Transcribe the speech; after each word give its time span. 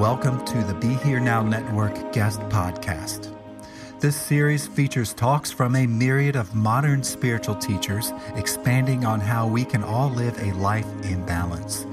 Welcome 0.00 0.42
to 0.46 0.64
the 0.64 0.72
Be 0.72 0.94
Here 1.04 1.20
Now 1.20 1.42
Network 1.42 2.14
guest 2.14 2.40
podcast. 2.48 3.36
This 4.00 4.16
series 4.16 4.66
features 4.66 5.12
talks 5.12 5.50
from 5.50 5.76
a 5.76 5.86
myriad 5.86 6.36
of 6.36 6.54
modern 6.54 7.02
spiritual 7.02 7.56
teachers 7.56 8.10
expanding 8.34 9.04
on 9.04 9.20
how 9.20 9.46
we 9.46 9.62
can 9.62 9.84
all 9.84 10.08
live 10.08 10.38
a 10.38 10.54
life 10.54 10.86
in 11.02 11.26
balance. 11.26 11.84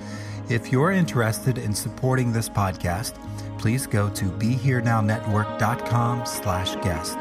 If 0.48 0.72
you're 0.72 0.94
interested 0.94 1.58
in 1.58 1.76
supporting 1.76 2.32
this 2.32 2.48
podcast, 2.48 3.16
please 3.60 3.86
go 3.86 4.10
to 4.12 4.24
BeHereNowNetwork.com 4.24 6.26
slash 6.26 6.76
guest. 6.78 7.20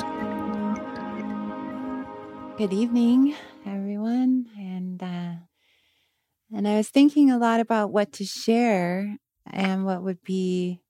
Good 2.56 2.72
evening, 2.72 3.34
everyone. 3.66 4.46
And 4.56 5.02
uh, 5.02 5.32
and 6.56 6.68
I 6.68 6.76
was 6.76 6.90
thinking 6.90 7.32
a 7.32 7.38
lot 7.38 7.58
about 7.58 7.90
what 7.90 8.12
to 8.12 8.24
share 8.24 9.18
and 9.50 9.84
what 9.84 10.02
would 10.02 10.22
be 10.22 10.80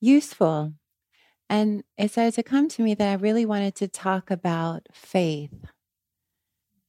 useful. 0.00 0.74
And 1.48 1.84
it 1.98 2.10
started 2.10 2.34
to 2.34 2.42
come 2.42 2.68
to 2.70 2.82
me 2.82 2.94
that 2.94 3.08
I 3.08 3.14
really 3.14 3.44
wanted 3.44 3.74
to 3.76 3.88
talk 3.88 4.30
about 4.30 4.86
faith 4.92 5.52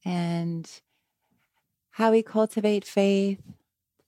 and 0.04 0.70
how 1.90 2.10
we 2.10 2.22
cultivate 2.22 2.84
faith 2.84 3.40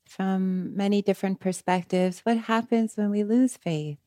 from 0.09 0.77
many 0.77 1.03
different 1.03 1.41
perspectives. 1.41 2.21
What 2.21 2.39
happens 2.39 2.97
when 2.97 3.11
we 3.11 3.25
lose 3.25 3.57
faith 3.57 3.99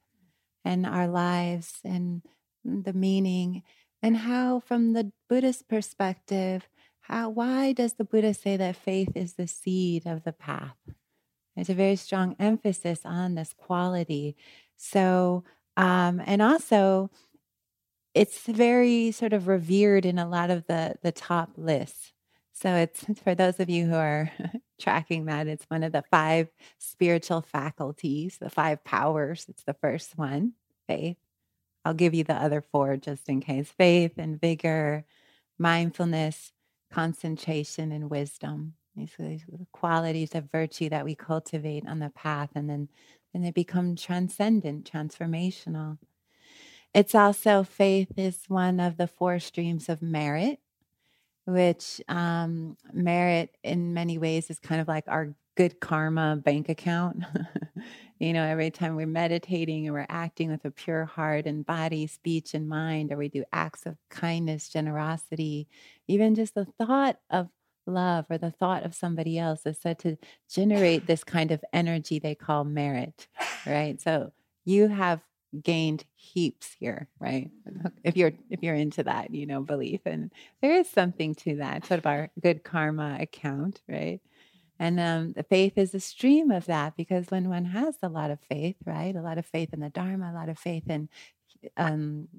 in 0.66 0.86
our 0.86 1.08
lives 1.08 1.80
and 1.84 2.22
the 2.64 2.94
meaning, 2.94 3.64
and 4.02 4.18
how, 4.18 4.60
from 4.60 4.94
the 4.94 5.12
Buddhist 5.28 5.68
perspective, 5.68 6.68
how 7.02 7.30
why 7.30 7.72
does 7.72 7.94
the 7.94 8.04
Buddha 8.04 8.34
say 8.34 8.58
that 8.58 8.76
faith 8.76 9.12
is 9.16 9.34
the 9.34 9.48
seed 9.48 10.06
of 10.06 10.24
the 10.24 10.34
path? 10.34 10.78
There's 11.60 11.70
a 11.70 11.74
very 11.74 11.98
strong 11.98 12.38
emphasis 12.40 13.02
on 13.04 13.36
this 13.36 13.52
quality. 13.52 14.38
So, 14.78 15.44
um, 15.76 16.22
and 16.26 16.42
also, 16.42 17.10
it's 18.14 18.48
very 18.48 19.12
sort 19.12 19.34
of 19.34 19.50
revered 19.50 20.06
in 20.06 20.18
a 20.18 20.28
lot 20.28 20.52
of 20.52 20.66
the 20.68 20.96
the 21.04 21.12
top 21.12 21.52
lists. 21.58 22.14
So 22.54 22.76
it's 22.76 23.04
for 23.24 23.36
those 23.36 23.60
of 23.60 23.70
you 23.70 23.88
who 23.88 23.96
are 23.96 24.32
tracking 24.80 25.26
that, 25.26 25.48
it's 25.48 25.66
one 25.66 25.84
of 25.84 25.92
the 25.92 26.06
five 26.10 26.48
spiritual 26.78 27.42
faculties, 27.42 28.38
the 28.38 28.50
five 28.50 28.82
powers. 28.86 29.46
It's 29.50 29.64
the 29.64 29.74
first 29.74 30.18
one, 30.18 30.54
faith. 30.88 31.18
I'll 31.84 31.94
give 31.94 32.14
you 32.14 32.24
the 32.24 32.36
other 32.36 32.62
four 32.62 32.96
just 32.96 33.28
in 33.28 33.42
case 33.42 33.70
faith 33.70 34.14
and 34.18 34.40
vigor, 34.40 35.04
mindfulness, 35.58 36.54
concentration, 36.90 37.92
and 37.92 38.10
wisdom. 38.10 38.76
Are 39.02 39.24
these 39.24 39.46
qualities 39.72 40.36
of 40.36 40.52
virtue 40.52 40.90
that 40.90 41.06
we 41.06 41.16
cultivate 41.16 41.88
on 41.88 42.00
the 42.00 42.10
path, 42.10 42.50
and 42.56 42.70
then, 42.70 42.90
then 43.34 43.42
they 43.42 43.52
become 43.52 43.96
transcendent, 43.96 44.90
transformational. 44.92 45.98
It's 46.94 47.14
also 47.14 47.64
faith 47.64 48.12
is 48.18 48.46
one 48.48 48.80
of 48.80 48.98
the 48.98 49.08
four 49.08 49.40
streams 49.40 49.90
of 49.90 50.02
merit, 50.02 50.60
which 51.46 52.02
um, 52.08 52.78
merit 52.92 53.56
in 53.64 53.94
many 53.94 54.18
ways 54.18 54.50
is 54.50 54.60
kind 54.60 54.82
of 54.82 54.88
like 54.88 55.06
our 55.08 55.34
good 55.56 55.80
karma 55.80 56.38
bank 56.38 56.70
account. 56.70 57.24
you 58.20 58.34
know, 58.34 58.44
every 58.44 58.72
time 58.72 58.96
we're 58.96 59.06
meditating 59.06 59.86
and 59.86 59.94
we're 59.94 60.06
acting 60.10 60.50
with 60.50 60.64
a 60.66 60.72
pure 60.72 61.06
heart 61.06 61.46
and 61.46 61.66
body, 61.66 62.08
speech, 62.08 62.54
and 62.54 62.68
mind, 62.68 63.12
or 63.12 63.18
we 63.18 63.28
do 63.28 63.44
acts 63.52 63.86
of 63.86 63.98
kindness, 64.10 64.70
generosity, 64.70 65.68
even 66.08 66.34
just 66.34 66.56
the 66.56 66.66
thought 66.66 67.20
of 67.30 67.50
love 67.90 68.26
or 68.30 68.38
the 68.38 68.52
thought 68.52 68.84
of 68.84 68.96
somebody 68.96 69.38
else 69.38 69.66
is 69.66 69.80
said 69.80 70.00
to 70.00 70.18
generate 70.50 71.08
this 71.08 71.24
kind 71.24 71.52
of 71.52 71.64
energy 71.74 72.20
they 72.20 72.36
call 72.36 72.64
merit, 72.64 73.28
right? 73.66 74.02
So 74.02 74.32
you 74.66 74.88
have 74.88 75.22
gained 75.64 76.06
heaps 76.16 76.76
here, 76.80 77.08
right? 77.20 77.50
If 78.04 78.16
you're 78.16 78.34
if 78.50 78.62
you're 78.62 78.76
into 78.76 79.04
that, 79.04 79.34
you 79.34 79.46
know, 79.46 79.62
belief, 79.62 80.02
and 80.06 80.32
there 80.62 80.74
is 80.74 80.90
something 80.90 81.36
to 81.36 81.56
that 81.58 81.86
sort 81.86 82.00
of 82.00 82.06
our 82.06 82.30
good 82.42 82.64
karma 82.64 83.18
account, 83.20 83.82
right? 83.88 84.22
And 84.80 85.00
um, 85.00 85.34
the 85.34 85.44
faith 85.44 85.74
is 85.78 85.94
a 85.94 86.00
stream 86.00 86.52
of 86.52 86.66
that 86.68 86.96
because 86.96 87.26
when 87.30 87.50
one 87.50 87.66
has 87.66 87.96
a 88.02 88.08
lot 88.08 88.32
of 88.32 88.40
faith, 88.50 88.78
right, 88.86 89.14
a 89.14 89.22
lot 89.22 89.38
of 89.38 89.46
faith 89.46 89.74
in 89.74 89.82
the 89.82 89.90
Dharma, 89.90 90.32
a 90.32 90.38
lot 90.38 90.48
of 90.48 90.58
faith 90.58 90.90
in 90.90 91.10
um, 91.76 92.30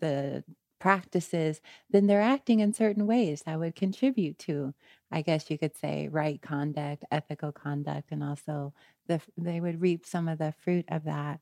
the 0.00 0.42
practices, 0.80 1.60
then 1.90 2.08
they're 2.08 2.20
acting 2.20 2.58
in 2.58 2.72
certain 2.72 3.06
ways 3.06 3.42
that 3.42 3.58
would 3.58 3.76
contribute 3.76 4.38
to, 4.40 4.74
I 5.12 5.22
guess 5.22 5.50
you 5.50 5.58
could 5.58 5.76
say, 5.76 6.08
right 6.08 6.42
conduct, 6.42 7.04
ethical 7.12 7.52
conduct, 7.52 8.10
and 8.10 8.24
also 8.24 8.74
the, 9.06 9.20
they 9.38 9.60
would 9.60 9.80
reap 9.80 10.04
some 10.04 10.26
of 10.26 10.38
the 10.38 10.52
fruit 10.58 10.86
of 10.88 11.04
that. 11.04 11.40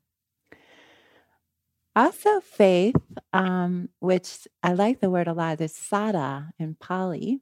Also, 1.97 2.41
faith, 2.41 2.95
um, 3.33 3.89
which 3.99 4.47
I 4.63 4.75
like 4.75 5.01
the 5.01 5.11
word 5.11 5.27
a 5.27 5.33
lot, 5.33 5.61
is 5.61 5.73
saddha 5.73 6.51
in 6.59 6.75
Pali. 6.75 7.41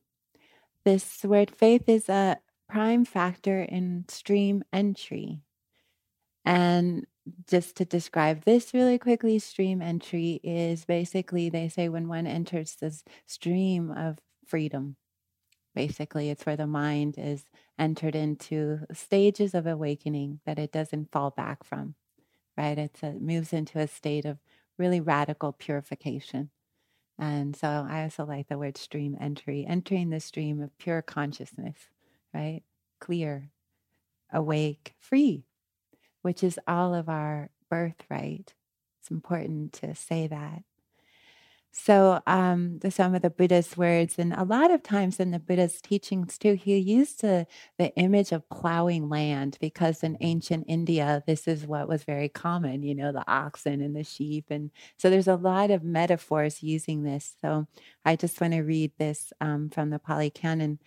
This 0.84 1.24
word 1.24 1.50
faith 1.50 1.88
is 1.88 2.08
a 2.08 2.38
prime 2.68 3.04
factor 3.04 3.62
in 3.62 4.04
stream 4.08 4.62
entry. 4.72 5.40
And 6.44 7.06
just 7.48 7.76
to 7.76 7.84
describe 7.84 8.44
this 8.44 8.72
really 8.72 8.98
quickly, 8.98 9.38
stream 9.38 9.82
entry 9.82 10.40
is 10.42 10.84
basically, 10.84 11.48
they 11.48 11.68
say, 11.68 11.88
when 11.88 12.08
one 12.08 12.26
enters 12.26 12.76
this 12.76 13.04
stream 13.26 13.90
of 13.90 14.18
freedom. 14.46 14.96
Basically, 15.74 16.30
it's 16.30 16.46
where 16.46 16.56
the 16.56 16.66
mind 16.66 17.16
is 17.18 17.44
entered 17.78 18.14
into 18.14 18.80
stages 18.92 19.54
of 19.54 19.66
awakening 19.66 20.40
that 20.46 20.58
it 20.58 20.72
doesn't 20.72 21.12
fall 21.12 21.30
back 21.30 21.64
from, 21.64 21.94
right? 22.56 22.78
It's 22.78 23.02
a, 23.02 23.08
it 23.08 23.20
moves 23.20 23.52
into 23.52 23.78
a 23.78 23.88
state 23.88 24.24
of 24.24 24.38
really 24.78 25.00
radical 25.00 25.52
purification. 25.52 26.50
And 27.18 27.56
so 27.56 27.86
I 27.88 28.04
also 28.04 28.24
like 28.24 28.48
the 28.48 28.58
word 28.58 28.78
stream 28.78 29.16
entry, 29.20 29.66
entering 29.68 30.10
the 30.10 30.20
stream 30.20 30.62
of 30.62 30.76
pure 30.78 31.02
consciousness, 31.02 31.76
right? 32.32 32.62
Clear, 33.00 33.50
awake, 34.32 34.94
free 34.98 35.44
which 36.26 36.42
is 36.42 36.58
all 36.66 36.92
of 36.92 37.08
our 37.08 37.50
birthright. 37.70 38.52
It's 39.00 39.12
important 39.12 39.72
to 39.74 39.94
say 39.94 40.26
that. 40.26 40.64
So, 41.70 42.20
um, 42.26 42.80
the, 42.80 42.90
some 42.90 43.14
of 43.14 43.22
the 43.22 43.30
Buddhist 43.30 43.76
words, 43.76 44.18
and 44.18 44.32
a 44.32 44.42
lot 44.42 44.72
of 44.72 44.82
times 44.82 45.20
in 45.20 45.30
the 45.30 45.38
Buddhist 45.38 45.84
teachings 45.84 46.36
too, 46.36 46.54
he 46.54 46.76
used 46.78 47.20
the, 47.20 47.46
the 47.78 47.94
image 47.94 48.32
of 48.32 48.48
plowing 48.48 49.08
land 49.08 49.56
because 49.60 50.02
in 50.02 50.16
ancient 50.20 50.64
India, 50.66 51.22
this 51.28 51.46
is 51.46 51.64
what 51.64 51.86
was 51.86 52.02
very 52.02 52.28
common, 52.28 52.82
you 52.82 52.96
know, 52.96 53.12
the 53.12 53.30
oxen 53.30 53.80
and 53.80 53.94
the 53.94 54.02
sheep. 54.02 54.46
And 54.50 54.72
so 54.98 55.08
there's 55.08 55.28
a 55.28 55.36
lot 55.36 55.70
of 55.70 55.84
metaphors 55.84 56.60
using 56.60 57.04
this. 57.04 57.36
So, 57.40 57.68
I 58.04 58.16
just 58.16 58.40
want 58.40 58.54
to 58.54 58.62
read 58.62 58.90
this 58.98 59.32
um, 59.40 59.70
from 59.70 59.90
the 59.90 60.00
Pali 60.00 60.30
Canon. 60.30 60.80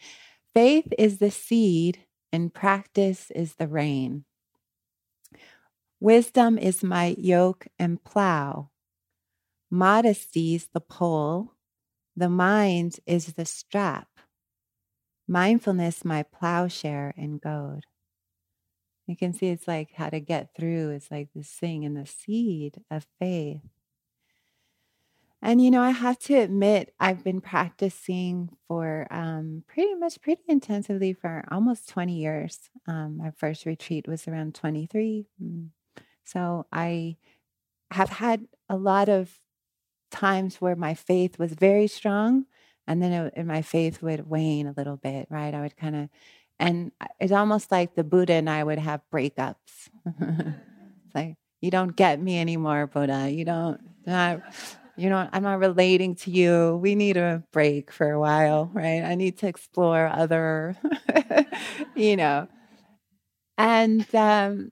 Faith 0.54 0.92
is 0.98 1.20
the 1.20 1.32
seed, 1.32 2.04
and 2.34 2.54
practice 2.54 3.32
is 3.32 3.56
the 3.56 3.70
rain. 3.70 4.26
Wisdom 6.00 6.58
is 6.58 6.84
my 6.84 7.16
yoke 7.18 7.68
and 7.78 8.04
plow. 8.04 8.70
Modesty's 9.70 10.68
the 10.74 10.80
pole. 10.80 11.54
The 12.16 12.30
mind 12.30 13.00
is 13.06 13.34
the 13.34 13.46
strap. 13.46 14.08
Mindfulness, 15.28 16.06
my 16.06 16.24
plowshare 16.24 17.14
and 17.18 17.40
goad. 17.40 17.84
You 19.08 19.18
can 19.18 19.34
see 19.34 19.48
it's 19.48 19.68
like 19.68 19.94
how 19.96 20.10
to 20.10 20.20
get 20.20 20.56
through. 20.56 20.92
It's 20.92 21.12
like 21.12 21.30
this 21.36 21.50
thing 21.50 21.84
in 21.84 21.96
the 21.96 22.06
seed 22.06 22.82
of 22.90 23.06
faith. 23.20 23.62
And 25.42 25.64
you 25.64 25.72
know, 25.72 25.82
I 25.82 25.92
have 25.92 26.20
to 26.20 26.36
admit, 26.36 26.94
I've 27.00 27.24
been 27.24 27.42
practicing 27.42 28.50
for 28.68 29.08
um, 29.10 29.64
pretty 29.68 29.96
much 29.96 30.22
pretty 30.22 30.44
intensively 30.48 31.14
for 31.14 31.46
almost 31.50 31.90
20 31.90 32.14
years. 32.14 32.70
Um, 32.88 33.18
my 33.18 33.32
first 33.32 33.66
retreat 33.66 34.08
was 34.08 34.28
around 34.28 34.56
23. 34.56 35.26
So 36.32 36.66
I 36.72 37.18
have 37.92 38.10
had 38.10 38.48
a 38.70 38.78
lot 38.78 39.10
of 39.10 39.40
times 40.12 40.58
where 40.62 40.76
my 40.76 40.94
faith 40.94 41.40
was 41.40 41.54
very 41.54 41.88
strong, 41.88 42.46
and 42.88 43.02
then 43.02 43.12
it, 43.12 43.34
and 43.36 43.48
my 43.48 43.62
faith 43.62 44.02
would 44.02 44.30
wane 44.30 44.68
a 44.68 44.74
little 44.78 44.98
bit, 44.98 45.28
right? 45.30 45.54
I 45.54 45.62
would 45.62 45.78
kind 45.78 45.96
of, 45.96 46.10
and 46.60 46.92
it's 47.20 47.32
almost 47.32 47.72
like 47.72 47.96
the 47.96 48.04
Buddha 48.04 48.34
and 48.34 48.50
I 48.50 48.64
would 48.64 48.80
have 48.80 49.02
breakups. 49.14 49.90
it's 50.06 51.16
like, 51.16 51.36
you 51.62 51.72
don't 51.72 51.96
get 51.96 52.22
me 52.22 52.40
anymore, 52.40 52.88
Buddha. 52.88 53.30
You 53.30 53.46
don't. 53.46 53.80
Not, 54.06 54.42
you 54.96 55.10
know, 55.10 55.30
I'm 55.32 55.44
not 55.44 55.60
relating 55.60 56.16
to 56.16 56.32
you. 56.32 56.80
We 56.82 56.96
need 56.96 57.18
a 57.18 57.44
break 57.52 57.92
for 57.92 58.12
a 58.12 58.20
while, 58.20 58.70
right? 58.74 59.04
I 59.04 59.16
need 59.16 59.38
to 59.40 59.48
explore 59.48 60.08
other, 60.08 60.76
you 61.96 62.16
know. 62.18 62.48
And 63.58 64.14
um, 64.16 64.72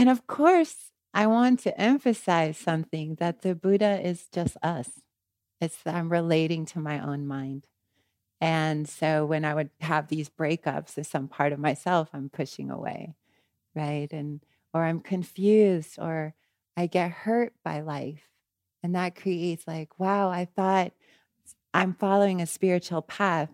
and 0.00 0.08
of 0.08 0.26
course, 0.26 0.92
I 1.12 1.26
want 1.26 1.60
to 1.60 1.78
emphasize 1.78 2.56
something 2.56 3.16
that 3.16 3.42
the 3.42 3.54
Buddha 3.54 4.00
is 4.02 4.28
just 4.32 4.56
us. 4.62 4.88
It's 5.60 5.76
I'm 5.84 6.10
relating 6.10 6.64
to 6.66 6.78
my 6.78 6.98
own 7.06 7.26
mind. 7.26 7.66
And 8.40 8.88
so 8.88 9.26
when 9.26 9.44
I 9.44 9.54
would 9.54 9.68
have 9.80 10.08
these 10.08 10.30
breakups, 10.30 10.94
there's 10.94 11.08
some 11.08 11.28
part 11.28 11.52
of 11.52 11.58
myself 11.58 12.08
I'm 12.14 12.30
pushing 12.30 12.70
away, 12.70 13.14
right? 13.74 14.10
And 14.10 14.40
or 14.72 14.84
I'm 14.84 15.00
confused 15.00 15.98
or 16.00 16.32
I 16.78 16.86
get 16.86 17.10
hurt 17.10 17.52
by 17.62 17.80
life 17.80 18.30
and 18.82 18.94
that 18.94 19.16
creates 19.16 19.66
like, 19.66 19.98
wow, 20.00 20.30
I 20.30 20.46
thought 20.46 20.92
I'm 21.74 21.92
following 21.92 22.40
a 22.40 22.46
spiritual 22.46 23.02
path. 23.02 23.50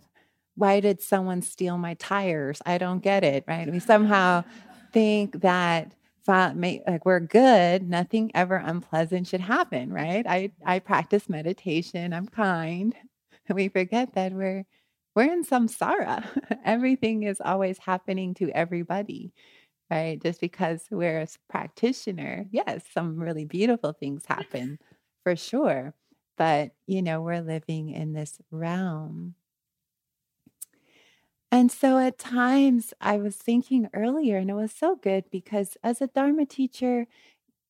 Why 0.54 0.78
did 0.78 1.02
someone 1.02 1.43
steal 1.43 1.76
my 1.76 1.94
tires? 1.94 2.62
I 2.64 2.78
don't 2.78 3.02
get 3.02 3.25
it, 3.25 3.43
right? 3.48 3.69
We 3.69 3.81
somehow 3.81 4.44
think 4.93 5.40
that 5.40 5.93
like 6.28 7.05
we're 7.06 7.20
good, 7.20 7.88
nothing 7.88 8.31
ever 8.34 8.56
unpleasant 8.56 9.26
should 9.28 9.40
happen, 9.40 9.93
right? 9.93 10.26
I 10.26 10.52
I 10.64 10.78
practice 10.81 11.28
meditation, 11.28 12.12
I'm 12.12 12.26
kind. 12.28 12.94
We 13.55 13.69
forget 13.69 14.14
that 14.14 14.32
we're 14.32 14.64
we're 15.14 15.32
in 15.32 15.44
samsara. 15.44 16.25
Everything 16.64 17.23
is 17.23 17.40
always 17.40 17.78
happening 17.78 18.34
to 18.34 18.50
everybody 18.50 19.32
right? 19.90 20.20
Just 20.23 20.40
because 20.40 20.87
we're 20.90 21.20
a 21.20 21.26
practitioner, 21.49 22.46
yes, 22.50 22.84
some 22.93 23.19
really 23.19 23.44
beautiful 23.44 23.93
things 23.93 24.25
happen 24.26 24.79
for 25.25 25.37
sure. 25.37 25.94
But, 26.37 26.72
you 26.87 27.02
know, 27.02 27.22
we're 27.22 27.40
living 27.43 27.90
in 27.90 28.12
this 28.12 28.40
realm. 28.50 29.34
And 31.50 31.70
so 31.70 31.98
at 31.98 32.19
times 32.19 32.93
I 33.00 33.16
was 33.19 33.37
thinking 33.37 33.88
earlier, 33.94 34.37
and 34.37 34.50
it 34.50 34.54
was 34.54 34.72
so 34.72 34.96
good 34.96 35.25
because 35.31 35.76
as 35.82 36.00
a 36.00 36.08
Dharma 36.08 36.46
teacher, 36.46 37.06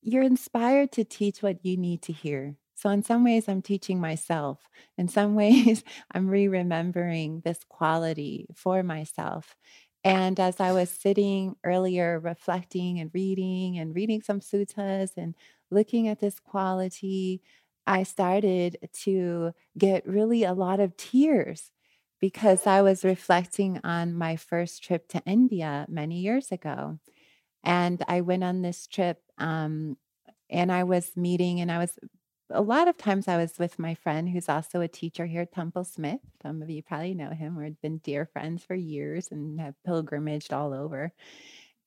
you're 0.01 0.23
inspired 0.23 0.91
to 0.93 1.05
teach 1.05 1.43
what 1.43 1.65
you 1.65 1.77
need 1.77 2.01
to 2.03 2.13
hear. 2.13 2.57
So, 2.75 2.89
in 2.91 3.03
some 3.03 3.23
ways, 3.23 3.49
I'm 3.49 3.61
teaching 3.61 3.99
myself. 4.01 4.69
In 4.97 5.07
some 5.07 5.35
ways, 5.43 5.83
I'm 6.13 6.27
re 6.29 6.47
remembering 6.47 7.41
this 7.41 7.59
quality 7.69 8.47
for 8.55 8.83
myself. 8.83 9.55
And 10.03 10.39
as 10.39 10.59
I 10.59 10.71
was 10.73 10.89
sitting 10.91 11.55
earlier, 11.63 12.19
reflecting 12.19 12.99
and 12.99 13.11
reading 13.13 13.77
and 13.79 13.95
reading 13.95 14.21
some 14.21 14.39
suttas 14.41 15.11
and 15.17 15.35
looking 15.71 16.07
at 16.07 16.19
this 16.19 16.39
quality, 16.39 17.41
I 17.87 18.03
started 18.03 18.77
to 19.03 19.53
get 19.77 20.07
really 20.07 20.43
a 20.43 20.53
lot 20.53 20.79
of 20.79 20.97
tears 20.97 21.71
because 22.19 22.65
I 22.65 22.81
was 22.81 23.03
reflecting 23.03 23.79
on 23.83 24.13
my 24.13 24.35
first 24.35 24.83
trip 24.83 25.07
to 25.09 25.21
India 25.25 25.85
many 25.89 26.19
years 26.19 26.51
ago. 26.51 26.99
And 27.63 28.03
I 28.07 28.21
went 28.21 28.43
on 28.43 28.61
this 28.61 28.87
trip 28.87 29.21
um, 29.37 29.97
and 30.49 30.71
I 30.71 30.83
was 30.83 31.17
meeting, 31.17 31.59
and 31.59 31.71
I 31.71 31.77
was 31.79 31.99
a 32.49 32.61
lot 32.61 32.87
of 32.87 32.97
times 32.97 33.27
I 33.27 33.37
was 33.37 33.59
with 33.59 33.77
my 33.77 33.93
friend 33.93 34.29
who's 34.29 34.47
also 34.49 34.81
a 34.81 34.87
teacher 34.87 35.25
here 35.25 35.45
Tempel 35.45 35.83
Smith. 35.83 36.21
Some 36.41 36.61
of 36.61 36.69
you 36.69 36.81
probably 36.81 37.13
know 37.13 37.31
him. 37.31 37.57
We've 37.57 37.79
been 37.81 37.97
dear 37.97 38.25
friends 38.25 38.63
for 38.63 38.75
years 38.75 39.29
and 39.31 39.59
have 39.59 39.75
pilgrimaged 39.85 40.53
all 40.53 40.73
over. 40.73 41.11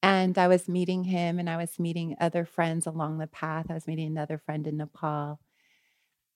And 0.02 0.36
I 0.38 0.48
was 0.48 0.68
meeting 0.68 1.04
him 1.04 1.38
and 1.38 1.48
I 1.48 1.56
was 1.56 1.78
meeting 1.78 2.16
other 2.20 2.44
friends 2.44 2.86
along 2.86 3.18
the 3.18 3.26
path. 3.26 3.66
I 3.70 3.74
was 3.74 3.86
meeting 3.86 4.06
another 4.06 4.38
friend 4.38 4.66
in 4.66 4.76
Nepal. 4.78 5.40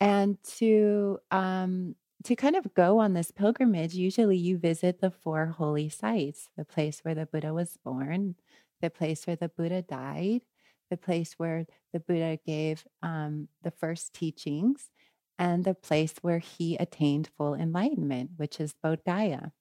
And 0.01 0.37
to 0.59 1.19
um, 1.31 1.95
to 2.25 2.37
kind 2.37 2.57
of 2.57 2.75
go 2.75 2.99
on 2.99 3.13
this 3.13 3.31
pilgrimage, 3.31 3.95
usually 3.95 4.37
you 4.37 4.59
visit 4.59 5.01
the 5.01 5.11
four 5.11 5.47
holy 5.47 5.89
sites, 5.89 6.49
the 6.57 6.65
place 6.65 7.01
where 7.03 7.15
the 7.15 7.27
Buddha 7.27 7.53
was 7.53 7.77
born, 7.85 8.37
the 8.81 8.91
place 8.91 9.27
where 9.27 9.37
the 9.37 9.49
Buddha 9.49 9.83
died, 9.83 10.43
the 10.91 10.97
place 10.97 11.35
where 11.35 11.67
the 11.93 12.01
Buddha 12.01 12.39
gave 12.47 12.87
um, 13.03 13.49
the 13.63 13.71
first 13.71 14.15
teachings, 14.15 14.91
and 15.39 15.65
the 15.65 15.75
place 15.75 16.15
where 16.23 16.39
he 16.39 16.77
attained 16.77 17.31
full 17.37 17.55
enlightenment, 17.55 18.31
which 18.37 18.61
is 18.61 18.75
Bodh 18.83 19.05
Gaya. 19.05 19.53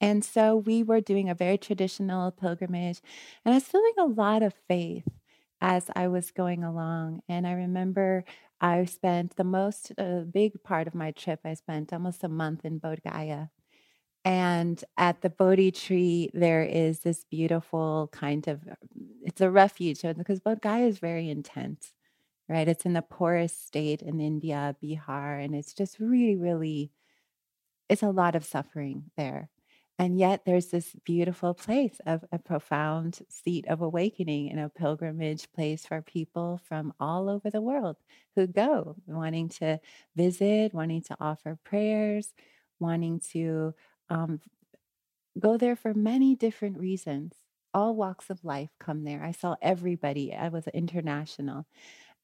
And 0.00 0.24
so 0.24 0.56
we 0.56 0.82
were 0.82 1.00
doing 1.00 1.28
a 1.28 1.34
very 1.34 1.56
traditional 1.58 2.30
pilgrimage, 2.30 3.00
and 3.44 3.54
I 3.54 3.56
was 3.56 3.64
feeling 3.64 3.94
a 3.98 4.04
lot 4.04 4.42
of 4.42 4.54
faith 4.68 5.08
as 5.60 5.90
I 5.96 6.08
was 6.08 6.30
going 6.30 6.62
along. 6.62 7.22
And 7.28 7.46
I 7.46 7.52
remember 7.52 8.24
I 8.60 8.84
spent 8.86 9.36
the 9.36 9.44
most 9.44 9.92
uh, 9.98 10.20
big 10.20 10.62
part 10.62 10.86
of 10.86 10.94
my 10.94 11.10
trip, 11.12 11.40
I 11.44 11.54
spent 11.54 11.92
almost 11.92 12.24
a 12.24 12.28
month 12.28 12.64
in 12.64 12.80
Bodh 12.80 13.02
Gaya. 13.02 13.50
And 14.24 14.82
at 14.96 15.22
the 15.22 15.30
Bodhi 15.30 15.70
tree, 15.70 16.30
there 16.34 16.64
is 16.64 17.00
this 17.00 17.24
beautiful 17.24 18.08
kind 18.12 18.48
of, 18.48 18.62
it's 19.22 19.40
a 19.40 19.50
refuge 19.50 20.02
because 20.02 20.40
Bodh 20.40 20.60
Gaya 20.62 20.86
is 20.86 20.98
very 20.98 21.30
intense, 21.30 21.92
right? 22.48 22.68
It's 22.68 22.86
in 22.86 22.94
the 22.94 23.02
poorest 23.02 23.66
state 23.66 24.02
in 24.02 24.20
India, 24.20 24.76
Bihar, 24.82 25.44
and 25.44 25.54
it's 25.54 25.74
just 25.74 26.00
really, 26.00 26.36
really, 26.36 26.92
it's 27.88 28.02
a 28.02 28.10
lot 28.10 28.34
of 28.36 28.44
suffering 28.44 29.10
there. 29.16 29.50
And 29.98 30.18
yet 30.18 30.44
there's 30.44 30.66
this 30.66 30.94
beautiful 31.04 31.54
place 31.54 32.00
of 32.04 32.22
a 32.30 32.38
profound 32.38 33.20
seat 33.30 33.66
of 33.66 33.80
awakening 33.80 34.50
and 34.50 34.60
a 34.60 34.68
pilgrimage 34.68 35.50
place 35.52 35.86
for 35.86 36.02
people 36.02 36.60
from 36.68 36.92
all 37.00 37.30
over 37.30 37.50
the 37.50 37.62
world 37.62 37.96
who 38.34 38.46
go 38.46 38.96
wanting 39.06 39.48
to 39.48 39.80
visit, 40.14 40.74
wanting 40.74 41.02
to 41.04 41.16
offer 41.18 41.58
prayers, 41.64 42.34
wanting 42.78 43.20
to 43.32 43.74
um, 44.10 44.40
go 45.38 45.56
there 45.56 45.76
for 45.76 45.94
many 45.94 46.34
different 46.34 46.78
reasons. 46.78 47.32
All 47.72 47.94
walks 47.94 48.30
of 48.30 48.44
life 48.44 48.70
come 48.78 49.04
there. 49.04 49.22
I 49.22 49.32
saw 49.32 49.56
everybody. 49.62 50.34
I 50.34 50.48
was 50.48 50.66
international. 50.68 51.66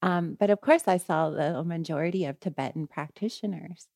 Um, 0.01 0.35
but 0.39 0.49
of 0.49 0.61
course, 0.61 0.87
I 0.87 0.97
saw 0.97 1.29
the 1.29 1.63
majority 1.63 2.25
of 2.25 2.39
Tibetan 2.39 2.87
practitioners. 2.87 3.87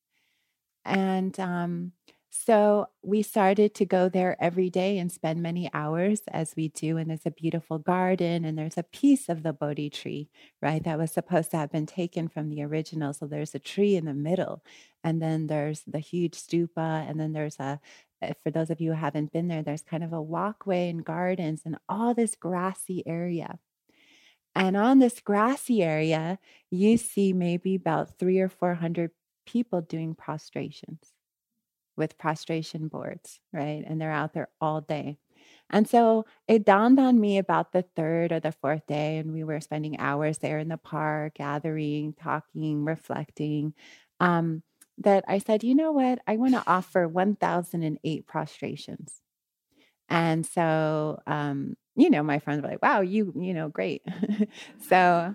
And 0.84 1.38
um, 1.38 1.92
so 2.30 2.88
we 3.02 3.22
started 3.22 3.74
to 3.76 3.86
go 3.86 4.08
there 4.08 4.36
every 4.38 4.68
day 4.68 4.98
and 4.98 5.10
spend 5.10 5.42
many 5.42 5.70
hours 5.72 6.20
as 6.28 6.54
we 6.56 6.68
do. 6.68 6.98
And 6.98 7.08
there's 7.08 7.24
a 7.24 7.30
beautiful 7.30 7.78
garden 7.78 8.44
and 8.44 8.58
there's 8.58 8.76
a 8.76 8.82
piece 8.82 9.30
of 9.30 9.42
the 9.42 9.52
Bodhi 9.54 9.88
tree, 9.88 10.28
right? 10.60 10.82
That 10.84 10.98
was 10.98 11.10
supposed 11.10 11.50
to 11.52 11.56
have 11.56 11.72
been 11.72 11.86
taken 11.86 12.28
from 12.28 12.50
the 12.50 12.62
original. 12.62 13.14
So 13.14 13.26
there's 13.26 13.54
a 13.54 13.58
tree 13.58 13.96
in 13.96 14.04
the 14.04 14.14
middle. 14.14 14.62
And 15.02 15.22
then 15.22 15.46
there's 15.46 15.82
the 15.86 16.00
huge 16.00 16.34
stupa. 16.34 17.08
And 17.08 17.18
then 17.18 17.32
there's 17.32 17.58
a, 17.58 17.80
eh, 18.20 18.34
for 18.42 18.50
those 18.50 18.68
of 18.68 18.80
you 18.80 18.90
who 18.90 18.98
haven't 18.98 19.32
been 19.32 19.48
there, 19.48 19.62
there's 19.62 19.82
kind 19.82 20.04
of 20.04 20.12
a 20.12 20.20
walkway 20.22 20.90
and 20.90 21.04
gardens 21.04 21.62
and 21.64 21.78
all 21.88 22.12
this 22.12 22.34
grassy 22.34 23.02
area. 23.06 23.58
And 24.54 24.76
on 24.76 24.98
this 24.98 25.20
grassy 25.20 25.82
area, 25.82 26.38
you 26.70 26.98
see 26.98 27.32
maybe 27.32 27.76
about 27.76 28.18
three 28.18 28.38
or 28.40 28.48
400 28.48 29.12
people 29.46 29.80
doing 29.80 30.14
prostrations 30.14 31.14
with 31.98 32.18
prostration 32.18 32.88
boards, 32.88 33.40
right? 33.52 33.84
And 33.86 34.00
they're 34.00 34.12
out 34.12 34.34
there 34.34 34.48
all 34.60 34.80
day. 34.80 35.18
And 35.70 35.88
so 35.88 36.24
it 36.48 36.64
dawned 36.64 36.98
on 36.98 37.20
me 37.20 37.38
about 37.38 37.72
the 37.72 37.82
third 37.82 38.32
or 38.32 38.40
the 38.40 38.52
fourth 38.52 38.86
day, 38.86 39.18
and 39.18 39.32
we 39.32 39.44
were 39.44 39.60
spending 39.60 39.98
hours 40.00 40.38
there 40.38 40.58
in 40.58 40.68
the 40.68 40.78
park, 40.78 41.34
gathering, 41.34 42.14
talking, 42.14 42.84
reflecting. 42.84 43.74
Um, 44.20 44.62
that 44.98 45.24
I 45.28 45.38
said, 45.38 45.62
you 45.62 45.74
know 45.74 45.92
what? 45.92 46.20
I 46.26 46.36
want 46.38 46.54
to 46.54 46.64
offer 46.66 47.06
1,008 47.06 48.26
prostrations. 48.26 49.20
And 50.08 50.44
so 50.46 51.20
um, 51.26 51.76
you 51.96 52.10
know, 52.10 52.22
my 52.22 52.38
friends 52.38 52.62
were 52.62 52.68
like, 52.68 52.82
wow, 52.82 53.00
you, 53.00 53.32
you 53.36 53.52
know, 53.52 53.68
great. 53.68 54.02
so 54.88 55.34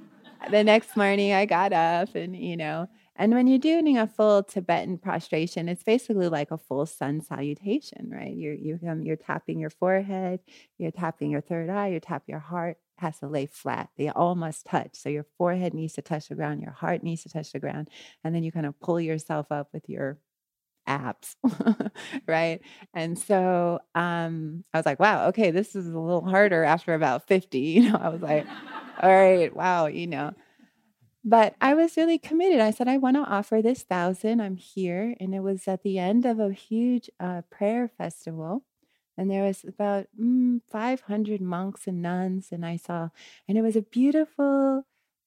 the 0.49 0.63
next 0.63 0.95
morning 0.95 1.33
I 1.33 1.45
got 1.45 1.73
up 1.73 2.15
and, 2.15 2.35
you 2.35 2.55
know, 2.55 2.87
and 3.15 3.33
when 3.33 3.47
you're 3.47 3.59
doing 3.59 3.97
a 3.97 4.07
full 4.07 4.43
Tibetan 4.43 4.97
prostration, 4.97 5.69
it's 5.69 5.83
basically 5.83 6.27
like 6.29 6.51
a 6.51 6.57
full 6.57 6.85
sun 6.85 7.21
salutation, 7.21 8.09
right? 8.11 8.35
You're 8.35 8.53
you 8.55 8.79
you're 9.01 9.15
tapping 9.15 9.59
your 9.59 9.69
forehead, 9.69 10.39
you're 10.77 10.91
tapping 10.91 11.31
your 11.31 11.41
third 11.41 11.69
eye, 11.69 11.89
you're 11.89 11.99
tapping 11.99 12.33
your 12.33 12.39
heart 12.39 12.77
has 12.97 13.19
to 13.19 13.27
lay 13.27 13.45
flat. 13.45 13.89
They 13.97 14.09
all 14.09 14.35
must 14.35 14.65
touch. 14.65 14.91
So 14.93 15.09
your 15.09 15.25
forehead 15.37 15.73
needs 15.73 15.93
to 15.93 16.01
touch 16.01 16.29
the 16.29 16.35
ground, 16.35 16.61
your 16.61 16.71
heart 16.71 17.03
needs 17.03 17.23
to 17.23 17.29
touch 17.29 17.51
the 17.51 17.59
ground, 17.59 17.89
and 18.23 18.33
then 18.33 18.43
you 18.43 18.51
kind 18.51 18.65
of 18.65 18.79
pull 18.79 18.99
yourself 18.99 19.51
up 19.51 19.69
with 19.73 19.89
your 19.89 20.17
abs, 20.87 21.35
right? 22.27 22.61
And 22.93 23.17
so 23.17 23.79
um, 23.95 24.63
I 24.73 24.77
was 24.77 24.85
like, 24.85 24.99
wow, 24.99 25.27
okay, 25.27 25.51
this 25.51 25.75
is 25.75 25.87
a 25.87 25.99
little 25.99 26.25
harder 26.25 26.63
after 26.63 26.93
about 26.93 27.27
50. 27.27 27.59
You 27.73 27.91
know, 27.91 27.97
I 27.99 28.09
was 28.09 28.21
like, 28.21 28.45
all 29.01 29.09
right, 29.09 29.53
wow, 29.55 29.87
you 29.87 30.07
know. 30.07 30.33
But 31.23 31.55
I 31.61 31.73
was 31.73 31.95
really 31.95 32.17
committed. 32.17 32.59
I 32.59 32.71
said, 32.71 32.87
I 32.87 32.97
want 32.97 33.15
to 33.15 33.21
offer 33.21 33.61
this 33.61 33.83
thousand. 33.83 34.41
I'm 34.41 34.57
here. 34.57 35.15
And 35.19 35.33
it 35.33 35.39
was 35.39 35.67
at 35.67 35.83
the 35.83 35.97
end 35.97 36.25
of 36.25 36.39
a 36.39 36.51
huge 36.51 37.09
uh, 37.19 37.43
prayer 37.49 37.87
festival. 37.87 38.63
And 39.17 39.31
there 39.31 39.43
was 39.43 39.63
about 39.63 40.07
mm, 40.19 40.61
500 40.69 41.39
monks 41.39 41.87
and 41.87 42.01
nuns. 42.01 42.49
And 42.51 42.65
I 42.65 42.75
saw, 42.75 43.09
and 43.47 43.57
it 43.57 43.61
was 43.61 43.75
a 43.75 43.81
beautiful 43.81 44.85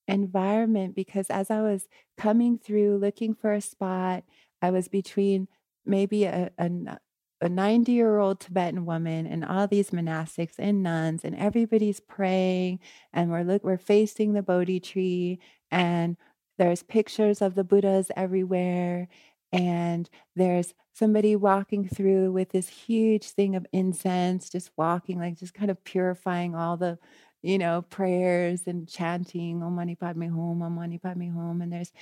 environment 0.09 0.95
because 0.95 1.31
as 1.31 1.51
I 1.51 1.63
was 1.63 1.89
coming 2.17 2.59
through 2.59 2.99
looking 2.99 3.35
for 3.35 3.53
a 3.53 3.61
spot, 3.61 4.25
I 4.61 4.71
was 4.71 4.89
between 4.89 5.49
maybe 5.85 6.25
a, 6.25 6.51
a, 6.59 6.99
a 7.41 7.49
90 7.49 7.93
year 7.93 8.19
old 8.19 8.41
Tibetan 8.41 8.87
woman 8.87 9.27
and 9.27 9.45
all 9.45 9.67
these 9.67 9.91
monastics 9.91 10.55
and 10.59 10.83
nuns, 10.83 11.25
and 11.25 11.37
everybody's 11.37 12.01
praying, 12.01 12.81
and 13.13 13.31
we're 13.31 13.43
look 13.43 13.63
we're 13.63 13.77
facing 13.79 14.33
the 14.33 14.43
Bodhi 14.43 14.81
tree, 14.81 15.39
and 15.71 16.17
there's 16.59 16.83
pictures 16.83 17.43
of 17.43 17.55
the 17.55 17.65
Buddhas 17.65 18.11
everywhere, 18.17 19.09
and 19.53 20.09
there's 20.35 20.75
somebody 20.93 21.37
walking 21.37 21.87
through 21.89 22.33
with 22.33 22.51
this 22.51 22.69
huge 22.69 23.31
thing 23.31 23.55
of 23.57 23.67
incense, 23.73 24.49
just 24.49 24.71
walking, 24.77 25.19
like 25.19 25.39
just 25.39 25.55
kind 25.55 25.71
of 25.71 25.83
purifying 25.85 26.55
all 26.55 26.77
the, 26.77 26.99
you 27.43 27.59
know, 27.59 27.83
prayers 27.83 28.63
and 28.67 28.89
chanting 28.89 29.63
Om 29.63 29.75
Mani 29.77 29.95
Padme 29.95 30.25
Hum, 30.29 30.63
Om 30.63 30.75
Mani 30.75 30.99
Padme 30.99 31.31
Hum, 31.31 31.61
and 31.63 31.73
there's 31.73 31.93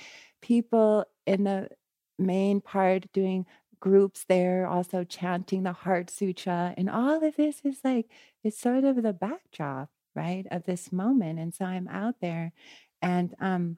people 0.41 1.05
in 1.25 1.43
the 1.43 1.69
main 2.17 2.61
part 2.61 3.11
doing 3.13 3.45
groups 3.79 4.25
there 4.29 4.65
also 4.67 5.03
chanting 5.03 5.63
the 5.63 5.73
heart 5.73 6.09
sutra 6.09 6.73
and 6.77 6.89
all 6.89 7.23
of 7.23 7.35
this 7.35 7.61
is 7.63 7.79
like 7.83 8.07
it's 8.43 8.59
sort 8.59 8.83
of 8.83 9.01
the 9.03 9.13
backdrop 9.13 9.89
right 10.15 10.45
of 10.49 10.63
this 10.63 10.91
moment 10.91 11.37
and 11.39 11.53
so 11.53 11.65
i'm 11.65 11.87
out 11.89 12.15
there 12.21 12.53
and 13.01 13.35
um 13.39 13.77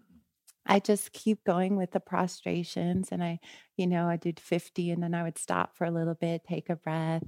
I 0.69 0.79
just 0.79 1.13
keep 1.13 1.45
going 1.45 1.77
with 1.77 1.91
the 1.91 2.01
prostrations 2.01 3.07
and 3.11 3.23
I, 3.23 3.39
you 3.77 3.87
know, 3.87 4.09
I 4.09 4.17
did 4.17 4.37
50 4.37 4.91
and 4.91 5.01
then 5.01 5.13
I 5.13 5.23
would 5.23 5.37
stop 5.37 5.77
for 5.77 5.85
a 5.85 5.91
little 5.91 6.13
bit, 6.13 6.43
take 6.43 6.69
a 6.69 6.75
breath 6.75 7.23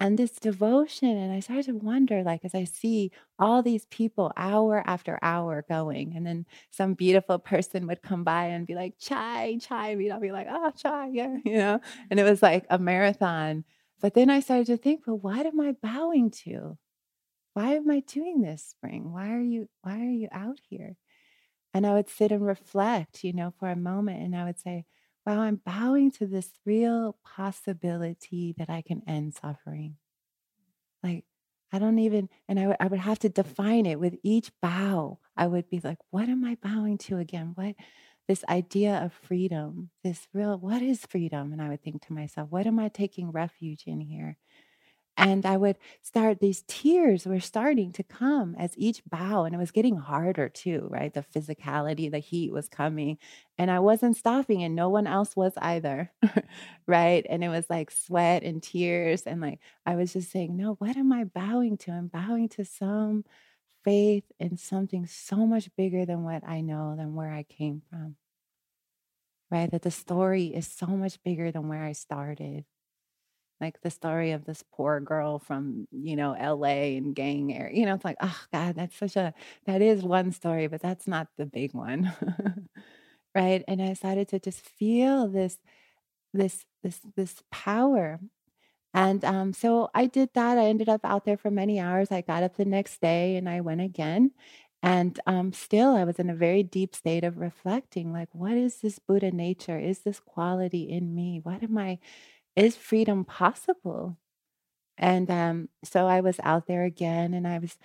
and 0.00 0.18
this 0.18 0.32
devotion 0.32 1.16
and 1.16 1.32
i 1.32 1.40
started 1.40 1.66
to 1.66 1.76
wonder 1.76 2.22
like 2.22 2.44
as 2.44 2.54
i 2.54 2.64
see 2.64 3.10
all 3.38 3.62
these 3.62 3.86
people 3.86 4.32
hour 4.36 4.82
after 4.86 5.18
hour 5.22 5.64
going 5.68 6.12
and 6.16 6.26
then 6.26 6.46
some 6.70 6.94
beautiful 6.94 7.38
person 7.52 7.86
would 7.86 8.02
come 8.02 8.24
by 8.24 8.46
and 8.46 8.66
be 8.66 8.74
like 8.74 8.94
chai 8.98 9.58
chai 9.60 9.90
and 9.90 10.12
i'll 10.12 10.20
be 10.20 10.32
like 10.32 10.46
oh 10.50 10.70
chai 10.76 11.08
yeah 11.12 11.36
you 11.44 11.56
know 11.56 11.80
and 12.10 12.20
it 12.20 12.24
was 12.24 12.42
like 12.42 12.64
a 12.70 12.78
marathon 12.78 13.64
but 14.00 14.14
then 14.14 14.30
i 14.30 14.40
started 14.40 14.66
to 14.66 14.76
think 14.76 15.06
well 15.06 15.18
what 15.18 15.46
am 15.46 15.60
i 15.60 15.72
bowing 15.82 16.30
to? 16.30 16.76
Why 17.54 17.74
am 17.74 17.90
i 17.90 18.00
doing 18.06 18.40
this 18.40 18.62
spring? 18.64 19.12
Why 19.12 19.32
are 19.32 19.40
you 19.40 19.68
why 19.82 19.98
are 20.00 20.10
you 20.10 20.28
out 20.30 20.58
here 20.68 20.96
and 21.74 21.86
i 21.86 21.92
would 21.92 22.08
sit 22.08 22.32
and 22.32 22.46
reflect 22.46 23.24
you 23.24 23.32
know 23.32 23.52
for 23.58 23.68
a 23.68 23.76
moment 23.76 24.22
and 24.22 24.36
i 24.36 24.44
would 24.44 24.58
say 24.58 24.84
wow, 25.28 25.42
I'm 25.42 25.60
bowing 25.62 26.10
to 26.12 26.26
this 26.26 26.50
real 26.64 27.18
possibility 27.22 28.54
that 28.56 28.70
I 28.70 28.80
can 28.80 29.02
end 29.06 29.34
suffering. 29.34 29.96
Like, 31.02 31.24
I 31.70 31.78
don't 31.78 31.98
even, 31.98 32.30
and 32.48 32.58
I, 32.58 32.62
w- 32.62 32.76
I 32.80 32.86
would 32.86 33.00
have 33.00 33.18
to 33.20 33.28
mm. 33.28 33.34
define 33.34 33.84
it 33.84 34.00
with 34.00 34.16
each 34.22 34.50
bow. 34.62 35.18
I 35.36 35.46
would 35.46 35.68
be 35.68 35.80
like, 35.84 35.98
what 36.10 36.30
am 36.30 36.46
I 36.46 36.56
bowing 36.62 36.96
to 36.98 37.18
again? 37.18 37.52
What, 37.56 37.74
this 38.26 38.42
idea 38.48 39.04
of 39.04 39.12
freedom, 39.12 39.90
this 40.02 40.26
real, 40.32 40.56
what 40.56 40.80
is 40.80 41.04
freedom? 41.04 41.52
And 41.52 41.60
I 41.60 41.68
would 41.68 41.82
think 41.82 42.06
to 42.06 42.14
myself, 42.14 42.48
what 42.50 42.66
am 42.66 42.78
I 42.78 42.88
taking 42.88 43.30
refuge 43.30 43.84
in 43.86 44.00
here? 44.00 44.38
And 45.20 45.44
I 45.44 45.56
would 45.56 45.78
start, 46.00 46.38
these 46.38 46.62
tears 46.68 47.26
were 47.26 47.40
starting 47.40 47.90
to 47.94 48.04
come 48.04 48.54
as 48.56 48.72
each 48.76 49.02
bow, 49.04 49.44
and 49.44 49.54
it 49.54 49.58
was 49.58 49.72
getting 49.72 49.96
harder 49.96 50.48
too, 50.48 50.86
right? 50.90 51.12
The 51.12 51.22
physicality, 51.24 52.08
the 52.08 52.20
heat 52.20 52.52
was 52.52 52.68
coming, 52.68 53.18
and 53.58 53.68
I 53.70 53.80
wasn't 53.80 54.16
stopping, 54.16 54.62
and 54.62 54.76
no 54.76 54.88
one 54.88 55.08
else 55.08 55.34
was 55.34 55.54
either, 55.58 56.12
right? 56.86 57.26
And 57.28 57.42
it 57.42 57.48
was 57.48 57.66
like 57.68 57.90
sweat 57.90 58.44
and 58.44 58.62
tears. 58.62 59.22
And 59.24 59.40
like, 59.40 59.58
I 59.84 59.96
was 59.96 60.12
just 60.12 60.30
saying, 60.30 60.56
no, 60.56 60.74
what 60.74 60.96
am 60.96 61.12
I 61.12 61.24
bowing 61.24 61.76
to? 61.78 61.90
I'm 61.90 62.06
bowing 62.08 62.48
to 62.50 62.64
some 62.64 63.24
faith 63.84 64.24
in 64.40 64.56
something 64.56 65.06
so 65.06 65.46
much 65.46 65.70
bigger 65.76 66.06
than 66.06 66.24
what 66.24 66.44
I 66.46 66.60
know, 66.62 66.94
than 66.96 67.14
where 67.14 67.32
I 67.32 67.44
came 67.44 67.82
from, 67.90 68.16
right? 69.50 69.70
That 69.70 69.82
the 69.82 69.90
story 69.90 70.46
is 70.46 70.66
so 70.66 70.86
much 70.86 71.22
bigger 71.22 71.50
than 71.50 71.68
where 71.68 71.84
I 71.84 71.92
started 71.92 72.64
like 73.60 73.80
the 73.82 73.90
story 73.90 74.32
of 74.32 74.44
this 74.44 74.64
poor 74.72 75.00
girl 75.00 75.38
from 75.38 75.88
you 75.92 76.16
know 76.16 76.32
LA 76.32 76.96
and 76.96 77.14
gang 77.14 77.52
area. 77.54 77.76
You 77.76 77.86
know, 77.86 77.94
it's 77.94 78.04
like, 78.04 78.16
oh 78.20 78.40
God, 78.52 78.76
that's 78.76 78.96
such 78.96 79.16
a 79.16 79.34
that 79.66 79.82
is 79.82 80.02
one 80.02 80.32
story, 80.32 80.66
but 80.66 80.82
that's 80.82 81.06
not 81.06 81.28
the 81.36 81.46
big 81.46 81.74
one. 81.74 82.12
right. 83.34 83.64
And 83.68 83.82
I 83.82 83.88
decided 83.88 84.28
to 84.28 84.40
just 84.40 84.60
feel 84.60 85.28
this 85.28 85.58
this 86.32 86.64
this 86.82 87.00
this 87.16 87.42
power. 87.50 88.20
And 88.94 89.24
um, 89.24 89.52
so 89.52 89.90
I 89.94 90.06
did 90.06 90.30
that. 90.34 90.58
I 90.58 90.66
ended 90.66 90.88
up 90.88 91.02
out 91.04 91.24
there 91.24 91.36
for 91.36 91.50
many 91.50 91.78
hours. 91.78 92.10
I 92.10 92.22
got 92.22 92.42
up 92.42 92.56
the 92.56 92.64
next 92.64 93.00
day 93.00 93.36
and 93.36 93.48
I 93.48 93.60
went 93.60 93.80
again. 93.82 94.32
And 94.82 95.18
um, 95.26 95.52
still, 95.52 95.96
I 95.96 96.04
was 96.04 96.18
in 96.18 96.30
a 96.30 96.34
very 96.34 96.62
deep 96.62 96.94
state 96.94 97.24
of 97.24 97.38
reflecting 97.38 98.12
like, 98.12 98.28
what 98.32 98.52
is 98.52 98.76
this 98.76 98.98
Buddha 98.98 99.32
nature? 99.32 99.78
Is 99.78 100.00
this 100.00 100.20
quality 100.20 100.88
in 100.88 101.14
me? 101.14 101.40
What 101.42 101.62
am 101.64 101.76
I 101.76 101.98
is 102.58 102.76
freedom 102.76 103.24
possible? 103.24 104.18
And 105.00 105.30
um, 105.30 105.68
so 105.84 106.06
I 106.08 106.20
was 106.20 106.40
out 106.42 106.66
there 106.66 106.84
again 106.84 107.32
and 107.34 107.46
I 107.46 107.58
was 107.58 107.76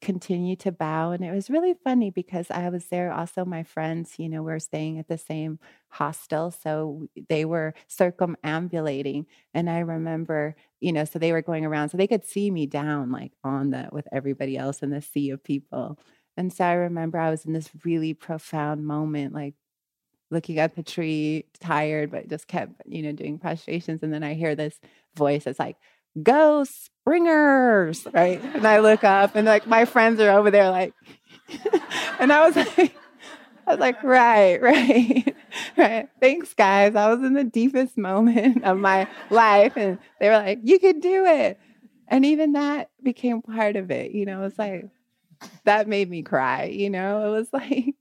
continue 0.00 0.56
to 0.56 0.72
bow. 0.72 1.12
And 1.12 1.22
it 1.24 1.30
was 1.32 1.50
really 1.50 1.74
funny 1.84 2.10
because 2.10 2.50
I 2.50 2.70
was 2.70 2.86
there 2.86 3.12
also, 3.12 3.44
my 3.44 3.62
friends, 3.62 4.14
you 4.18 4.28
know, 4.28 4.42
were 4.42 4.58
staying 4.58 4.98
at 4.98 5.08
the 5.08 5.18
same 5.18 5.58
hostel. 5.90 6.50
So 6.50 7.08
they 7.28 7.44
were 7.44 7.74
circumambulating. 7.88 9.26
And 9.54 9.68
I 9.68 9.80
remember, 9.80 10.56
you 10.80 10.92
know, 10.92 11.04
so 11.04 11.18
they 11.18 11.32
were 11.32 11.42
going 11.42 11.66
around 11.66 11.90
so 11.90 11.98
they 11.98 12.06
could 12.06 12.24
see 12.24 12.50
me 12.50 12.66
down 12.66 13.10
like 13.12 13.32
on 13.44 13.70
the 13.70 13.88
with 13.92 14.08
everybody 14.12 14.56
else 14.56 14.82
in 14.82 14.90
the 14.90 15.02
sea 15.02 15.30
of 15.30 15.44
people. 15.44 15.98
And 16.36 16.52
so 16.52 16.64
I 16.64 16.72
remember 16.72 17.18
I 17.18 17.30
was 17.30 17.44
in 17.44 17.52
this 17.52 17.70
really 17.84 18.14
profound 18.14 18.86
moment, 18.86 19.34
like 19.34 19.54
looking 20.32 20.58
at 20.58 20.74
the 20.74 20.82
tree, 20.82 21.44
tired, 21.60 22.10
but 22.10 22.28
just 22.28 22.48
kept, 22.48 22.72
you 22.86 23.02
know, 23.02 23.12
doing 23.12 23.38
prostrations. 23.38 24.02
And 24.02 24.12
then 24.12 24.24
I 24.24 24.34
hear 24.34 24.54
this 24.56 24.80
voice 25.14 25.44
that's 25.44 25.58
like, 25.58 25.76
go 26.20 26.64
springers, 26.64 28.06
right? 28.12 28.42
And 28.42 28.66
I 28.66 28.80
look 28.80 29.04
up 29.04 29.36
and 29.36 29.46
like 29.46 29.66
my 29.66 29.84
friends 29.84 30.20
are 30.20 30.30
over 30.30 30.50
there 30.50 30.70
like, 30.70 30.94
and 32.18 32.32
I 32.32 32.46
was 32.46 32.56
like, 32.56 32.78
I 33.66 33.70
was 33.70 33.78
like, 33.78 34.02
right, 34.02 34.60
right, 34.62 35.36
right. 35.76 36.08
Thanks, 36.20 36.54
guys. 36.54 36.96
I 36.96 37.12
was 37.12 37.24
in 37.24 37.34
the 37.34 37.44
deepest 37.44 37.96
moment 37.96 38.64
of 38.64 38.78
my 38.78 39.06
life. 39.30 39.76
And 39.76 39.98
they 40.18 40.28
were 40.28 40.36
like, 40.36 40.60
you 40.62 40.78
could 40.78 41.00
do 41.00 41.26
it. 41.26 41.60
And 42.08 42.24
even 42.24 42.52
that 42.52 42.90
became 43.02 43.42
part 43.42 43.76
of 43.76 43.90
it. 43.90 44.12
You 44.12 44.26
know, 44.26 44.42
it's 44.44 44.58
like, 44.58 44.86
that 45.64 45.88
made 45.88 46.10
me 46.10 46.22
cry. 46.22 46.64
You 46.64 46.90
know, 46.90 47.26
it 47.26 47.30
was 47.30 47.52
like, 47.52 47.94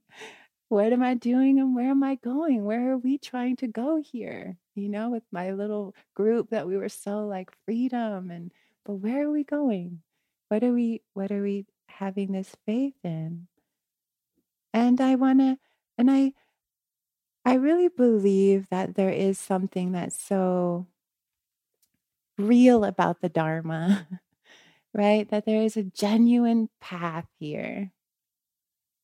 what 0.71 0.93
am 0.93 1.03
I 1.03 1.15
doing 1.15 1.59
and 1.59 1.75
where 1.75 1.89
am 1.89 2.01
I 2.01 2.15
going? 2.15 2.63
Where 2.63 2.93
are 2.93 2.97
we 2.97 3.17
trying 3.17 3.57
to 3.57 3.67
go 3.67 4.01
here? 4.01 4.55
You 4.73 4.87
know, 4.87 5.09
with 5.09 5.23
my 5.29 5.51
little 5.51 5.93
group 6.15 6.51
that 6.51 6.65
we 6.65 6.77
were 6.77 6.87
so 6.87 7.27
like 7.27 7.51
freedom 7.65 8.31
and 8.31 8.53
but 8.85 8.93
where 8.93 9.27
are 9.27 9.31
we 9.31 9.43
going? 9.43 10.01
What 10.47 10.63
are 10.63 10.71
we 10.71 11.01
what 11.13 11.29
are 11.29 11.41
we 11.41 11.65
having 11.89 12.31
this 12.31 12.55
faith 12.65 12.93
in? 13.03 13.47
And 14.73 15.01
I 15.01 15.15
want 15.15 15.39
to 15.39 15.57
and 15.97 16.09
I 16.09 16.31
I 17.43 17.55
really 17.55 17.89
believe 17.89 18.69
that 18.69 18.95
there 18.95 19.09
is 19.11 19.37
something 19.37 19.91
that's 19.91 20.17
so 20.17 20.87
real 22.37 22.85
about 22.85 23.19
the 23.19 23.27
dharma, 23.27 24.07
right? 24.93 25.27
That 25.27 25.45
there 25.45 25.61
is 25.61 25.75
a 25.75 25.83
genuine 25.83 26.69
path 26.79 27.27
here 27.39 27.91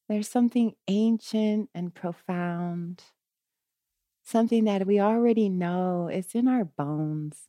there's 0.09 0.29
something 0.29 0.73
ancient 0.87 1.69
and 1.75 1.93
profound, 1.93 3.03
something 4.23 4.63
that 4.65 4.87
we 4.87 4.99
already 4.99 5.49
know. 5.49 6.07
It's 6.11 6.35
in 6.35 6.47
our 6.47 6.65
bones. 6.65 7.47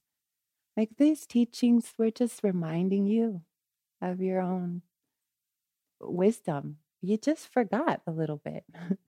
Like 0.76 0.90
these 0.96 1.26
teachings, 1.26 1.92
we're 1.98 2.10
just 2.10 2.42
reminding 2.42 3.06
you 3.06 3.42
of 4.00 4.20
your 4.20 4.40
own 4.40 4.82
wisdom. 6.00 6.78
You 7.00 7.16
just 7.16 7.52
forgot 7.52 8.02
a 8.06 8.10
little 8.12 8.38
bit. 8.38 8.64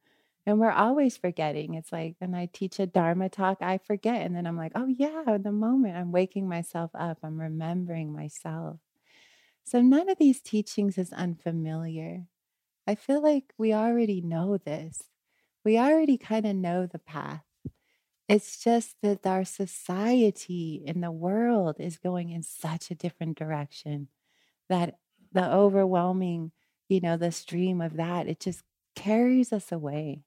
and 0.47 0.59
we're 0.59 0.71
always 0.71 1.17
forgetting. 1.17 1.75
It's 1.75 1.93
like 1.93 2.17
when 2.19 2.35
I 2.35 2.47
teach 2.47 2.79
a 2.79 2.87
Dharma 2.87 3.29
talk, 3.29 3.59
I 3.61 3.79
forget. 3.79 4.23
And 4.23 4.35
then 4.35 4.47
I'm 4.47 4.57
like, 4.57 4.73
oh, 4.75 4.87
yeah, 4.87 5.39
the 5.39 5.53
moment 5.53 5.97
I'm 5.97 6.13
waking 6.13 6.49
myself 6.49 6.91
up, 6.95 7.19
I'm 7.23 7.41
remembering 7.41 8.13
myself. 8.13 8.79
So 9.65 9.81
none 9.81 10.09
of 10.09 10.19
these 10.19 10.41
teachings 10.41 10.99
is 10.99 11.13
unfamiliar. 11.13 12.27
I 12.87 12.95
feel 12.95 13.23
like 13.23 13.53
we 13.59 13.73
already 13.73 14.21
know 14.21 14.57
this. 14.59 15.05
We 15.65 15.79
already 15.79 16.19
kind 16.19 16.47
of 16.47 16.57
know 16.57 16.87
the 16.87 16.99
path. 16.99 17.45
It's 18.29 18.63
just 18.63 18.97
that 19.03 19.27
our 19.27 19.45
society 19.45 20.85
and 20.87 21.03
the 21.03 21.11
world 21.13 21.77
is 21.81 21.99
going 21.99 22.31
in 22.31 22.43
such 22.43 22.91
a 22.91 22.95
different 22.95 23.39
direction 23.39 24.09
that 24.69 24.99
the 25.33 25.53
overwhelming, 25.53 26.53
you 26.89 27.01
know, 27.01 27.17
the 27.17 27.33
stream 27.33 27.81
of 27.81 27.97
that, 27.97 28.29
it 28.29 28.41
just 28.41 28.65
carries 28.97 29.53
us 29.53 29.73
away. 29.73 30.25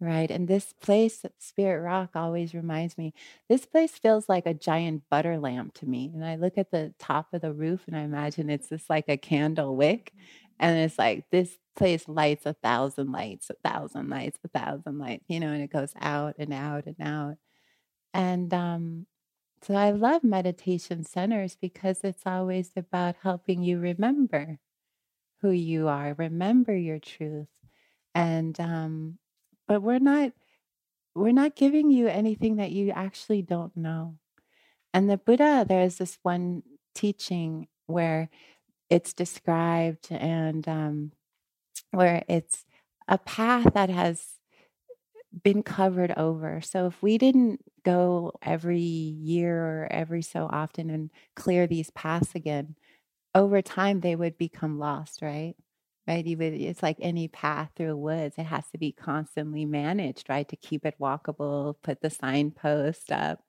Right. 0.00 0.30
And 0.30 0.48
this 0.48 0.72
place, 0.72 1.24
Spirit 1.38 1.80
Rock, 1.82 2.10
always 2.14 2.52
reminds 2.52 2.98
me 2.98 3.14
this 3.48 3.64
place 3.64 3.92
feels 3.92 4.28
like 4.28 4.44
a 4.44 4.52
giant 4.52 5.04
butter 5.08 5.38
lamp 5.38 5.72
to 5.74 5.86
me. 5.86 6.10
And 6.12 6.24
I 6.24 6.34
look 6.34 6.58
at 6.58 6.70
the 6.72 6.94
top 6.98 7.32
of 7.32 7.40
the 7.40 7.52
roof 7.52 7.84
and 7.86 7.96
I 7.96 8.00
imagine 8.00 8.50
it's 8.50 8.68
just 8.68 8.90
like 8.90 9.04
a 9.08 9.16
candle 9.16 9.76
wick. 9.76 10.12
And 10.58 10.78
it's 10.78 10.98
like 10.98 11.24
this 11.30 11.58
place 11.76 12.08
lights 12.08 12.46
a 12.46 12.54
thousand 12.54 13.12
lights, 13.12 13.50
a 13.50 13.68
thousand 13.68 14.08
lights, 14.08 14.38
a 14.44 14.48
thousand 14.48 14.98
lights, 14.98 15.24
you 15.28 15.40
know, 15.40 15.48
and 15.52 15.62
it 15.62 15.72
goes 15.72 15.92
out 16.00 16.36
and 16.38 16.52
out 16.52 16.86
and 16.86 16.96
out. 17.00 17.36
And 18.12 18.54
um, 18.54 19.06
so 19.62 19.74
I 19.74 19.90
love 19.90 20.24
meditation 20.24 21.04
centers 21.04 21.56
because 21.60 22.00
it's 22.04 22.24
always 22.26 22.70
about 22.76 23.16
helping 23.22 23.62
you 23.62 23.78
remember 23.78 24.58
who 25.40 25.50
you 25.50 25.88
are, 25.88 26.14
remember 26.16 26.76
your 26.76 26.98
truth. 26.98 27.48
And 28.14 28.58
um, 28.60 29.18
but 29.66 29.82
we're 29.82 29.98
not 29.98 30.32
we're 31.14 31.32
not 31.32 31.56
giving 31.56 31.90
you 31.90 32.08
anything 32.08 32.56
that 32.56 32.72
you 32.72 32.90
actually 32.90 33.42
don't 33.42 33.76
know. 33.76 34.16
And 34.92 35.10
the 35.10 35.16
Buddha, 35.16 35.64
there's 35.68 35.98
this 35.98 36.18
one 36.22 36.62
teaching 36.94 37.68
where 37.86 38.30
it's 38.94 39.12
described 39.12 40.08
and 40.12 40.68
um, 40.68 41.12
where 41.92 42.24
it's 42.28 42.64
a 43.08 43.18
path 43.18 43.74
that 43.74 43.90
has 43.90 44.24
been 45.42 45.62
covered 45.62 46.12
over. 46.16 46.60
So 46.60 46.86
if 46.86 47.02
we 47.02 47.18
didn't 47.18 47.60
go 47.84 48.32
every 48.42 48.80
year 48.80 49.56
or 49.84 49.88
every 49.90 50.22
so 50.22 50.48
often 50.50 50.90
and 50.90 51.10
clear 51.36 51.66
these 51.66 51.90
paths 51.90 52.34
again, 52.34 52.76
over 53.34 53.62
time 53.62 54.00
they 54.00 54.16
would 54.16 54.38
become 54.38 54.78
lost, 54.78 55.22
right? 55.22 55.54
Right? 56.08 56.26
You 56.26 56.38
would, 56.38 56.54
it's 56.54 56.82
like 56.82 56.98
any 57.00 57.28
path 57.28 57.70
through 57.76 57.96
woods. 57.96 58.36
It 58.38 58.44
has 58.44 58.64
to 58.72 58.78
be 58.78 58.92
constantly 58.92 59.64
managed, 59.66 60.28
right? 60.28 60.48
To 60.48 60.56
keep 60.56 60.86
it 60.86 60.96
walkable, 61.00 61.76
put 61.82 62.02
the 62.02 62.10
signpost 62.10 63.12
up. 63.12 63.40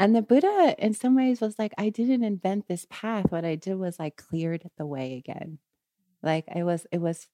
And 0.00 0.16
the 0.16 0.22
Buddha, 0.22 0.74
in 0.78 0.94
some 0.94 1.14
ways, 1.14 1.42
was 1.42 1.58
like, 1.58 1.74
I 1.76 1.90
didn't 1.90 2.24
invent 2.24 2.68
this 2.68 2.86
path. 2.88 3.26
What 3.28 3.44
I 3.44 3.54
did 3.54 3.74
was 3.74 4.00
I 4.00 4.08
cleared 4.08 4.64
the 4.78 4.86
way 4.86 5.18
again. 5.18 5.58
Like 6.22 6.46
I 6.54 6.62
was, 6.62 6.86
it 6.90 7.02
was 7.02 7.26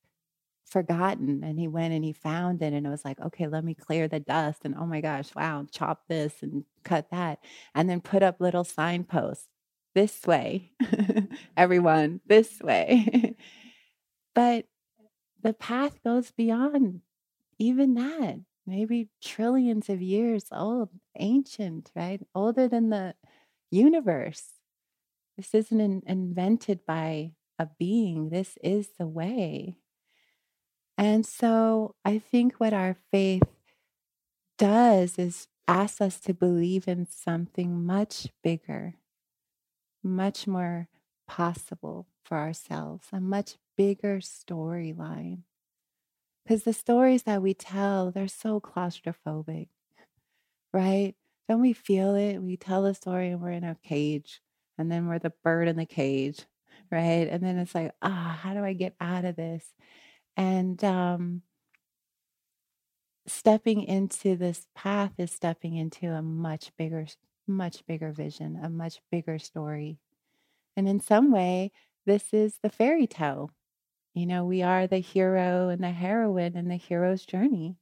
forgotten. 0.65 1.45
And 1.45 1.61
he 1.61 1.69
went 1.69 1.95
and 1.95 2.05
he 2.05 2.13
found 2.13 2.61
it. 2.63 2.73
And 2.73 2.85
it 2.85 2.91
was 2.91 3.05
like, 3.05 3.21
okay, 3.21 3.47
let 3.47 3.63
me 3.65 3.75
clear 3.75 4.09
the 4.09 4.19
dust. 4.19 4.63
And 4.65 4.75
oh 4.77 4.85
my 4.85 5.01
gosh, 5.01 5.33
wow, 5.37 5.65
chop 5.71 6.09
this 6.09 6.43
and 6.43 6.65
cut 6.83 7.09
that. 7.13 7.39
And 7.73 7.89
then 7.89 8.01
put 8.01 8.25
up 8.25 8.41
little 8.41 8.65
signposts 8.65 9.47
this 9.95 10.27
way, 10.27 10.73
everyone, 11.57 12.21
this 12.27 12.61
way. 12.61 13.37
but 14.35 14.65
the 15.41 15.53
path 15.53 16.03
goes 16.03 16.33
beyond 16.33 17.03
even 17.61 17.95
that 17.95 18.41
maybe 18.67 19.09
trillions 19.23 19.89
of 19.89 20.03
years 20.03 20.47
old, 20.53 20.91
ancient, 21.19 21.91
right? 21.95 22.21
Older 22.35 22.69
than 22.69 22.91
the 22.91 23.15
universe. 23.71 24.55
This 25.37 25.55
isn't 25.55 25.81
in, 25.81 26.03
invented 26.07 26.81
by 26.87 27.33
a 27.59 27.69
being, 27.79 28.31
this 28.31 28.59
is 28.63 28.91
the 28.99 29.07
way. 29.07 29.77
And 30.99 31.27
so 31.27 31.95
I 32.05 32.19
think 32.19 32.55
what 32.55 32.73
our 32.73 32.97
faith 33.11 33.43
does 34.59 35.19
is 35.19 35.49
ask 35.69 36.01
us 36.01 36.21
to 36.21 36.33
believe 36.33 36.89
in 36.89 37.07
something 37.07 37.85
much 37.85 38.29
bigger, 38.43 38.95
much 40.03 40.47
more 40.47 40.89
possible 41.29 42.07
for 42.25 42.39
ourselves, 42.39 43.09
a 43.13 43.21
much 43.21 43.57
bigger 43.77 44.19
storyline. 44.19 45.41
Because 46.47 46.63
the 46.63 46.73
stories 46.73 47.25
that 47.25 47.43
we 47.43 47.55
tell, 47.55 48.11
they're 48.13 48.29
so 48.29 48.61
claustrophobic, 48.61 49.69
right? 50.73 51.15
Don't 51.49 51.61
we 51.61 51.73
feel 51.73 52.15
it? 52.15 52.39
We 52.39 52.57
tell 52.57 52.87
a 52.87 52.95
story 52.95 53.31
and 53.31 53.41
we're 53.41 53.51
in 53.51 53.65
a 53.65 53.77
cage, 53.83 54.41
and 54.79 54.91
then 54.91 55.09
we're 55.09 55.19
the 55.19 55.33
bird 55.43 55.69
in 55.69 55.77
the 55.77 55.87
cage, 55.87 56.45
right? 56.93 57.29
And 57.29 57.43
then 57.43 57.59
it's 57.59 57.75
like, 57.75 57.93
ah, 58.03 58.39
how 58.43 58.55
do 58.55 58.65
I 58.65 58.75
get 58.75 58.95
out 59.01 59.25
of 59.25 59.37
this? 59.37 59.65
And 60.37 60.83
um, 60.85 61.43
stepping 63.27 63.83
into 63.83 64.37
this 64.37 64.67
path 64.75 65.13
is 65.19 65.31
stepping 65.33 65.75
into 65.77 66.13
a 66.13 66.23
much 66.23 66.73
bigger, 66.77 67.07
much 67.47 67.85
bigger 67.87 68.13
vision, 68.13 68.59
a 68.63 68.69
much 68.69 69.01
bigger 69.11 69.39
story. 69.39 69.99
And 70.77 70.89
in 70.89 71.01
some 71.01 71.33
way, 71.33 71.73
this 72.07 72.33
is 72.33 72.59
the 72.63 72.71
fairy 72.71 73.07
tale 73.07 73.51
you 74.17 74.27
know, 74.27 74.47
we 74.47 74.63
are 74.65 74.89
the 74.89 74.99
hero 75.01 75.71
and 75.71 75.85
the 75.85 75.93
heroine 75.93 76.57
in 76.57 76.69
the 76.69 76.77
hero's 76.77 77.27
journey, 77.27 77.79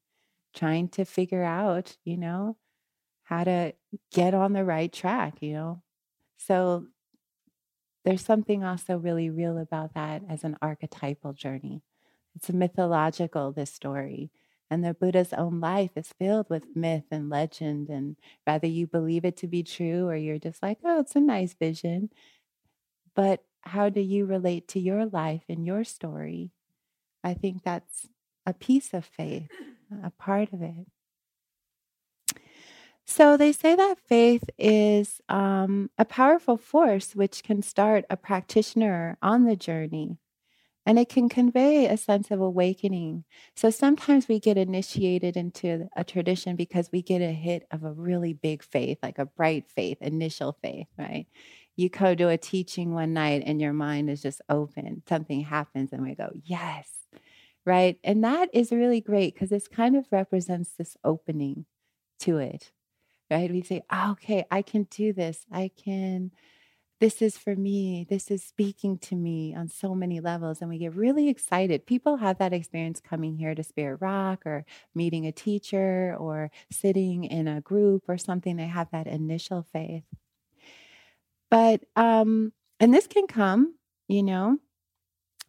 trying 0.54 0.88
to 0.90 1.04
figure 1.06 1.44
out, 1.44 1.96
you 2.04 2.18
know, 2.18 2.58
how 3.24 3.44
to 3.44 3.74
get 4.12 4.34
on 4.34 4.52
the 4.54 4.64
right 4.64 4.92
track, 4.92 5.42
you 5.42 5.54
know. 5.54 5.82
So 6.38 6.86
there's 8.04 8.24
something 8.24 8.62
also 8.64 8.98
really 8.98 9.30
real 9.30 9.58
about 9.58 9.94
that 9.94 10.22
as 10.28 10.44
an 10.44 10.56
archetypal 10.60 11.32
journey. 11.32 11.82
It's 12.36 12.50
mythological, 12.52 13.52
this 13.52 13.72
story. 13.72 14.30
And 14.70 14.84
the 14.84 14.94
Buddha's 14.94 15.32
own 15.32 15.60
life 15.60 15.92
is 15.96 16.12
filled 16.18 16.50
with 16.50 16.74
myth 16.74 17.04
and 17.10 17.30
legend. 17.30 17.88
And 17.88 18.16
whether 18.44 18.66
you 18.66 18.86
believe 18.86 19.24
it 19.24 19.36
to 19.38 19.46
be 19.46 19.62
true 19.62 20.08
or 20.08 20.16
you're 20.16 20.38
just 20.38 20.62
like, 20.62 20.78
oh, 20.84 21.00
it's 21.00 21.16
a 21.16 21.20
nice 21.20 21.54
vision. 21.54 22.10
But 23.14 23.44
how 23.64 23.88
do 23.88 24.00
you 24.00 24.26
relate 24.26 24.68
to 24.68 24.80
your 24.80 25.06
life 25.06 25.42
and 25.48 25.66
your 25.66 25.84
story? 25.84 26.50
I 27.22 27.34
think 27.34 27.62
that's 27.62 28.08
a 28.46 28.52
piece 28.52 28.92
of 28.92 29.04
faith, 29.04 29.50
a 30.02 30.10
part 30.10 30.52
of 30.52 30.62
it. 30.62 30.86
So 33.06 33.36
they 33.36 33.52
say 33.52 33.76
that 33.76 33.98
faith 33.98 34.48
is 34.58 35.20
um, 35.28 35.90
a 35.98 36.04
powerful 36.04 36.56
force 36.56 37.14
which 37.14 37.42
can 37.42 37.62
start 37.62 38.04
a 38.08 38.16
practitioner 38.16 39.18
on 39.22 39.44
the 39.44 39.56
journey 39.56 40.18
and 40.86 40.98
it 40.98 41.08
can 41.08 41.28
convey 41.28 41.86
a 41.86 41.96
sense 41.96 42.30
of 42.30 42.40
awakening. 42.40 43.24
So 43.56 43.70
sometimes 43.70 44.28
we 44.28 44.38
get 44.38 44.58
initiated 44.58 45.36
into 45.36 45.88
a 45.96 46.04
tradition 46.04 46.56
because 46.56 46.90
we 46.92 47.02
get 47.02 47.22
a 47.22 47.32
hit 47.32 47.66
of 47.70 47.84
a 47.84 47.92
really 47.92 48.34
big 48.34 48.62
faith, 48.62 48.98
like 49.02 49.18
a 49.18 49.26
bright 49.26 49.66
faith, 49.68 49.98
initial 50.00 50.56
faith, 50.62 50.86
right? 50.98 51.26
You 51.76 51.88
go 51.88 52.14
to 52.14 52.28
a 52.28 52.38
teaching 52.38 52.94
one 52.94 53.12
night 53.12 53.42
and 53.44 53.60
your 53.60 53.72
mind 53.72 54.08
is 54.08 54.22
just 54.22 54.40
open. 54.48 55.02
Something 55.08 55.40
happens 55.40 55.92
and 55.92 56.02
we 56.02 56.14
go, 56.14 56.30
yes, 56.32 56.88
right? 57.64 57.98
And 58.04 58.22
that 58.24 58.48
is 58.52 58.70
really 58.70 59.00
great 59.00 59.34
because 59.34 59.50
this 59.50 59.68
kind 59.68 59.96
of 59.96 60.06
represents 60.10 60.70
this 60.76 60.96
opening 61.02 61.66
to 62.20 62.38
it, 62.38 62.70
right? 63.30 63.50
We 63.50 63.62
say, 63.62 63.82
oh, 63.90 64.12
okay, 64.12 64.44
I 64.50 64.62
can 64.62 64.84
do 64.84 65.12
this. 65.12 65.46
I 65.50 65.70
can, 65.76 66.30
this 67.00 67.20
is 67.20 67.36
for 67.36 67.56
me. 67.56 68.06
This 68.08 68.30
is 68.30 68.44
speaking 68.44 68.98
to 68.98 69.16
me 69.16 69.52
on 69.54 69.68
so 69.68 69.96
many 69.96 70.20
levels. 70.20 70.60
And 70.60 70.70
we 70.70 70.78
get 70.78 70.94
really 70.94 71.28
excited. 71.28 71.86
People 71.86 72.18
have 72.18 72.38
that 72.38 72.52
experience 72.52 73.00
coming 73.00 73.36
here 73.36 73.54
to 73.54 73.64
Spirit 73.64 74.00
Rock 74.00 74.46
or 74.46 74.64
meeting 74.94 75.26
a 75.26 75.32
teacher 75.32 76.16
or 76.18 76.52
sitting 76.70 77.24
in 77.24 77.48
a 77.48 77.60
group 77.60 78.04
or 78.06 78.16
something. 78.16 78.56
They 78.56 78.68
have 78.68 78.90
that 78.92 79.08
initial 79.08 79.66
faith. 79.72 80.04
But, 81.54 81.84
um, 81.94 82.52
and 82.80 82.92
this 82.92 83.06
can 83.06 83.28
come, 83.28 83.76
you 84.08 84.24
know, 84.24 84.58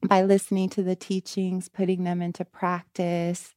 by 0.07 0.21
listening 0.21 0.69
to 0.69 0.83
the 0.83 0.95
teachings, 0.95 1.67
putting 1.67 2.03
them 2.03 2.21
into 2.21 2.45
practice. 2.45 3.55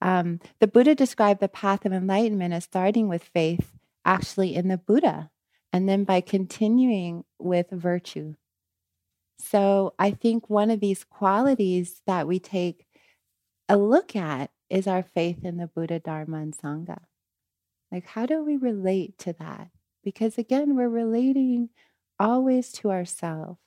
Um, 0.00 0.40
the 0.58 0.66
Buddha 0.66 0.94
described 0.94 1.40
the 1.40 1.48
path 1.48 1.84
of 1.84 1.92
enlightenment 1.92 2.54
as 2.54 2.64
starting 2.64 3.08
with 3.08 3.22
faith 3.22 3.74
actually 4.06 4.54
in 4.54 4.68
the 4.68 4.78
Buddha 4.78 5.28
and 5.70 5.86
then 5.86 6.04
by 6.04 6.22
continuing 6.22 7.24
with 7.38 7.66
virtue. 7.70 8.36
So 9.38 9.92
I 9.98 10.12
think 10.12 10.48
one 10.48 10.70
of 10.70 10.80
these 10.80 11.04
qualities 11.04 12.00
that 12.06 12.26
we 12.26 12.38
take 12.38 12.86
a 13.68 13.76
look 13.76 14.16
at 14.16 14.50
is 14.70 14.86
our 14.86 15.02
faith 15.02 15.44
in 15.44 15.58
the 15.58 15.66
Buddha, 15.66 16.00
Dharma, 16.00 16.38
and 16.38 16.56
Sangha. 16.56 17.02
Like, 17.90 18.06
how 18.06 18.24
do 18.24 18.42
we 18.42 18.56
relate 18.56 19.18
to 19.18 19.34
that? 19.34 19.68
Because 20.02 20.38
again, 20.38 20.76
we're 20.76 20.88
relating 20.88 21.70
always 22.18 22.72
to 22.72 22.90
ourselves. 22.90 23.58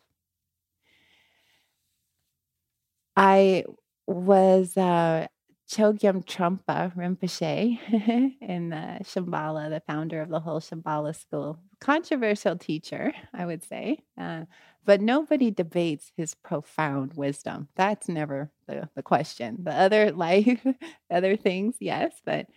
I 3.15 3.63
was 4.07 4.75
uh, 4.77 5.27
Chogyam 5.69 6.23
Trungpa 6.25 6.93
Rinpoche 6.95 7.79
in 8.41 8.69
the 8.69 8.99
Shambhala, 9.03 9.69
the 9.69 9.81
founder 9.87 10.21
of 10.21 10.29
the 10.29 10.39
whole 10.39 10.59
Shambhala 10.59 11.15
school. 11.15 11.59
Controversial 11.79 12.57
teacher, 12.57 13.13
I 13.33 13.45
would 13.45 13.63
say, 13.63 13.99
uh, 14.19 14.45
but 14.85 15.01
nobody 15.01 15.49
debates 15.49 16.11
his 16.15 16.35
profound 16.35 17.13
wisdom. 17.15 17.69
That's 17.75 18.07
never 18.07 18.51
the, 18.67 18.89
the 18.95 19.01
question. 19.03 19.57
The 19.63 19.73
other 19.73 20.11
life, 20.15 20.65
other 21.09 21.35
things, 21.35 21.77
yes, 21.79 22.13
but 22.25 22.47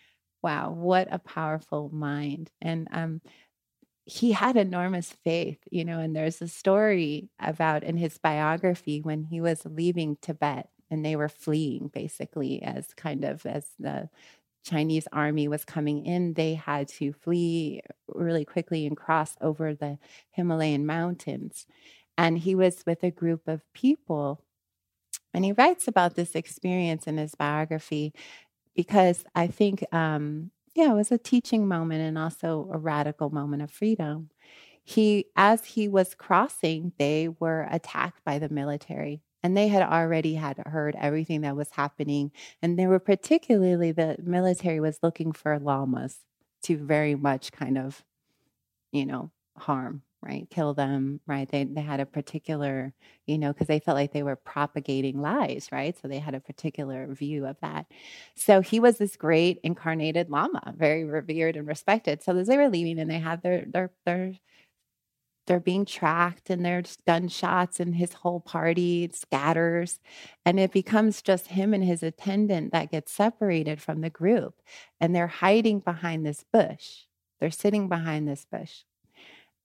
wow, 0.43 0.71
what 0.71 1.09
a 1.11 1.19
powerful 1.19 1.91
mind. 1.93 2.51
And 2.61 2.89
um, 2.93 3.21
he 4.09 4.33
had 4.33 4.57
enormous 4.57 5.13
faith, 5.13 5.59
you 5.71 5.85
know, 5.85 5.99
and 6.01 6.17
there's 6.17 6.41
a 6.41 6.49
story 6.49 7.29
about 7.39 7.85
in 7.85 7.99
his 7.99 8.17
biography 8.17 9.03
when 9.03 9.25
he 9.25 9.39
was 9.39 9.67
leaving 9.67 10.17
Tibet 10.23 10.71
and 10.91 11.05
they 11.05 11.15
were 11.15 11.29
fleeing 11.29 11.89
basically 11.89 12.63
as 12.63 12.87
kind 12.95 13.23
of 13.23 13.45
as 13.45 13.67
the 13.79 14.09
Chinese 14.65 15.07
army 15.13 15.47
was 15.47 15.67
coming 15.67 16.07
in, 16.07 16.33
they 16.33 16.55
had 16.55 16.89
to 16.89 17.13
flee 17.13 17.83
really 18.09 18.47
quickly 18.47 18.87
and 18.87 18.97
cross 18.97 19.37
over 19.43 19.75
the 19.75 19.99
Himalayan 20.31 20.87
mountains. 20.87 21.67
And 22.17 22.39
he 22.39 22.55
was 22.55 22.85
with 22.87 23.05
a 23.05 23.11
group 23.11 23.47
of 23.47 23.61
people. 23.75 24.43
And 25.35 25.45
he 25.45 25.53
writes 25.53 25.87
about 25.87 26.15
this 26.15 26.35
experience 26.35 27.07
in 27.07 27.19
his 27.19 27.35
biography 27.35 28.15
because 28.75 29.25
I 29.35 29.49
think 29.49 29.85
um, 29.93 30.51
yeah, 30.79 30.93
it 30.93 30.95
was 30.95 31.11
a 31.11 31.19
teaching 31.19 31.67
moment 31.67 32.03
and 32.03 32.17
also 32.17 32.71
a 32.73 32.79
radical 32.79 33.31
moment 33.31 33.63
of 33.63 33.71
freedom. 33.71 34.31
He, 34.85 35.27
as 35.35 35.65
he 35.65 35.89
was 35.89 36.15
crossing, 36.15 36.93
they 36.99 37.29
were 37.41 37.67
attacked 37.69 38.25
by 38.25 38.39
the 38.39 38.49
military 38.49 39.21
and 39.43 39.57
they 39.57 39.67
had 39.67 39.83
already 39.83 40.35
had 40.35 40.59
heard 40.67 40.97
everything 41.01 41.41
that 41.41 41.57
was 41.57 41.71
happening 41.71 42.31
and 42.63 42.79
they 42.79 42.87
were 42.87 43.01
particularly 43.01 43.91
the 43.91 44.17
military 44.23 44.79
was 44.79 45.01
looking 45.03 45.33
for 45.33 45.59
lamas 45.59 46.19
to 46.63 46.77
very 46.77 47.17
much 47.17 47.53
kind 47.53 47.77
of 47.79 48.05
you 48.93 49.07
know 49.07 49.31
harm 49.57 50.03
right 50.23 50.49
kill 50.51 50.75
them 50.75 51.21
right 51.27 51.49
they 51.51 51.65
they 51.65 51.81
had 51.81 52.01
a 52.01 52.07
particular 52.07 52.93
you 53.27 53.39
know 53.39 53.53
because 53.53 53.69
they 53.69 53.79
felt 53.79 53.97
like 53.97 54.13
they 54.13 54.23
were 54.25 54.35
propagating 54.37 55.21
lies 55.21 55.69
right 55.71 55.97
so 56.01 56.09
they 56.09 56.19
had 56.19 56.35
a 56.35 56.41
particular 56.41 57.07
view 57.15 57.47
of 57.47 57.57
that. 57.61 57.87
So 58.35 58.61
he 58.61 58.81
was 58.81 58.99
this 58.99 59.17
great 59.17 59.61
incarnated 59.63 60.31
lama 60.31 60.75
very 60.77 61.05
revered 61.05 61.57
and 61.57 61.67
respected. 61.67 62.23
So 62.23 62.37
as 62.37 62.47
they 62.47 62.57
were 62.57 62.69
leaving 62.69 62.99
and 62.99 63.11
they 63.11 63.19
had 63.19 63.43
their 63.43 63.65
their 63.67 63.91
their 64.05 64.35
they're 65.47 65.61
being 65.61 65.87
tracked 65.87 66.51
and 66.51 66.65
there's 66.65 66.99
gunshots 67.07 67.81
and 67.81 67.95
his 67.95 68.13
whole 68.13 68.41
party 68.41 69.09
scatters 69.15 69.99
and 70.45 70.61
it 70.61 70.73
becomes 70.73 71.23
just 71.23 71.49
him 71.49 71.73
and 71.73 71.83
his 71.85 72.03
attendant 72.03 72.73
that 72.73 72.91
gets 72.91 73.13
separated 73.13 73.81
from 73.81 74.03
the 74.03 74.11
group 74.11 74.61
and 75.01 75.15
they're 75.15 75.27
hiding 75.27 75.79
behind 75.81 76.27
this 76.27 76.45
bush. 76.53 77.05
They're 77.41 77.51
sitting 77.51 77.89
behind 77.89 78.29
this 78.29 78.45
bush 78.51 78.83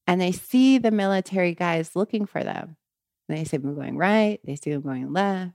and 0.08 0.20
they 0.20 0.32
see 0.32 0.78
the 0.78 0.92
military 0.92 1.54
guys 1.54 1.96
looking 1.96 2.26
for 2.26 2.44
them. 2.44 2.78
And 3.28 3.38
they 3.38 3.46
see 3.46 3.58
them 3.58 3.76
going 3.76 3.98
right, 3.98 4.39
they 4.44 4.56
see 4.56 4.72
them 4.72 4.82
going 4.82 5.13
left, 5.13 5.54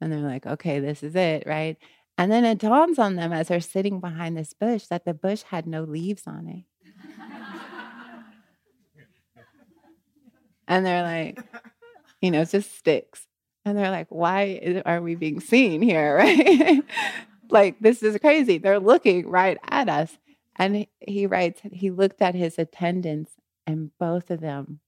and 0.00 0.12
they're 0.12 0.20
like, 0.20 0.46
okay, 0.46 0.80
this 0.80 1.02
is 1.02 1.16
it, 1.16 1.44
right? 1.46 1.76
And 2.18 2.30
then 2.30 2.44
it 2.44 2.58
dawns 2.58 2.98
on 2.98 3.16
them 3.16 3.32
as 3.32 3.48
they're 3.48 3.60
sitting 3.60 4.00
behind 4.00 4.36
this 4.36 4.52
bush 4.52 4.86
that 4.86 5.04
the 5.04 5.14
bush 5.14 5.42
had 5.42 5.66
no 5.66 5.84
leaves 5.84 6.26
on 6.26 6.48
it. 6.48 6.64
and 10.68 10.84
they're 10.84 11.02
like, 11.02 11.38
you 12.20 12.30
know, 12.30 12.42
it's 12.42 12.52
just 12.52 12.76
sticks. 12.76 13.26
And 13.64 13.76
they're 13.76 13.90
like, 13.90 14.06
why 14.10 14.82
are 14.86 15.02
we 15.02 15.14
being 15.14 15.40
seen 15.40 15.82
here, 15.82 16.16
right? 16.18 16.82
like, 17.50 17.78
this 17.80 18.02
is 18.02 18.16
crazy. 18.18 18.58
They're 18.58 18.80
looking 18.80 19.28
right 19.28 19.58
at 19.68 19.88
us. 19.88 20.16
And 20.56 20.86
he 21.00 21.26
writes, 21.26 21.60
he 21.70 21.90
looked 21.90 22.22
at 22.22 22.34
his 22.34 22.58
attendants 22.58 23.32
and 23.66 23.90
both 23.98 24.30
of 24.30 24.40
them 24.40 24.80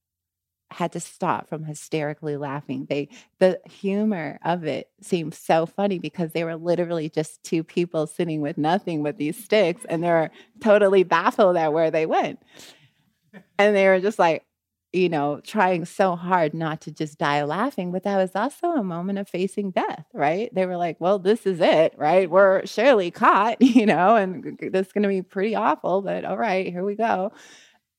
had 0.71 0.93
to 0.93 1.01
stop 1.01 1.49
from 1.49 1.65
hysterically 1.65 2.37
laughing. 2.37 2.87
They 2.89 3.09
the 3.39 3.61
humor 3.65 4.39
of 4.45 4.65
it 4.65 4.91
seemed 5.01 5.35
so 5.35 5.67
funny 5.67 5.99
because 5.99 6.33
they 6.33 6.45
were 6.45 6.57
literally 6.57 7.09
just 7.09 7.43
two 7.43 7.65
people 7.65 8.07
sitting 8.07 8.41
with 8.43 8.59
nothing 8.59 9.03
but 9.03 9.17
these 9.17 9.43
sticks 9.43 9.85
and 9.89 10.03
they 10.03 10.11
were 10.11 10.31
totally 10.61 11.05
baffled 11.05 11.57
at 11.57 11.73
where 11.73 11.91
they 11.91 12.07
went. 12.07 12.41
And 13.59 13.75
they 13.75 13.87
were 13.87 14.01
just 14.01 14.19
like, 14.19 14.45
you 14.93 15.09
know, 15.09 15.41
trying 15.45 15.85
so 15.85 16.17
hard 16.17 16.55
not 16.55 16.81
to 16.83 16.91
just 16.91 17.19
die 17.19 17.43
laughing, 17.45 17.93
but 17.93 18.05
that 18.05 18.17
was 18.17 18.35
also 18.35 18.69
a 18.69 18.83
moment 18.83 19.19
of 19.19 19.29
facing 19.29 19.71
death, 19.71 20.07
right? 20.15 20.53
They 20.55 20.65
were 20.65 20.79
like, 20.79 20.97
well, 20.99 21.19
this 21.19 21.47
is 21.47 21.61
it, 21.61 21.95
right? 21.99 22.29
We're 22.29 22.65
surely 22.65 23.11
caught, 23.11 23.59
you 23.61 23.85
know, 23.85 24.17
and 24.17 24.59
this 24.61 24.87
is 24.87 24.93
going 24.93 25.03
to 25.03 25.09
be 25.09 25.23
pretty 25.23 25.55
awful, 25.55 26.01
but 26.01 26.25
all 26.25 26.39
right, 26.39 26.67
here 26.67 26.85
we 26.85 26.95
go. 26.95 27.33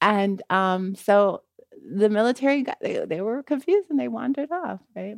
And 0.01 0.41
um, 0.49 0.95
so 0.95 1.43
the 1.91 2.09
military 2.09 2.63
got, 2.63 2.77
they, 2.81 3.05
they 3.05 3.21
were 3.21 3.43
confused 3.43 3.89
and 3.89 3.99
they 3.99 4.07
wandered 4.07 4.51
off, 4.51 4.79
right? 4.95 5.17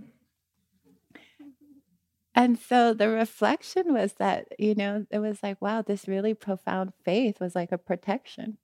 And 2.34 2.58
so 2.58 2.94
the 2.94 3.10
reflection 3.10 3.94
was 3.94 4.14
that, 4.14 4.48
you 4.58 4.74
know, 4.74 5.06
it 5.12 5.20
was 5.20 5.44
like, 5.44 5.62
wow, 5.62 5.82
this 5.82 6.08
really 6.08 6.34
profound 6.34 6.94
faith 7.04 7.40
was 7.42 7.56
like 7.56 7.72
a 7.72 7.78
protection, 7.78 8.58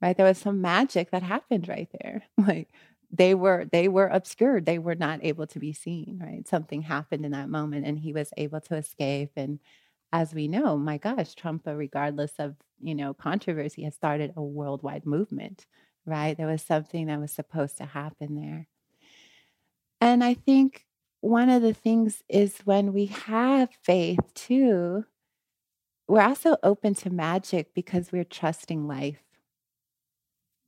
right? 0.00 0.16
There 0.16 0.26
was 0.26 0.38
some 0.38 0.60
magic 0.60 1.10
that 1.10 1.22
happened 1.22 1.68
right 1.68 1.88
there. 2.02 2.24
Like 2.38 2.68
they 3.10 3.34
were 3.34 3.66
they 3.70 3.88
were 3.88 4.08
obscured. 4.08 4.66
They 4.66 4.78
were 4.78 4.96
not 4.96 5.20
able 5.22 5.46
to 5.48 5.58
be 5.60 5.72
seen, 5.72 6.18
right? 6.22 6.48
Something 6.48 6.82
happened 6.82 7.24
in 7.24 7.32
that 7.32 7.48
moment 7.48 7.86
and 7.86 7.98
he 7.98 8.12
was 8.12 8.32
able 8.36 8.60
to 8.62 8.76
escape. 8.76 9.30
And 9.36 9.60
as 10.14 10.32
we 10.32 10.46
know, 10.46 10.78
my 10.78 10.96
gosh, 10.96 11.34
Trungpa, 11.34 11.76
regardless 11.76 12.34
of 12.38 12.54
you 12.80 12.94
know, 12.94 13.14
controversy 13.14 13.82
has 13.82 13.94
started 13.94 14.32
a 14.36 14.42
worldwide 14.42 15.06
movement, 15.06 15.66
right? 16.06 16.36
There 16.36 16.46
was 16.46 16.62
something 16.62 17.06
that 17.06 17.20
was 17.20 17.32
supposed 17.32 17.78
to 17.78 17.84
happen 17.84 18.36
there. 18.36 18.68
And 20.00 20.22
I 20.22 20.34
think 20.34 20.84
one 21.20 21.48
of 21.48 21.62
the 21.62 21.74
things 21.74 22.22
is 22.28 22.58
when 22.64 22.92
we 22.92 23.06
have 23.06 23.70
faith 23.82 24.20
too, 24.34 25.04
we're 26.06 26.20
also 26.22 26.56
open 26.62 26.94
to 26.96 27.10
magic 27.10 27.74
because 27.74 28.12
we're 28.12 28.24
trusting 28.24 28.86
life. 28.86 29.22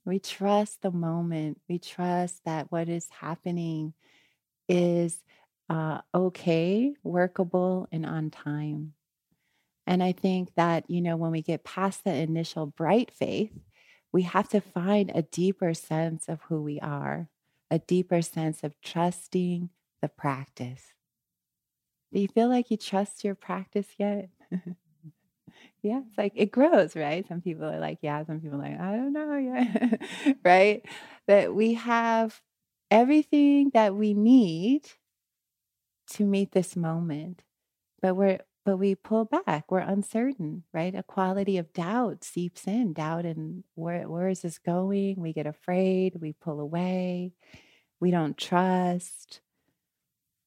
We 0.07 0.19
trust 0.19 0.83
the 0.83 0.91
moment. 0.91 1.61
We 1.69 1.79
trust 1.79 2.45
that 2.47 2.73
what 2.73 2.89
is 2.89 3.09
happening 3.11 3.93
is 4.69 5.23
uh, 5.69 6.01
okay, 6.15 6.95
workable, 7.03 7.89
and 7.93 8.07
on 8.07 8.31
time. 8.31 8.95
And 9.87 10.03
I 10.03 10.13
think 10.13 10.55
that, 10.57 10.91
you 10.91 11.01
know, 11.01 11.17
when 11.17 11.31
we 11.31 11.43
get 11.43 11.65
past 11.65 12.05
the 12.05 12.13
initial 12.13 12.67
bright 12.67 13.11
faith, 13.11 13.53
we 14.13 14.23
have 14.23 14.49
to 14.49 14.61
find 14.61 15.13
a 15.15 15.23
deeper 15.23 15.75
sense 15.75 16.29
of 16.29 16.41
who 16.49 16.63
we 16.63 16.81
are, 16.81 17.29
a 17.71 17.79
deeper 17.79 18.23
sense 18.23 18.65
of 18.65 18.81
trusting 18.81 19.71
the 20.03 20.09
practice. 20.09 20.95
Do 22.13 22.21
you 22.21 22.29
feel 22.29 22.49
like 22.49 22.71
you 22.71 22.77
trust 22.77 23.25
your 23.25 23.35
practice 23.35 23.89
yet? 23.99 24.31
yeah, 25.83 26.01
it's 26.09 26.19
like 26.19 26.33
it 26.35 26.51
grows, 26.51 26.97
right? 26.97 27.27
Some 27.29 27.41
people 27.41 27.67
are 27.67 27.81
like, 27.81 27.99
yeah, 28.03 28.25
some 28.25 28.41
people 28.41 28.61
are 28.61 28.63
like, 28.63 28.81
I 28.81 28.93
don't 28.93 29.13
know 29.13 29.37
yet, 29.37 30.37
right? 30.45 30.85
That 31.27 31.55
we 31.55 31.75
have 31.75 32.41
everything 32.91 33.71
that 33.75 33.95
we 33.95 34.15
need 34.15 34.89
to 36.09 36.25
meet 36.25 36.53
this 36.53 36.77
moment, 36.77 37.43
but 38.01 38.15
we're 38.15 38.41
but 38.67 38.79
we 38.79 38.97
pull 38.97 39.25
back. 39.25 39.71
We're 39.71 39.79
uncertain, 39.79 40.65
right? 40.75 40.95
A 40.95 41.05
quality 41.05 41.57
of 41.57 41.73
doubt 41.73 42.25
seeps 42.25 42.67
in, 42.67 42.93
doubt 42.95 43.25
and 43.25 43.63
where 43.77 44.09
where 44.09 44.29
is 44.29 44.43
this 44.43 44.59
going? 44.59 45.21
We 45.21 45.33
get 45.33 45.47
afraid, 45.47 46.17
we 46.21 46.33
pull 46.33 46.61
away, 46.61 47.33
we 48.01 48.11
don't 48.11 48.37
trust. 48.37 49.41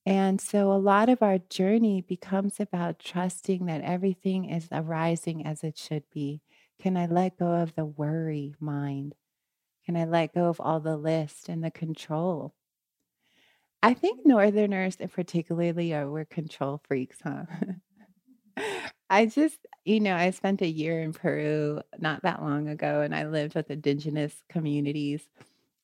And 0.05 0.41
so 0.41 0.71
a 0.73 0.73
lot 0.73 1.07
of 1.07 1.21
our 1.21 1.37
journey 1.37 2.01
becomes 2.01 2.59
about 2.59 2.99
trusting 2.99 3.65
that 3.67 3.83
everything 3.83 4.49
is 4.49 4.67
arising 4.71 5.45
as 5.45 5.63
it 5.63 5.77
should 5.77 6.03
be. 6.11 6.41
Can 6.81 6.97
I 6.97 7.05
let 7.05 7.37
go 7.37 7.47
of 7.53 7.75
the 7.75 7.85
worry 7.85 8.53
mind? 8.59 9.15
Can 9.85 9.95
I 9.95 10.05
let 10.05 10.33
go 10.33 10.47
of 10.47 10.59
all 10.59 10.81
the 10.81 10.97
list 10.97 11.47
and 11.47 11.63
the 11.63 11.71
control? 11.71 12.53
I 13.81 13.93
think 13.93 14.25
Northerners, 14.25 14.97
particularly, 15.13 15.93
are 15.93 16.09
we're 16.09 16.25
control 16.25 16.81
freaks, 16.85 17.19
huh? 17.23 17.45
I 19.09 19.25
just, 19.25 19.57
you 19.85 19.99
know, 19.99 20.15
I 20.15 20.31
spent 20.31 20.61
a 20.61 20.67
year 20.67 21.01
in 21.01 21.13
Peru 21.13 21.81
not 21.97 22.23
that 22.23 22.41
long 22.41 22.67
ago 22.67 23.01
and 23.01 23.15
I 23.15 23.25
lived 23.27 23.55
with 23.55 23.71
indigenous 23.71 24.43
communities. 24.49 25.21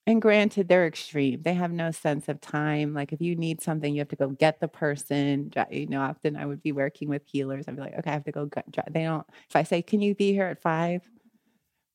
And 0.07 0.21
granted, 0.21 0.67
they're 0.67 0.85
extreme. 0.85 1.41
They 1.41 1.55
have 1.55 1.71
no 1.71 1.89
sense 1.89 2.29
of 2.29 2.39
time. 2.39 2.93
Like, 2.93 3.11
if 3.11 3.21
you 3.21 3.35
need 3.35 3.61
something, 3.61 3.91
you 3.91 4.01
have 4.01 4.09
to 4.09 4.15
go 4.15 4.29
get 4.29 4.59
the 4.59 4.67
person. 4.67 5.51
You 5.71 5.87
know, 5.87 6.01
often 6.01 6.35
I 6.35 6.45
would 6.45 6.61
be 6.61 6.71
working 6.71 7.09
with 7.09 7.23
healers. 7.25 7.65
I'd 7.67 7.75
be 7.75 7.81
like, 7.81 7.97
okay, 7.97 8.11
I 8.11 8.13
have 8.13 8.25
to 8.25 8.31
go. 8.31 8.45
Get, 8.45 8.65
they 8.93 9.03
don't, 9.03 9.25
if 9.49 9.55
I 9.55 9.63
say, 9.63 9.81
can 9.81 10.01
you 10.01 10.13
be 10.13 10.31
here 10.31 10.45
at 10.45 10.61
five? 10.61 11.01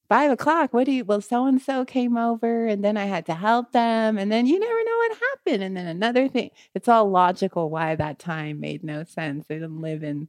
five 0.09 0.33
o'clock. 0.33 0.75
What 0.75 0.87
do 0.87 0.91
you, 0.91 1.05
well, 1.05 1.21
so 1.21 1.47
and 1.47 1.63
so 1.63 1.85
came 1.85 2.17
over 2.17 2.67
and 2.67 2.85
then 2.85 2.97
I 2.97 3.05
had 3.05 3.27
to 3.27 3.35
help 3.35 3.71
them. 3.71 4.19
And 4.19 4.31
then 4.31 4.45
you 4.45 4.59
never 4.59 4.85
know 4.85 4.97
what 4.97 5.19
happened. 5.31 5.63
And 5.63 5.77
then 5.77 5.87
another 5.87 6.27
thing, 6.27 6.51
it's 6.75 6.89
all 6.89 7.09
logical 7.09 7.71
why 7.71 7.95
that 7.95 8.19
time 8.19 8.59
made 8.59 8.83
no 8.83 9.05
sense. 9.05 9.47
They 9.47 9.55
didn't 9.55 9.81
live 9.81 10.03
in, 10.03 10.27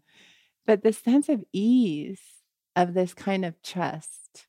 but 0.65 0.83
the 0.83 0.93
sense 0.93 1.29
of 1.29 1.43
ease 1.53 2.21
of 2.75 2.93
this 2.93 3.13
kind 3.13 3.45
of 3.45 3.61
trust, 3.61 4.47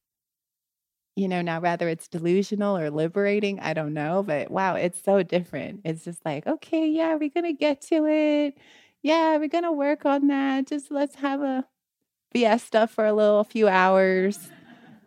you 1.16 1.28
know, 1.28 1.42
now 1.42 1.60
whether 1.60 1.88
it's 1.88 2.08
delusional 2.08 2.76
or 2.76 2.90
liberating, 2.90 3.60
I 3.60 3.74
don't 3.74 3.94
know, 3.94 4.22
but 4.22 4.50
wow, 4.50 4.76
it's 4.76 5.02
so 5.02 5.22
different. 5.22 5.80
It's 5.84 6.04
just 6.04 6.24
like, 6.24 6.46
okay, 6.46 6.88
yeah, 6.88 7.14
we're 7.14 7.30
to 7.44 7.52
get 7.52 7.80
to 7.82 8.06
it. 8.06 8.56
Yeah, 9.02 9.36
we're 9.36 9.48
to 9.64 9.72
work 9.72 10.06
on 10.06 10.28
that. 10.28 10.68
Just 10.68 10.90
let's 10.90 11.16
have 11.16 11.42
a 11.42 11.66
fiesta 12.32 12.86
for 12.86 13.04
a 13.04 13.12
little 13.12 13.44
few 13.44 13.68
hours 13.68 14.50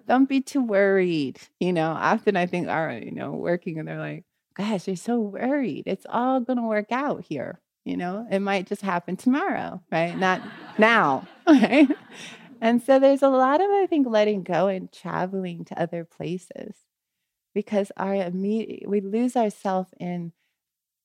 don't 0.07 0.29
be 0.29 0.41
too 0.41 0.61
worried. 0.61 1.39
You 1.59 1.73
know, 1.73 1.91
often 1.91 2.35
I 2.35 2.45
think, 2.45 2.67
all 2.67 2.85
right, 2.85 3.03
you 3.03 3.11
know, 3.11 3.31
working 3.31 3.79
and 3.79 3.87
they're 3.87 3.99
like, 3.99 4.25
gosh, 4.53 4.87
you're 4.87 4.95
so 4.95 5.19
worried. 5.19 5.83
It's 5.85 6.05
all 6.09 6.41
to 6.57 6.67
work 6.67 6.91
out 6.91 7.25
here. 7.27 7.59
You 7.85 7.97
know, 7.97 8.27
it 8.31 8.39
might 8.39 8.67
just 8.67 8.81
happen 8.81 9.15
tomorrow, 9.15 9.81
right? 9.91 10.17
Not 10.17 10.41
now, 10.79 11.27
right? 11.47 11.87
And 12.61 12.81
so 12.81 12.99
there's 12.99 13.21
a 13.21 13.29
lot 13.29 13.61
of, 13.61 13.69
I 13.69 13.85
think, 13.87 14.07
letting 14.07 14.43
go 14.43 14.67
and 14.67 14.91
traveling 14.91 15.65
to 15.65 15.81
other 15.81 16.03
places 16.03 16.75
because 17.53 17.91
our 17.95 18.15
immediate, 18.15 18.89
we 18.89 19.01
lose 19.01 19.35
ourselves 19.35 19.91
in 19.99 20.33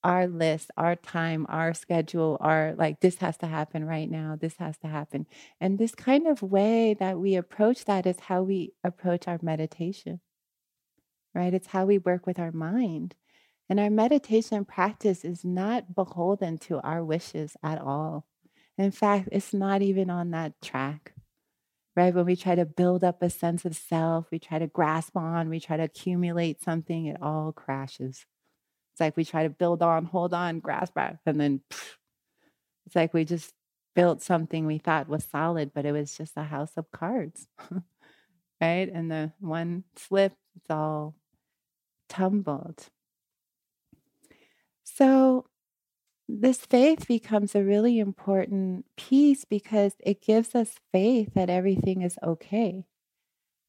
our 0.03 0.27
list, 0.27 0.71
our 0.77 0.97
time, 0.97 1.47
our 1.51 1.75
schedule, 1.75 2.38
our 2.40 2.75
like, 2.77 3.01
this 3.01 3.16
has 3.19 3.37
to 3.38 3.47
happen 3.47 3.85
right 3.85 4.11
now, 4.11 4.37
this 4.40 4.57
has 4.57 4.79
to 4.79 4.88
happen. 4.88 5.27
And 5.61 5.79
this 5.79 5.95
kind 5.95 6.27
of 6.27 6.43
way 6.43 6.95
that 6.95 7.19
we 7.19 7.37
approach 7.37 7.85
that 7.85 8.07
is 8.07 8.21
how 8.21 8.43
we 8.43 8.73
approach 8.83 9.29
our 9.29 9.38
meditation, 9.43 10.21
right? 11.35 11.53
It's 11.53 11.69
how 11.69 11.85
we 11.85 11.99
work 11.99 12.27
with 12.27 12.38
our 12.38 12.53
mind. 12.53 13.14
And 13.71 13.81
our 13.81 13.89
meditation 13.89 14.67
practice 14.67 15.25
is 15.25 15.45
not 15.45 15.95
beholden 15.95 16.59
to 16.59 16.81
our 16.81 17.03
wishes 17.03 17.57
at 17.63 17.81
all. 17.81 18.27
In 18.77 18.91
fact, 18.91 19.31
it's 19.33 19.55
not 19.55 19.81
even 19.81 20.11
on 20.11 20.33
that 20.33 20.61
track, 20.61 21.15
right? 21.97 22.13
When 22.13 22.27
we 22.27 22.37
try 22.37 22.55
to 22.55 22.67
build 22.67 23.03
up 23.03 23.23
a 23.23 23.31
sense 23.31 23.65
of 23.65 23.75
self, 23.75 24.27
we 24.31 24.39
try 24.39 24.59
to 24.59 24.67
grasp 24.67 25.17
on, 25.17 25.49
we 25.49 25.61
try 25.61 25.79
to 25.79 25.85
accumulate 25.85 26.63
something, 26.63 27.07
it 27.07 27.23
all 27.23 27.53
crashes 27.53 28.27
it's 29.01 29.01
like 29.01 29.17
we 29.17 29.25
try 29.25 29.45
to 29.45 29.51
build 29.51 29.83
on, 29.83 30.05
hold 30.05 30.35
on, 30.35 30.61
grasp 30.61 30.99
on, 30.99 31.19
and 31.25 31.41
then 31.41 31.61
pff, 31.71 31.95
it's 32.85 32.95
like 32.95 33.15
we 33.15 33.25
just 33.25 33.55
built 33.95 34.23
something 34.23 34.67
we 34.67 34.77
thought 34.77 35.09
was 35.09 35.25
solid, 35.25 35.73
but 35.75 35.87
it 35.87 35.93
was 35.93 36.17
just 36.17 36.37
a 36.37 36.43
house 36.43 36.73
of 36.77 36.91
cards. 36.91 37.49
right? 38.61 38.91
And 38.93 39.11
the 39.11 39.33
one 39.41 39.85
slip, 39.97 40.35
it's 40.57 40.71
all 40.71 41.15
tumbled. 42.11 42.91
So 45.01 45.47
this 46.29 46.59
faith 46.67 47.07
becomes 47.09 47.55
a 47.55 47.65
really 47.65 47.99
important 47.99 48.87
piece 48.97 49.45
because 49.45 49.95
it 50.01 50.23
gives 50.23 50.55
us 50.55 50.75
faith 50.93 51.35
that 51.35 51.51
everything 51.51 52.03
is 52.03 52.19
okay. 52.23 52.85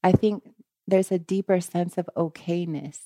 I 0.02 0.12
think 0.12 0.54
there's 0.86 1.12
a 1.12 1.18
deeper 1.18 1.60
sense 1.60 1.98
of 1.98 2.10
okayness 2.16 2.98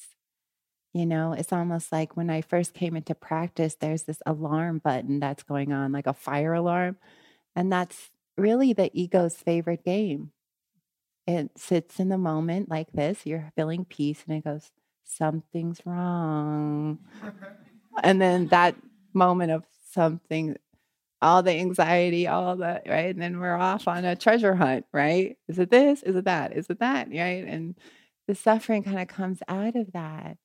you 0.96 1.04
know, 1.04 1.34
it's 1.34 1.52
almost 1.52 1.92
like 1.92 2.16
when 2.16 2.30
I 2.30 2.40
first 2.40 2.72
came 2.72 2.96
into 2.96 3.14
practice, 3.14 3.74
there's 3.74 4.04
this 4.04 4.22
alarm 4.24 4.78
button 4.78 5.20
that's 5.20 5.42
going 5.42 5.70
on, 5.70 5.92
like 5.92 6.06
a 6.06 6.14
fire 6.14 6.54
alarm. 6.54 6.96
And 7.54 7.70
that's 7.70 8.10
really 8.38 8.72
the 8.72 8.90
ego's 8.98 9.34
favorite 9.36 9.84
game. 9.84 10.30
It 11.26 11.50
sits 11.58 12.00
in 12.00 12.08
the 12.08 12.16
moment 12.16 12.70
like 12.70 12.92
this, 12.92 13.26
you're 13.26 13.52
feeling 13.56 13.84
peace, 13.84 14.24
and 14.26 14.38
it 14.38 14.44
goes, 14.44 14.70
Something's 15.04 15.82
wrong. 15.84 17.00
and 18.02 18.20
then 18.20 18.48
that 18.48 18.76
moment 19.12 19.52
of 19.52 19.64
something, 19.92 20.56
all 21.22 21.42
the 21.42 21.52
anxiety, 21.52 22.26
all 22.26 22.56
the, 22.56 22.82
right? 22.86 23.14
And 23.14 23.20
then 23.22 23.40
we're 23.40 23.56
off 23.56 23.88
on 23.88 24.04
a 24.04 24.16
treasure 24.16 24.54
hunt, 24.54 24.86
right? 24.92 25.36
Is 25.48 25.58
it 25.58 25.70
this? 25.70 26.02
Is 26.02 26.16
it 26.16 26.24
that? 26.24 26.56
Is 26.56 26.68
it 26.68 26.80
that? 26.80 27.08
Right? 27.08 27.44
And 27.44 27.74
the 28.28 28.34
suffering 28.34 28.82
kind 28.82 28.98
of 28.98 29.08
comes 29.08 29.40
out 29.48 29.76
of 29.76 29.92
that. 29.92 30.36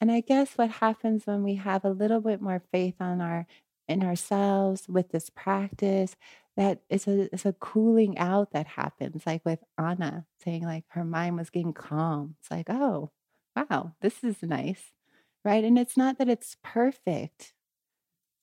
And 0.00 0.10
I 0.12 0.20
guess 0.20 0.52
what 0.56 0.70
happens 0.70 1.26
when 1.26 1.42
we 1.42 1.54
have 1.56 1.84
a 1.84 1.90
little 1.90 2.20
bit 2.20 2.40
more 2.40 2.62
faith 2.72 2.96
on 3.00 3.20
our 3.20 3.46
in 3.88 4.02
ourselves 4.02 4.88
with 4.88 5.10
this 5.10 5.30
practice, 5.30 6.16
that 6.56 6.80
it's 6.90 7.06
a 7.06 7.32
it's 7.32 7.46
a 7.46 7.52
cooling 7.54 8.18
out 8.18 8.52
that 8.52 8.66
happens, 8.66 9.22
like 9.26 9.44
with 9.44 9.60
Anna 9.78 10.26
saying 10.42 10.64
like 10.64 10.84
her 10.88 11.04
mind 11.04 11.36
was 11.36 11.50
getting 11.50 11.72
calm. 11.72 12.36
It's 12.40 12.50
like, 12.50 12.68
oh, 12.70 13.10
wow, 13.54 13.92
this 14.00 14.24
is 14.24 14.42
nice. 14.42 14.92
Right. 15.46 15.62
And 15.62 15.78
it's 15.78 15.96
not 15.96 16.18
that 16.18 16.28
it's 16.28 16.56
perfect 16.64 17.52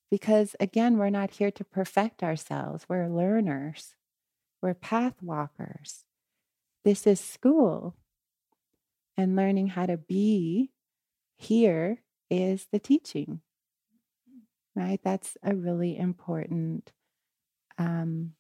because 0.10 0.56
again, 0.58 0.98
we're 0.98 1.10
not 1.10 1.32
here 1.32 1.52
to 1.52 1.66
perfect 1.66 2.24
ourselves. 2.24 2.86
We're 2.88 3.10
learners. 3.10 3.94
We're 4.62 4.74
path 4.74 5.16
walkers. 5.22 6.06
This 6.86 7.06
is 7.06 7.20
school 7.20 7.98
and 9.18 9.36
learning 9.36 9.68
how 9.68 9.86
to 9.86 9.98
be 9.98 10.72
here 11.36 12.02
is 12.30 12.68
the 12.72 12.80
teaching, 12.80 13.42
right? 14.74 15.02
That's 15.04 15.36
a 15.44 15.54
really 15.54 15.98
important 15.98 16.94
um, 17.78 18.32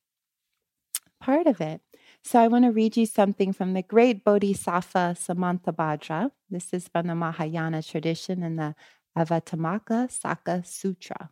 part 1.19 1.47
of 1.47 1.59
it. 1.59 1.81
So 2.25 2.39
I 2.39 2.47
want 2.47 2.63
to 2.63 2.71
read 2.71 2.95
you 2.95 3.05
something 3.05 3.51
from 3.51 3.73
the 3.73 3.81
great 3.81 4.23
Bodhisattva 4.23 5.17
Samantabhadra. 5.19 6.31
This 6.49 6.73
is 6.73 6.87
from 6.87 7.07
the 7.07 7.15
Mahayana 7.15 7.83
tradition 7.83 8.43
in 8.43 8.55
the 8.55 8.75
Avatamaka 9.17 10.09
Saka 10.09 10.63
Sutra. 10.65 11.29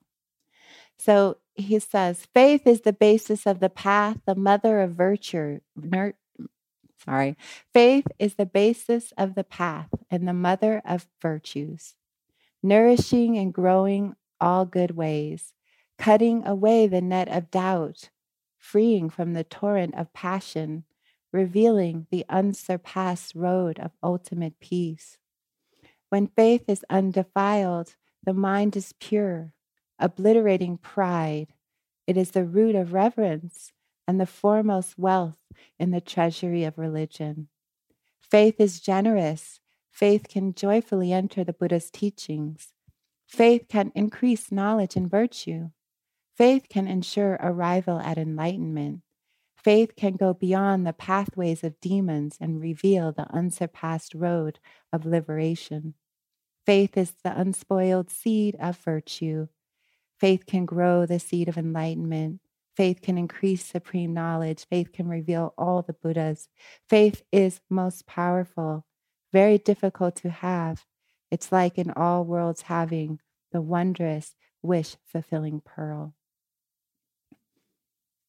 So 0.98 1.38
he 1.56 1.80
says, 1.80 2.28
faith 2.34 2.68
is 2.68 2.82
the 2.82 2.94
basis 2.94 3.48
of 3.48 3.60
the 3.60 3.70
path, 3.70 4.18
the 4.26 4.36
mother 4.36 4.82
of 4.82 4.92
virtue, 4.92 5.62
ner- 5.76 6.16
Sorry. 7.04 7.36
Faith 7.74 8.06
is 8.20 8.36
the 8.36 8.46
basis 8.46 9.12
of 9.18 9.34
the 9.34 9.44
path 9.44 9.90
and 10.12 10.28
the 10.28 10.34
mother 10.34 10.84
of 10.86 11.08
virtues, 11.20 11.96
nourishing 12.62 13.38
and 13.40 13.52
growing 13.52 14.16
all 14.40 14.66
good 14.66 14.92
ways, 14.92 15.54
cutting 15.98 16.46
away 16.46 16.86
the 16.86 17.02
net 17.02 17.28
of 17.28 17.50
doubt, 17.50 18.10
freeing 18.62 19.10
from 19.10 19.34
the 19.34 19.44
torrent 19.44 19.96
of 19.96 20.14
passion, 20.14 20.84
revealing 21.34 22.06
the 22.12 22.24
unsurpassed 22.30 23.34
road 23.36 23.80
of 23.80 23.92
ultimate 24.04 24.60
peace. 24.60 25.18
When 26.10 26.28
faith 26.28 26.66
is 26.68 26.86
undefiled, 26.90 27.96
the 28.24 28.34
mind 28.34 28.78
is 28.78 28.94
pure, 29.00 29.54
obliterating 29.98 30.78
pride. 30.78 31.48
It 32.06 32.18
is 32.18 32.32
the 32.32 32.46
root 32.46 32.76
of 32.76 32.94
reverence 32.94 33.74
and 34.08 34.20
the 34.20 34.26
foremost 34.26 34.98
wealth 34.98 35.40
in 35.80 35.92
the 35.92 36.02
treasury 36.02 36.64
of 36.64 36.78
religion. 36.78 37.48
Faith 38.22 38.60
is 38.60 38.80
generous. 38.80 39.60
Faith 39.90 40.28
can 40.30 40.54
joyfully 40.54 41.12
enter 41.12 41.44
the 41.44 41.54
Buddha's 41.54 41.90
teachings. 41.90 42.74
Faith 43.28 43.66
can 43.68 43.92
increase 43.96 44.52
knowledge 44.52 44.96
and 44.96 45.10
virtue. 45.10 45.70
Faith 46.38 46.68
can 46.70 46.88
ensure 46.88 47.38
arrival 47.42 48.00
at 48.00 48.18
enlightenment. 48.18 49.02
Faith 49.56 49.96
can 49.96 50.14
go 50.14 50.34
beyond 50.34 50.88
the 50.88 50.94
pathways 50.94 51.64
of 51.64 51.80
demons 51.80 52.38
and 52.42 52.62
reveal 52.62 53.12
the 53.12 53.32
unsurpassed 53.32 54.16
road 54.16 54.60
of 54.92 55.06
liberation. 55.06 55.94
Faith 56.66 56.98
is 56.98 57.14
the 57.24 57.40
unspoiled 57.40 58.10
seed 58.10 58.56
of 58.60 58.78
virtue. 58.78 59.48
Faith 60.20 60.46
can 60.46 60.66
grow 60.66 61.06
the 61.06 61.20
seed 61.20 61.48
of 61.48 61.58
enlightenment. 61.58 62.40
Faith 62.76 63.02
can 63.02 63.18
increase 63.18 63.66
supreme 63.66 64.14
knowledge. 64.14 64.66
Faith 64.70 64.92
can 64.92 65.08
reveal 65.08 65.54
all 65.58 65.82
the 65.82 65.94
Buddhas. 65.94 66.48
Faith 66.90 67.22
is 67.32 67.62
most 67.70 68.08
powerful, 68.08 68.86
very 69.34 69.58
difficult 69.58 70.16
to 70.16 70.30
have. 70.30 70.86
It's 71.30 71.52
like 71.52 71.78
in 71.78 71.92
all 71.92 72.24
worlds 72.24 72.64
having 72.64 73.20
the 73.52 73.62
wondrous 73.62 74.36
wish 74.62 74.96
fulfilling 75.06 75.62
pearl. 75.62 76.16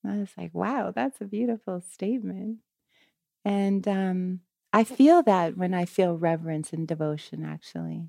I 0.04 0.18
was 0.18 0.30
like, 0.36 0.52
wow, 0.52 0.92
that's 0.94 1.20
a 1.20 1.26
beautiful 1.26 1.80
statement. 1.80 2.58
And 3.44 3.86
um, 3.86 4.40
I 4.72 4.84
feel 4.84 5.22
that 5.22 5.56
when 5.56 5.74
I 5.74 5.84
feel 5.84 6.16
reverence 6.16 6.72
and 6.72 6.88
devotion, 6.88 7.44
actually. 7.44 8.08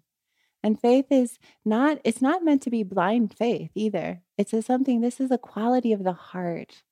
And 0.63 0.79
faith 0.79 1.07
is 1.09 1.39
not, 1.65 1.99
it's 2.03 2.21
not 2.21 2.43
meant 2.43 2.61
to 2.63 2.69
be 2.69 2.83
blind 2.83 3.33
faith 3.33 3.71
either. 3.75 4.21
It's 4.37 4.53
a 4.53 4.61
something, 4.61 5.01
this 5.01 5.19
is 5.19 5.29
a 5.29 5.37
quality 5.37 5.91
of 5.91 6.03
the 6.03 6.13
heart. 6.13 6.83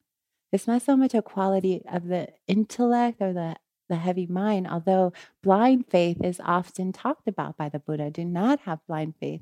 It's 0.52 0.68
not 0.68 0.82
so 0.82 0.98
much 0.98 1.14
a 1.14 1.22
quality 1.22 1.82
of 1.90 2.08
the 2.08 2.28
intellect 2.48 3.22
or 3.22 3.32
the, 3.32 3.56
the 3.88 3.96
heavy 3.96 4.28
mind, 4.28 4.68
although 4.68 5.14
blind 5.42 5.86
faith 5.90 6.18
is 6.22 6.42
often 6.44 6.92
talked 6.92 7.28
about 7.28 7.56
by 7.56 7.70
the 7.70 7.80
Buddha. 7.80 8.12
Do 8.12 8.26
not 8.26 8.60
have 8.62 8.86
blind 8.88 9.16
faith. 9.20 9.42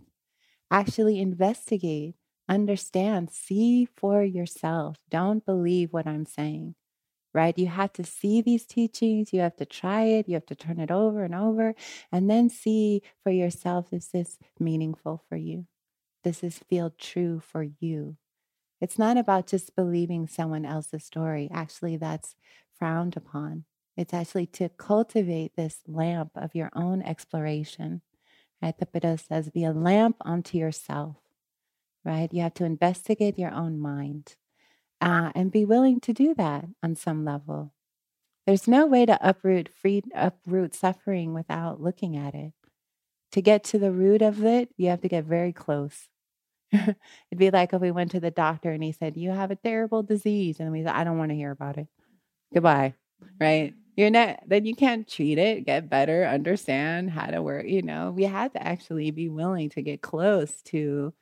Actually 0.70 1.20
investigate, 1.20 2.14
understand, 2.50 3.32
see 3.32 3.86
for 3.86 4.24
yourself. 4.24 4.98
Don't 5.10 5.46
believe 5.46 5.94
what 5.94 6.08
I'm 6.08 6.26
saying. 6.26 6.76
right? 7.34 7.58
You 7.58 7.68
have 7.68 7.94
to 7.94 8.04
see 8.04 8.42
these 8.42 8.66
teachings, 8.66 9.34
you 9.34 9.42
have 9.42 9.56
to 9.58 9.66
try 9.66 10.04
it, 10.04 10.28
you 10.28 10.34
have 10.36 10.48
to 10.48 10.56
turn 10.56 10.80
it 10.80 10.92
over 10.92 11.24
and 11.24 11.36
over, 11.36 11.76
and 12.12 12.30
then 12.30 12.50
see 12.50 13.02
for 13.24 13.32
yourself 13.32 13.94
is 13.94 14.10
this 14.10 14.38
meaningful 14.60 15.24
for 15.30 15.36
you? 15.36 15.68
Does 16.24 16.40
this 16.40 16.60
feel 16.70 16.94
true 16.98 17.40
for 17.40 17.64
you? 17.80 18.18
It's 18.82 18.98
not 18.98 19.18
about 19.18 19.48
just 19.48 19.76
believing 19.76 20.28
someone 20.28 20.66
else's 20.66 21.04
story. 21.04 21.50
Actually, 21.54 21.98
that's 21.98 22.36
frowned 22.78 23.16
upon. 23.18 23.66
It's 23.98 24.14
actually 24.14 24.48
to 24.48 24.70
cultivate 24.70 25.56
this 25.56 25.80
lamp 25.88 26.32
of 26.36 26.56
your 26.56 26.72
own 26.74 27.02
exploration. 27.02 28.02
Right? 28.62 28.78
The 28.78 28.86
Buddha 28.86 29.18
says, 29.18 29.50
be 29.50 29.66
a 29.66 29.72
lamp 29.72 30.18
unto 30.22 30.58
yourself, 30.58 31.18
right? 32.10 32.34
You 32.34 32.42
have 32.42 32.56
to 32.56 32.66
investigate 32.66 33.38
your 33.38 33.54
own 33.54 33.80
mind 33.80 34.36
uh, 35.00 35.32
and 35.36 35.52
be 35.52 35.64
willing 35.64 36.00
to 36.02 36.12
do 36.12 36.34
that 36.34 36.66
on 36.82 36.96
some 36.96 37.24
level. 37.24 37.72
There's 38.48 38.68
no 38.68 38.88
way 38.88 39.06
to 39.06 39.20
uproot 39.22 39.70
free 39.70 40.02
uproot 40.16 40.74
suffering 40.74 41.36
without 41.36 41.80
looking 41.80 42.18
at 42.18 42.34
it. 42.34 42.54
To 43.34 43.44
get 43.44 43.64
to 43.66 43.78
the 43.78 43.92
root 43.92 44.24
of 44.24 44.44
it, 44.44 44.70
you 44.76 44.90
have 44.90 45.02
to 45.02 45.08
get 45.08 45.26
very 45.26 45.54
close. 45.54 46.08
It'd 46.72 46.96
be 47.38 47.52
like 47.52 47.74
if 47.74 47.82
we 47.82 47.92
went 47.92 48.10
to 48.12 48.20
the 48.20 48.32
doctor 48.32 48.72
and 48.72 48.84
he 48.84 48.92
said, 48.92 49.16
"You 49.16 49.30
have 49.30 49.52
a 49.52 49.56
terrible 49.56 50.02
disease," 50.02 50.60
and 50.60 50.72
we 50.72 50.82
said, 50.82 50.96
"I 50.96 51.04
don't 51.04 51.20
want 51.20 51.30
to 51.30 51.36
hear 51.36 51.52
about 51.52 51.78
it. 51.78 51.88
Goodbye." 52.52 52.96
Right? 53.40 53.76
You're 53.96 54.10
not. 54.10 54.40
Then 54.48 54.66
you 54.66 54.76
can't 54.76 55.08
treat 55.08 55.38
it, 55.38 55.66
get 55.66 55.92
better, 55.92 56.26
understand 56.26 57.12
how 57.12 57.28
to 57.28 57.44
work. 57.44 57.68
You 57.68 57.84
know, 57.84 58.10
we 58.10 58.24
had 58.24 58.54
to 58.54 58.64
actually 58.64 59.12
be 59.12 59.30
willing 59.30 59.70
to 59.72 59.84
get 59.84 60.02
close 60.02 60.64
to 60.64 61.14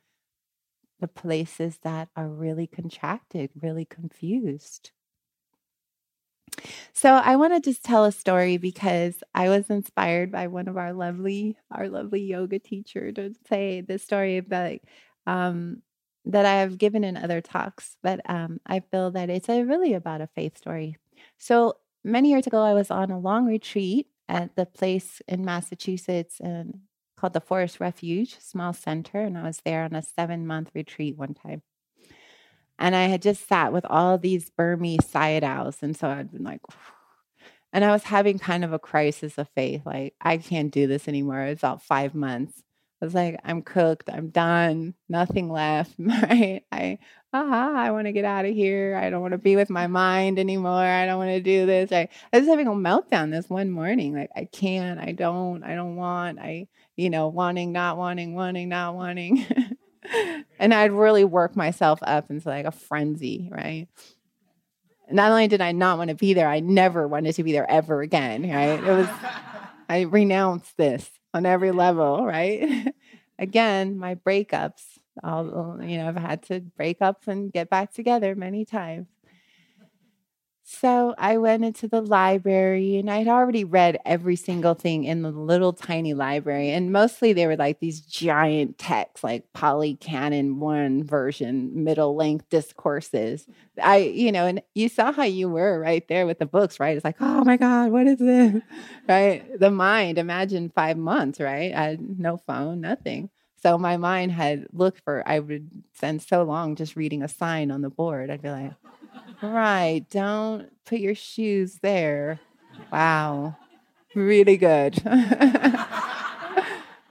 the 1.00 1.08
places 1.08 1.78
that 1.82 2.08
are 2.16 2.28
really 2.28 2.66
contracted, 2.66 3.50
really 3.60 3.84
confused. 3.84 4.90
So 6.92 7.12
I 7.12 7.36
want 7.36 7.54
to 7.54 7.60
just 7.60 7.84
tell 7.84 8.04
a 8.04 8.12
story 8.12 8.56
because 8.56 9.22
I 9.34 9.48
was 9.48 9.70
inspired 9.70 10.32
by 10.32 10.46
one 10.48 10.66
of 10.66 10.76
our 10.76 10.92
lovely, 10.92 11.56
our 11.70 11.88
lovely 11.88 12.22
yoga 12.22 12.58
teacher 12.58 13.12
to 13.12 13.34
say 13.48 13.80
this 13.80 14.02
story 14.02 14.38
about 14.38 14.78
um, 15.26 15.82
that 16.24 16.46
I 16.46 16.56
have 16.56 16.78
given 16.78 17.04
in 17.04 17.16
other 17.16 17.40
talks, 17.40 17.96
but 18.02 18.20
um, 18.28 18.60
I 18.66 18.80
feel 18.80 19.10
that 19.12 19.30
it's 19.30 19.48
a, 19.48 19.62
really 19.62 19.94
about 19.94 20.20
a 20.20 20.28
faith 20.34 20.58
story. 20.58 20.96
So 21.38 21.74
many 22.04 22.30
years 22.30 22.46
ago, 22.46 22.62
I 22.62 22.74
was 22.74 22.90
on 22.90 23.10
a 23.10 23.18
long 23.18 23.46
retreat 23.46 24.08
at 24.28 24.56
the 24.56 24.66
place 24.66 25.22
in 25.26 25.44
Massachusetts 25.44 26.40
and 26.40 26.80
called 27.18 27.32
the 27.32 27.40
Forest 27.40 27.80
Refuge, 27.80 28.38
small 28.40 28.72
center, 28.72 29.20
and 29.20 29.36
I 29.36 29.42
was 29.42 29.60
there 29.64 29.84
on 29.84 29.94
a 29.94 30.02
seven 30.02 30.46
month 30.46 30.70
retreat 30.74 31.16
one 31.16 31.34
time. 31.34 31.62
And 32.78 32.94
I 32.94 33.04
had 33.04 33.22
just 33.22 33.48
sat 33.48 33.72
with 33.72 33.84
all 33.86 34.18
these 34.18 34.50
Burmese 34.50 35.00
Sayadaws. 35.00 35.82
And 35.82 35.96
so 35.96 36.08
I'd 36.08 36.30
been 36.30 36.44
like, 36.44 36.60
and 37.72 37.84
I 37.84 37.90
was 37.90 38.04
having 38.04 38.38
kind 38.38 38.64
of 38.64 38.72
a 38.72 38.78
crisis 38.78 39.36
of 39.36 39.48
faith. 39.54 39.82
Like, 39.84 40.14
I 40.20 40.36
can't 40.36 40.72
do 40.72 40.86
this 40.86 41.08
anymore. 41.08 41.42
It's 41.42 41.62
about 41.62 41.82
five 41.82 42.14
months. 42.14 42.62
I 43.00 43.04
was 43.04 43.14
like, 43.14 43.38
I'm 43.44 43.62
cooked. 43.62 44.10
I'm 44.12 44.30
done. 44.30 44.94
Nothing 45.08 45.50
left. 45.50 45.94
Right. 45.98 46.62
I, 46.72 46.98
ah, 47.32 47.74
I 47.76 47.90
want 47.92 48.06
to 48.06 48.12
get 48.12 48.24
out 48.24 48.44
of 48.44 48.54
here. 48.54 48.96
I 49.00 49.10
don't 49.10 49.22
want 49.22 49.32
to 49.32 49.38
be 49.38 49.54
with 49.54 49.70
my 49.70 49.86
mind 49.86 50.38
anymore. 50.38 50.72
I 50.72 51.06
don't 51.06 51.18
want 51.18 51.30
to 51.30 51.40
do 51.40 51.66
this. 51.66 51.92
I, 51.92 52.08
I 52.32 52.38
was 52.38 52.48
having 52.48 52.66
a 52.66 52.72
meltdown 52.72 53.30
this 53.30 53.48
one 53.48 53.70
morning. 53.70 54.14
Like, 54.14 54.30
I 54.34 54.46
can't. 54.46 54.98
I 54.98 55.12
don't. 55.12 55.62
I 55.62 55.74
don't 55.76 55.96
want. 55.96 56.40
I, 56.40 56.66
you 56.98 57.10
know, 57.10 57.28
wanting, 57.28 57.70
not 57.70 57.96
wanting, 57.96 58.34
wanting, 58.34 58.68
not 58.68 58.96
wanting. 58.96 59.46
and 60.58 60.74
I'd 60.74 60.90
really 60.90 61.24
work 61.24 61.54
myself 61.54 62.00
up 62.02 62.28
into 62.28 62.48
like 62.48 62.66
a 62.66 62.72
frenzy. 62.72 63.48
Right. 63.52 63.86
Not 65.08 65.30
only 65.30 65.46
did 65.46 65.60
I 65.60 65.72
not 65.72 65.96
want 65.96 66.10
to 66.10 66.16
be 66.16 66.34
there, 66.34 66.48
I 66.48 66.58
never 66.58 67.06
wanted 67.06 67.36
to 67.36 67.44
be 67.44 67.52
there 67.52 67.70
ever 67.70 68.02
again. 68.02 68.42
Right. 68.42 68.82
It 68.82 68.82
was, 68.82 69.08
I 69.88 70.02
renounced 70.02 70.76
this 70.76 71.08
on 71.32 71.46
every 71.46 71.70
level, 71.70 72.26
right? 72.26 72.92
Again, 73.38 73.96
my 73.96 74.16
breakups, 74.16 74.82
all 75.22 75.78
you 75.80 75.96
know, 75.96 76.08
I've 76.08 76.16
had 76.16 76.42
to 76.44 76.60
break 76.60 76.98
up 77.00 77.28
and 77.28 77.52
get 77.52 77.70
back 77.70 77.94
together 77.94 78.34
many 78.34 78.64
times. 78.64 79.06
So 80.70 81.14
I 81.16 81.38
went 81.38 81.64
into 81.64 81.88
the 81.88 82.02
library 82.02 82.98
and 82.98 83.10
I'd 83.10 83.26
already 83.26 83.64
read 83.64 83.98
every 84.04 84.36
single 84.36 84.74
thing 84.74 85.04
in 85.04 85.22
the 85.22 85.30
little 85.30 85.72
tiny 85.72 86.12
library. 86.12 86.68
And 86.72 86.92
mostly 86.92 87.32
they 87.32 87.46
were 87.46 87.56
like 87.56 87.80
these 87.80 88.02
giant 88.02 88.76
texts, 88.76 89.24
like 89.24 89.50
Pali 89.54 89.94
Canon 89.94 90.60
one 90.60 91.04
version, 91.04 91.84
middle 91.84 92.14
length 92.14 92.50
discourses. 92.50 93.46
I, 93.82 93.96
you 93.96 94.30
know, 94.30 94.44
and 94.44 94.62
you 94.74 94.90
saw 94.90 95.10
how 95.10 95.22
you 95.22 95.48
were 95.48 95.80
right 95.80 96.06
there 96.06 96.26
with 96.26 96.38
the 96.38 96.44
books, 96.44 96.78
right? 96.78 96.94
It's 96.94 97.04
like, 97.04 97.16
oh 97.18 97.42
my 97.44 97.56
God, 97.56 97.90
what 97.90 98.06
is 98.06 98.18
this? 98.18 98.62
right? 99.08 99.58
The 99.58 99.70
mind, 99.70 100.18
imagine 100.18 100.68
five 100.68 100.98
months, 100.98 101.40
right? 101.40 101.72
I 101.74 101.82
had 101.84 102.18
no 102.20 102.36
phone, 102.36 102.82
nothing. 102.82 103.30
So 103.62 103.78
my 103.78 103.96
mind 103.96 104.32
had 104.32 104.66
looked 104.74 105.00
for, 105.00 105.26
I 105.26 105.38
would 105.38 105.70
spend 105.94 106.20
so 106.20 106.42
long 106.42 106.76
just 106.76 106.94
reading 106.94 107.22
a 107.22 107.28
sign 107.28 107.70
on 107.70 107.80
the 107.80 107.90
board. 107.90 108.30
I'd 108.30 108.42
be 108.42 108.50
like, 108.50 108.72
Right. 109.42 110.04
Don't 110.10 110.70
put 110.84 110.98
your 111.00 111.14
shoes 111.14 111.78
there. 111.82 112.40
Wow. 112.92 113.56
Really 114.14 114.56
good. 114.56 115.00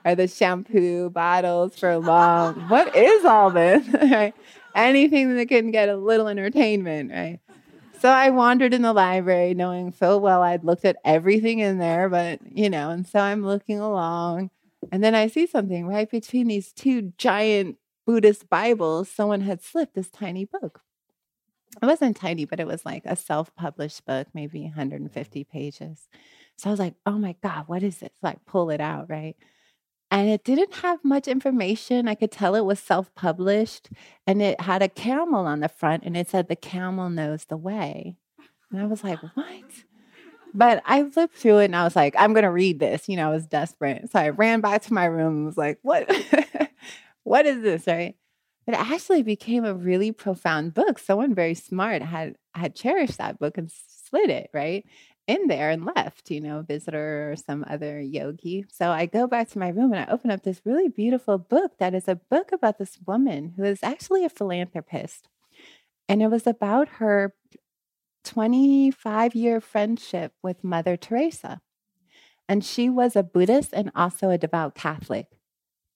Are 0.04 0.14
the 0.14 0.28
shampoo 0.28 1.10
bottles 1.10 1.76
for 1.76 1.98
long? 1.98 2.54
What 2.68 2.94
is 2.96 3.24
all 3.24 3.50
this? 3.50 3.86
right? 4.10 4.34
Anything 4.74 5.36
that 5.36 5.48
can 5.48 5.70
get 5.70 5.88
a 5.88 5.96
little 5.96 6.28
entertainment, 6.28 7.10
right? 7.10 7.40
So 8.00 8.08
I 8.08 8.30
wandered 8.30 8.74
in 8.74 8.82
the 8.82 8.92
library 8.92 9.54
knowing 9.54 9.90
full 9.90 10.20
well 10.20 10.42
I'd 10.42 10.64
looked 10.64 10.84
at 10.84 10.98
everything 11.04 11.58
in 11.58 11.78
there, 11.78 12.08
but 12.08 12.40
you 12.48 12.70
know, 12.70 12.90
and 12.90 13.06
so 13.06 13.18
I'm 13.18 13.44
looking 13.44 13.80
along. 13.80 14.50
And 14.92 15.02
then 15.02 15.14
I 15.14 15.26
see 15.26 15.46
something 15.46 15.86
right 15.86 16.08
between 16.08 16.46
these 16.46 16.72
two 16.72 17.12
giant 17.18 17.76
Buddhist 18.06 18.48
Bibles. 18.48 19.10
Someone 19.10 19.40
had 19.40 19.62
slipped 19.62 19.94
this 19.94 20.10
tiny 20.10 20.44
book 20.44 20.80
it 21.80 21.86
wasn't 21.86 22.16
tiny, 22.16 22.44
but 22.44 22.60
it 22.60 22.66
was 22.66 22.84
like 22.84 23.04
a 23.06 23.16
self 23.16 23.54
published 23.54 24.04
book, 24.06 24.28
maybe 24.34 24.62
150 24.62 25.44
pages. 25.44 26.08
So 26.56 26.70
I 26.70 26.72
was 26.72 26.80
like, 26.80 26.94
oh 27.06 27.18
my 27.18 27.36
God, 27.42 27.64
what 27.68 27.82
is 27.82 27.98
this? 27.98 28.10
Like, 28.22 28.44
pull 28.44 28.70
it 28.70 28.80
out, 28.80 29.08
right? 29.08 29.36
And 30.10 30.28
it 30.28 30.42
didn't 30.42 30.74
have 30.76 31.04
much 31.04 31.28
information. 31.28 32.08
I 32.08 32.14
could 32.14 32.32
tell 32.32 32.54
it 32.54 32.64
was 32.64 32.80
self 32.80 33.14
published 33.14 33.90
and 34.26 34.40
it 34.40 34.60
had 34.62 34.82
a 34.82 34.88
camel 34.88 35.46
on 35.46 35.60
the 35.60 35.68
front 35.68 36.04
and 36.04 36.16
it 36.16 36.28
said, 36.28 36.48
the 36.48 36.56
camel 36.56 37.10
knows 37.10 37.44
the 37.44 37.56
way. 37.56 38.16
And 38.70 38.80
I 38.80 38.86
was 38.86 39.04
like, 39.04 39.18
what? 39.34 39.64
But 40.54 40.82
I 40.86 41.04
flipped 41.10 41.36
through 41.36 41.58
it 41.58 41.66
and 41.66 41.76
I 41.76 41.84
was 41.84 41.94
like, 41.94 42.14
I'm 42.18 42.32
going 42.32 42.44
to 42.44 42.50
read 42.50 42.80
this. 42.80 43.08
You 43.08 43.16
know, 43.16 43.28
I 43.28 43.32
was 43.32 43.46
desperate. 43.46 44.10
So 44.10 44.18
I 44.18 44.30
ran 44.30 44.60
back 44.60 44.82
to 44.82 44.94
my 44.94 45.04
room 45.04 45.36
and 45.36 45.46
was 45.46 45.58
like, 45.58 45.78
what? 45.82 46.10
what 47.22 47.46
is 47.46 47.62
this, 47.62 47.86
right? 47.86 48.16
It 48.74 48.74
actually 48.74 49.22
became 49.22 49.64
a 49.64 49.74
really 49.74 50.12
profound 50.12 50.74
book. 50.74 50.98
Someone 50.98 51.34
very 51.34 51.54
smart 51.54 52.02
had 52.02 52.36
had 52.54 52.74
cherished 52.74 53.16
that 53.16 53.38
book 53.38 53.56
and 53.56 53.70
slid 53.70 54.28
it 54.28 54.50
right 54.52 54.84
in 55.26 55.46
there 55.46 55.70
and 55.70 55.84
left, 55.84 56.30
you 56.30 56.40
know, 56.40 56.62
visitor 56.62 57.30
or 57.30 57.36
some 57.36 57.64
other 57.68 58.00
yogi. 58.00 58.66
So 58.70 58.90
I 58.90 59.06
go 59.06 59.26
back 59.26 59.48
to 59.50 59.58
my 59.58 59.68
room 59.68 59.92
and 59.92 60.00
I 60.00 60.12
open 60.12 60.30
up 60.30 60.42
this 60.42 60.62
really 60.64 60.88
beautiful 60.88 61.38
book 61.38 61.78
that 61.78 61.94
is 61.94 62.08
a 62.08 62.16
book 62.16 62.50
about 62.52 62.78
this 62.78 62.98
woman 63.06 63.54
who 63.56 63.64
is 63.64 63.82
actually 63.82 64.24
a 64.24 64.30
philanthropist. 64.30 65.28
And 66.08 66.22
it 66.22 66.28
was 66.28 66.46
about 66.46 66.88
her 66.88 67.34
25 68.24 69.34
year 69.34 69.60
friendship 69.60 70.32
with 70.42 70.64
Mother 70.64 70.96
Teresa. 70.96 71.60
And 72.48 72.64
she 72.64 72.88
was 72.88 73.16
a 73.16 73.22
Buddhist 73.22 73.72
and 73.72 73.90
also 73.94 74.30
a 74.30 74.38
devout 74.38 74.74
Catholic, 74.74 75.26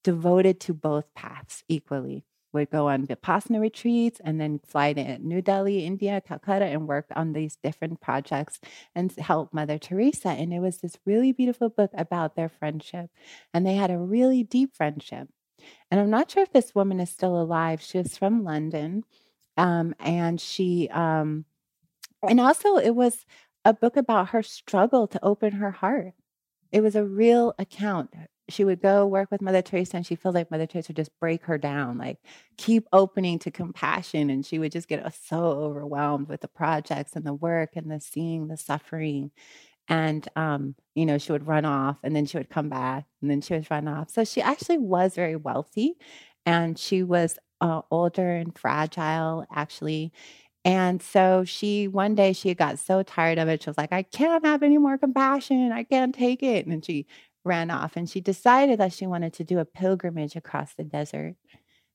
devoted 0.04 0.60
to 0.60 0.74
both 0.74 1.12
paths 1.14 1.64
equally 1.68 2.24
would 2.52 2.70
go 2.70 2.88
on 2.88 3.06
Vipassana 3.06 3.60
retreats 3.60 4.20
and 4.24 4.40
then 4.40 4.60
fly 4.66 4.92
to 4.92 5.18
New 5.18 5.42
Delhi, 5.42 5.84
India, 5.84 6.20
Calcutta, 6.20 6.66
and 6.66 6.86
work 6.86 7.06
on 7.14 7.32
these 7.32 7.56
different 7.56 8.00
projects 8.00 8.60
and 8.94 9.12
help 9.12 9.52
Mother 9.52 9.78
Teresa. 9.78 10.28
And 10.28 10.52
it 10.52 10.60
was 10.60 10.78
this 10.78 10.96
really 11.06 11.32
beautiful 11.32 11.68
book 11.68 11.90
about 11.94 12.36
their 12.36 12.48
friendship. 12.48 13.10
And 13.52 13.66
they 13.66 13.74
had 13.74 13.90
a 13.90 13.98
really 13.98 14.42
deep 14.42 14.76
friendship. 14.76 15.28
And 15.90 16.00
I'm 16.00 16.10
not 16.10 16.30
sure 16.30 16.42
if 16.42 16.52
this 16.52 16.74
woman 16.74 17.00
is 17.00 17.10
still 17.10 17.40
alive. 17.40 17.80
She 17.80 17.98
was 17.98 18.16
from 18.16 18.44
London. 18.44 19.04
Um, 19.56 19.94
and 20.00 20.40
she, 20.40 20.88
um, 20.90 21.44
and 22.28 22.40
also 22.40 22.76
it 22.76 22.94
was 22.94 23.26
a 23.64 23.72
book 23.72 23.96
about 23.96 24.30
her 24.30 24.42
struggle 24.42 25.06
to 25.08 25.24
open 25.24 25.52
her 25.52 25.70
heart. 25.70 26.14
It 26.70 26.80
was 26.80 26.96
a 26.96 27.04
real 27.04 27.54
account 27.58 28.10
she 28.48 28.64
would 28.64 28.80
go 28.82 29.06
work 29.06 29.30
with 29.30 29.40
Mother 29.42 29.62
Teresa 29.62 29.96
and 29.96 30.06
she 30.06 30.16
felt 30.16 30.34
like 30.34 30.50
Mother 30.50 30.66
Teresa 30.66 30.90
would 30.90 30.96
just 30.96 31.18
break 31.20 31.44
her 31.44 31.58
down, 31.58 31.98
like 31.98 32.18
keep 32.58 32.86
opening 32.92 33.38
to 33.40 33.50
compassion. 33.50 34.30
And 34.30 34.44
she 34.44 34.58
would 34.58 34.72
just 34.72 34.88
get 34.88 35.02
so 35.14 35.38
overwhelmed 35.44 36.28
with 36.28 36.40
the 36.40 36.48
projects 36.48 37.14
and 37.14 37.24
the 37.24 37.34
work 37.34 37.70
and 37.76 37.90
the 37.90 38.00
seeing 38.00 38.48
the 38.48 38.56
suffering. 38.56 39.30
And, 39.88 40.26
um, 40.36 40.76
you 40.94 41.06
know, 41.06 41.18
she 41.18 41.32
would 41.32 41.46
run 41.46 41.64
off 41.64 41.98
and 42.02 42.14
then 42.16 42.26
she 42.26 42.38
would 42.38 42.50
come 42.50 42.68
back 42.68 43.06
and 43.20 43.30
then 43.30 43.40
she 43.40 43.54
would 43.54 43.70
run 43.70 43.88
off. 43.88 44.10
So 44.10 44.24
she 44.24 44.40
actually 44.42 44.78
was 44.78 45.14
very 45.14 45.36
wealthy 45.36 45.94
and 46.46 46.78
she 46.78 47.02
was 47.02 47.38
uh, 47.60 47.82
older 47.90 48.32
and 48.32 48.56
fragile, 48.58 49.46
actually. 49.54 50.12
And 50.64 51.02
so 51.02 51.44
she, 51.44 51.88
one 51.88 52.14
day, 52.14 52.32
she 52.32 52.54
got 52.54 52.78
so 52.78 53.02
tired 53.02 53.38
of 53.38 53.48
it. 53.48 53.62
She 53.62 53.70
was 53.70 53.78
like, 53.78 53.92
I 53.92 54.02
can't 54.02 54.44
have 54.44 54.62
any 54.62 54.78
more 54.78 54.96
compassion. 54.98 55.72
I 55.72 55.82
can't 55.84 56.14
take 56.14 56.42
it. 56.42 56.66
And 56.66 56.84
she 56.84 57.06
ran 57.44 57.70
off 57.70 57.96
and 57.96 58.08
she 58.08 58.20
decided 58.20 58.78
that 58.80 58.92
she 58.92 59.06
wanted 59.06 59.32
to 59.34 59.44
do 59.44 59.58
a 59.58 59.64
pilgrimage 59.64 60.36
across 60.36 60.74
the 60.74 60.84
desert, 60.84 61.34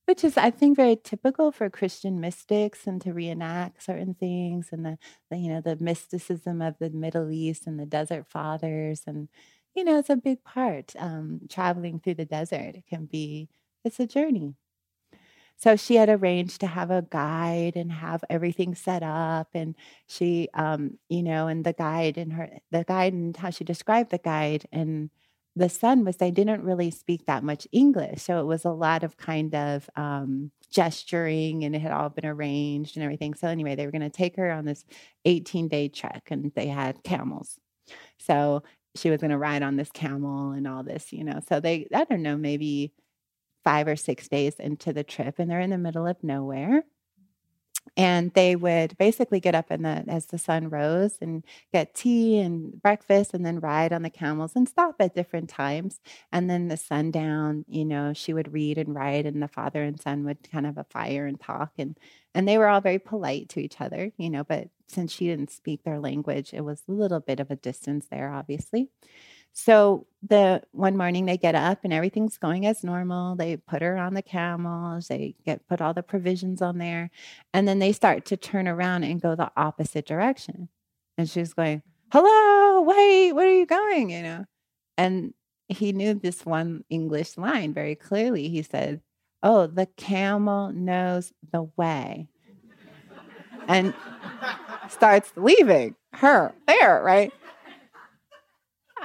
which 0.06 0.24
is, 0.24 0.38
I 0.38 0.52
think, 0.52 0.78
very 0.78 0.98
typical 1.02 1.52
for 1.52 1.70
Christian 1.70 2.20
mystics 2.20 2.88
and 2.88 3.02
to 3.02 3.14
reenact 3.14 3.84
certain 3.84 4.14
things 4.14 4.70
and 4.72 4.86
the, 4.86 4.98
the 5.30 5.38
you 5.38 5.50
know, 5.50 5.62
the 5.62 5.78
mysticism 5.78 6.62
of 6.62 6.76
the 6.80 6.90
Middle 6.90 7.32
East 7.32 7.68
and 7.68 7.80
the 7.80 7.86
desert 7.86 8.28
fathers. 8.28 9.04
And, 9.08 9.30
you 9.76 9.84
know, 9.84 10.00
it's 10.00 10.10
a 10.10 10.16
big 10.16 10.44
part. 10.44 10.94
Um, 10.98 11.42
traveling 11.50 12.00
through 12.00 12.16
the 12.16 12.26
desert 12.26 12.76
it 12.76 12.86
can 12.88 13.06
be, 13.06 13.50
it's 13.84 14.00
a 14.00 14.08
journey. 14.08 14.56
So 15.58 15.76
she 15.76 15.96
had 15.96 16.10
arranged 16.10 16.62
to 16.62 16.68
have 16.68 16.92
a 16.92 17.02
guide 17.10 17.76
and 17.76 17.92
have 17.92 18.24
everything 18.30 18.76
set 18.76 19.02
up. 19.04 19.50
And 19.54 19.76
she, 20.08 20.50
um, 20.54 21.00
you 21.10 21.24
know, 21.24 21.48
and 21.48 21.66
the 21.66 21.74
guide 21.74 22.18
and 22.18 22.34
her, 22.34 22.50
the 22.72 22.84
guide 22.84 23.14
and 23.14 23.36
how 23.36 23.50
she 23.50 23.64
described 23.64 24.12
the 24.12 24.20
guide 24.20 24.68
and 24.72 25.10
the 25.58 25.70
son 25.70 26.06
was 26.06 26.18
they 26.18 26.32
didn't 26.32 26.64
really 26.64 26.92
speak 26.92 27.26
that 27.26 27.44
much 27.44 27.68
English. 27.72 28.22
So 28.22 28.40
it 28.40 28.46
was 28.46 28.64
a 28.64 28.72
lot 28.72 29.04
of 29.04 29.18
kind 29.18 29.56
of 29.56 29.90
um, 29.96 30.52
gesturing 30.72 31.64
and 31.64 31.76
it 31.76 31.82
had 31.82 31.92
all 31.92 32.10
been 32.10 32.26
arranged 32.26 32.96
and 32.96 33.04
everything. 33.04 33.34
So 33.34 33.48
anyway, 33.48 33.76
they 33.76 33.86
were 33.86 33.92
going 33.92 34.02
to 34.02 34.10
take 34.10 34.36
her 34.36 34.52
on 34.52 34.66
this 34.66 34.86
18 35.26 35.68
day 35.68 35.90
trek 35.90 36.28
and 36.30 36.52
they 36.56 36.68
had 36.68 37.04
camels. 37.04 37.60
So 38.20 38.64
she 38.96 39.10
was 39.10 39.20
going 39.20 39.32
to 39.32 39.38
ride 39.38 39.64
on 39.64 39.78
this 39.78 39.92
camel 39.92 40.52
and 40.52 40.68
all 40.68 40.84
this, 40.84 41.12
you 41.12 41.24
know. 41.24 41.40
So 41.50 41.60
they, 41.60 41.88
I 41.94 42.04
don't 42.04 42.22
know, 42.22 42.38
maybe 42.38 42.94
five 43.64 43.88
or 43.88 43.96
six 43.96 44.28
days 44.28 44.56
into 44.60 44.94
the 44.94 45.04
trip 45.04 45.40
and 45.40 45.50
they're 45.50 45.60
in 45.60 45.72
the 45.72 45.78
middle 45.78 46.06
of 46.06 46.24
nowhere 46.24 46.84
and 47.96 48.34
they 48.34 48.56
would 48.56 48.98
basically 48.98 49.40
get 49.40 49.56
up 49.56 49.72
in 49.72 49.84
the 49.84 50.04
as 50.08 50.26
the 50.28 50.38
sun 50.38 50.70
rose 50.70 51.18
and 51.22 51.44
get 51.72 51.96
tea 51.96 52.40
and 52.40 52.82
breakfast 52.82 53.34
and 53.34 53.46
then 53.46 53.60
ride 53.60 53.94
on 53.94 54.02
the 54.02 54.10
camels 54.10 54.54
and 54.56 54.68
stop 54.68 54.96
at 55.00 55.16
different 55.16 55.50
times 55.50 56.00
and 56.32 56.50
then 56.50 56.68
the 56.68 56.78
sundown 56.78 57.64
you 57.68 57.86
know 57.86 58.14
she 58.14 58.34
would 58.34 58.52
read 58.54 58.78
and 58.78 58.96
write 58.96 59.26
and 59.26 59.42
the 59.42 59.48
father 59.48 59.84
and 59.84 60.00
son 60.02 60.24
would 60.26 60.50
kind 60.52 60.66
of 60.66 60.76
have 60.76 60.86
a 60.86 60.90
fire 60.90 61.26
and 61.26 61.40
talk 61.40 61.72
and 61.78 61.98
and 62.34 62.48
they 62.48 62.58
were 62.58 62.68
all 62.68 62.82
very 62.82 63.00
polite 63.00 63.50
to 63.50 63.60
each 63.60 63.80
other 63.80 64.12
you 64.18 64.30
know 64.30 64.44
but 64.44 64.68
since 64.88 65.12
she 65.12 65.28
didn't 65.28 65.52
speak 65.52 65.84
their 65.84 66.00
language 66.00 66.54
it 66.54 66.62
was 66.62 66.84
a 66.88 66.92
little 66.92 67.20
bit 67.20 67.40
of 67.40 67.52
a 67.52 67.56
distance 67.56 68.08
there 68.10 68.32
obviously 68.32 68.90
so 69.60 70.06
the 70.22 70.62
one 70.72 70.96
morning 70.96 71.26
they 71.26 71.36
get 71.36 71.56
up 71.56 71.80
and 71.84 71.92
everything's 71.92 72.38
going 72.38 72.68
as 72.68 72.84
normal. 72.84 73.36
They 73.36 73.58
put 73.58 73.82
her 73.82 73.98
on 73.98 74.14
the 74.14 74.22
camels, 74.22 75.08
they 75.08 75.34
get 75.48 75.68
put 75.68 75.82
all 75.82 75.96
the 75.96 76.04
provisions 76.04 76.62
on 76.62 76.78
there, 76.78 77.10
and 77.56 77.68
then 77.68 77.80
they 77.80 77.92
start 77.92 78.24
to 78.26 78.38
turn 78.38 78.68
around 78.68 79.04
and 79.04 79.20
go 79.20 79.34
the 79.34 79.52
opposite 79.58 80.06
direction. 80.06 80.70
And 81.18 81.28
she's 81.28 81.56
going, 81.56 81.82
Hello, 82.14 82.84
wait, 82.84 83.32
where 83.32 83.48
are 83.48 83.52
you 83.52 83.66
going? 83.66 84.12
You 84.12 84.22
know? 84.22 84.46
And 84.96 85.34
he 85.68 85.92
knew 85.92 86.14
this 86.14 86.46
one 86.46 86.84
English 86.92 87.36
line 87.36 87.74
very 87.74 87.96
clearly. 87.96 88.50
He 88.50 88.62
said, 88.62 89.02
Oh, 89.42 89.66
the 89.66 89.88
camel 89.88 90.72
knows 90.72 91.34
the 91.52 91.64
way. 91.76 92.28
and 93.68 93.96
starts 94.88 95.34
leaving 95.36 95.96
her 96.14 96.54
there, 96.68 97.02
right? 97.04 97.34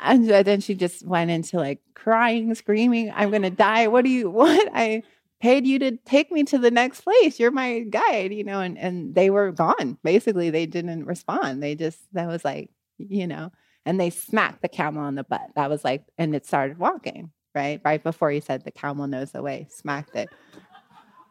And 0.03 0.29
then 0.29 0.61
she 0.61 0.75
just 0.75 1.07
went 1.07 1.31
into 1.31 1.57
like 1.57 1.81
crying, 1.95 2.55
screaming, 2.55 3.13
I'm 3.15 3.31
going 3.31 3.43
to 3.43 3.51
die. 3.51 3.87
What 3.87 4.05
do 4.05 4.11
you 4.11 4.31
want? 4.41 4.69
I 4.75 5.03
paid 5.41 5.67
you 5.67 5.79
to 5.81 5.97
take 6.05 6.31
me 6.31 6.45
to 6.45 6.59
the 6.59 6.71
next 6.71 7.03
place. 7.03 7.41
You're 7.41 7.51
my 7.51 7.81
guide, 7.81 8.33
you 8.33 8.45
know, 8.45 8.61
and, 8.61 8.79
and 8.79 9.15
they 9.15 9.31
were 9.31 9.53
gone. 9.53 9.99
Basically, 10.05 10.51
they 10.51 10.67
didn't 10.67 11.05
respond. 11.05 11.63
They 11.63 11.75
just, 11.75 11.99
that 12.13 12.29
was 12.29 12.45
like, 12.45 12.71
you 12.99 13.27
know, 13.27 13.51
and 13.85 13.99
they 13.99 14.11
smacked 14.11 14.63
the 14.63 14.69
camel 14.69 15.03
on 15.03 15.17
the 15.17 15.25
butt. 15.25 15.51
That 15.57 15.71
was 15.71 15.85
like, 15.85 16.05
and 16.17 16.35
it 16.35 16.47
started 16.47 16.79
walking, 16.79 17.33
right? 17.55 17.81
Right 17.85 18.03
before 18.03 18.31
he 18.31 18.41
said 18.41 18.65
the 18.65 18.71
camel 18.71 19.07
knows 19.09 19.33
the 19.33 19.43
way, 19.43 19.67
smacked 19.71 20.15
it. 20.15 20.29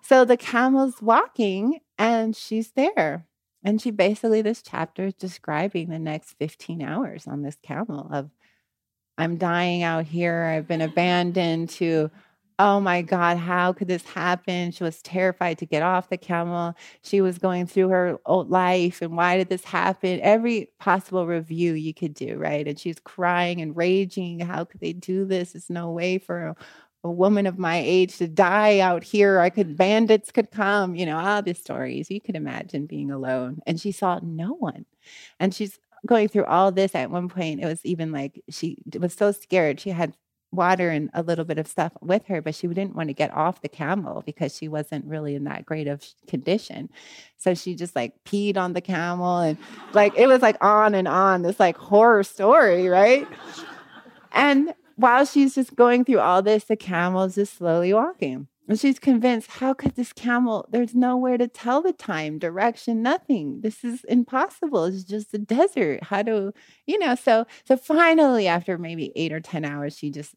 So 0.01 0.25
the 0.25 0.37
camel's 0.37 1.01
walking 1.01 1.79
and 1.97 2.35
she's 2.35 2.71
there. 2.71 3.27
And 3.63 3.79
she 3.79 3.91
basically, 3.91 4.41
this 4.41 4.61
chapter 4.61 5.05
is 5.05 5.13
describing 5.13 5.89
the 5.89 5.99
next 5.99 6.33
15 6.39 6.81
hours 6.81 7.27
on 7.27 7.43
this 7.43 7.57
camel 7.61 8.09
of 8.11 8.31
I'm 9.21 9.37
dying 9.37 9.83
out 9.83 10.05
here. 10.05 10.45
I've 10.45 10.67
been 10.67 10.81
abandoned 10.81 11.69
to, 11.69 12.09
oh 12.57 12.79
my 12.79 13.03
God, 13.03 13.37
how 13.37 13.71
could 13.71 13.87
this 13.87 14.03
happen? 14.03 14.71
She 14.71 14.83
was 14.83 14.99
terrified 15.03 15.59
to 15.59 15.67
get 15.67 15.83
off 15.83 16.09
the 16.09 16.17
camel. 16.17 16.73
She 17.03 17.21
was 17.21 17.37
going 17.37 17.67
through 17.67 17.89
her 17.89 18.19
old 18.25 18.49
life 18.49 18.99
and 19.03 19.15
why 19.15 19.37
did 19.37 19.47
this 19.47 19.63
happen? 19.63 20.19
Every 20.21 20.71
possible 20.79 21.27
review 21.27 21.73
you 21.73 21.93
could 21.93 22.15
do, 22.15 22.35
right? 22.37 22.67
And 22.67 22.79
she's 22.79 22.99
crying 22.99 23.61
and 23.61 23.77
raging. 23.77 24.39
How 24.39 24.65
could 24.65 24.81
they 24.81 24.93
do 24.93 25.25
this? 25.25 25.53
It's 25.53 25.69
no 25.69 25.91
way 25.91 26.17
for 26.17 26.47
a, 26.47 26.55
a 27.03 27.11
woman 27.11 27.45
of 27.45 27.59
my 27.59 27.77
age 27.77 28.17
to 28.17 28.27
die 28.27 28.79
out 28.79 29.03
here. 29.03 29.39
I 29.39 29.51
could, 29.51 29.77
bandits 29.77 30.31
could 30.31 30.49
come, 30.49 30.95
you 30.95 31.05
know, 31.05 31.19
all 31.19 31.43
these 31.43 31.59
stories. 31.59 32.09
You 32.09 32.21
could 32.21 32.35
imagine 32.35 32.87
being 32.87 33.11
alone. 33.11 33.59
And 33.67 33.79
she 33.79 33.91
saw 33.91 34.19
no 34.23 34.53
one. 34.53 34.87
And 35.39 35.53
she's 35.53 35.77
going 36.05 36.27
through 36.27 36.45
all 36.45 36.71
this 36.71 36.95
at 36.95 37.11
one 37.11 37.29
point, 37.29 37.61
it 37.61 37.65
was 37.65 37.85
even 37.85 38.11
like 38.11 38.41
she 38.49 38.77
was 38.99 39.13
so 39.13 39.31
scared. 39.31 39.79
She 39.79 39.89
had 39.89 40.15
water 40.51 40.89
and 40.89 41.09
a 41.13 41.23
little 41.23 41.45
bit 41.45 41.57
of 41.57 41.67
stuff 41.67 41.93
with 42.01 42.25
her, 42.25 42.41
but 42.41 42.53
she 42.53 42.67
didn't 42.67 42.95
want 42.95 43.07
to 43.07 43.13
get 43.13 43.33
off 43.33 43.61
the 43.61 43.69
camel 43.69 44.21
because 44.25 44.55
she 44.55 44.67
wasn't 44.67 45.05
really 45.05 45.35
in 45.35 45.45
that 45.45 45.65
great 45.65 45.87
of 45.87 46.05
condition. 46.27 46.89
So 47.37 47.53
she 47.53 47.73
just 47.75 47.95
like 47.95 48.13
peed 48.25 48.57
on 48.57 48.73
the 48.73 48.81
camel 48.81 49.39
and 49.39 49.57
like 49.93 50.13
it 50.17 50.27
was 50.27 50.41
like 50.41 50.61
on 50.61 50.93
and 50.93 51.07
on, 51.07 51.43
this 51.43 51.59
like 51.59 51.77
horror 51.77 52.23
story, 52.23 52.89
right? 52.89 53.27
And 54.33 54.73
while 54.95 55.25
she's 55.25 55.55
just 55.55 55.75
going 55.75 56.05
through 56.05 56.19
all 56.19 56.41
this, 56.41 56.65
the 56.65 56.75
camel's 56.75 57.35
just 57.35 57.57
slowly 57.57 57.93
walking. 57.93 58.47
And 58.71 58.79
she's 58.79 58.99
convinced, 58.99 59.51
how 59.51 59.73
could 59.73 59.95
this 59.95 60.13
camel? 60.13 60.65
There's 60.71 60.95
nowhere 60.95 61.37
to 61.37 61.49
tell 61.49 61.81
the 61.81 61.91
time, 61.91 62.39
direction, 62.39 63.01
nothing. 63.03 63.59
This 63.59 63.83
is 63.83 64.05
impossible. 64.05 64.85
It's 64.85 65.03
just 65.03 65.33
a 65.33 65.39
desert. 65.39 66.05
How 66.05 66.21
do 66.21 66.53
you 66.85 66.97
know? 66.97 67.15
So 67.15 67.47
so 67.65 67.75
finally, 67.75 68.47
after 68.47 68.77
maybe 68.77 69.11
eight 69.17 69.33
or 69.33 69.41
ten 69.41 69.65
hours, 69.65 69.97
she 69.97 70.09
just 70.09 70.35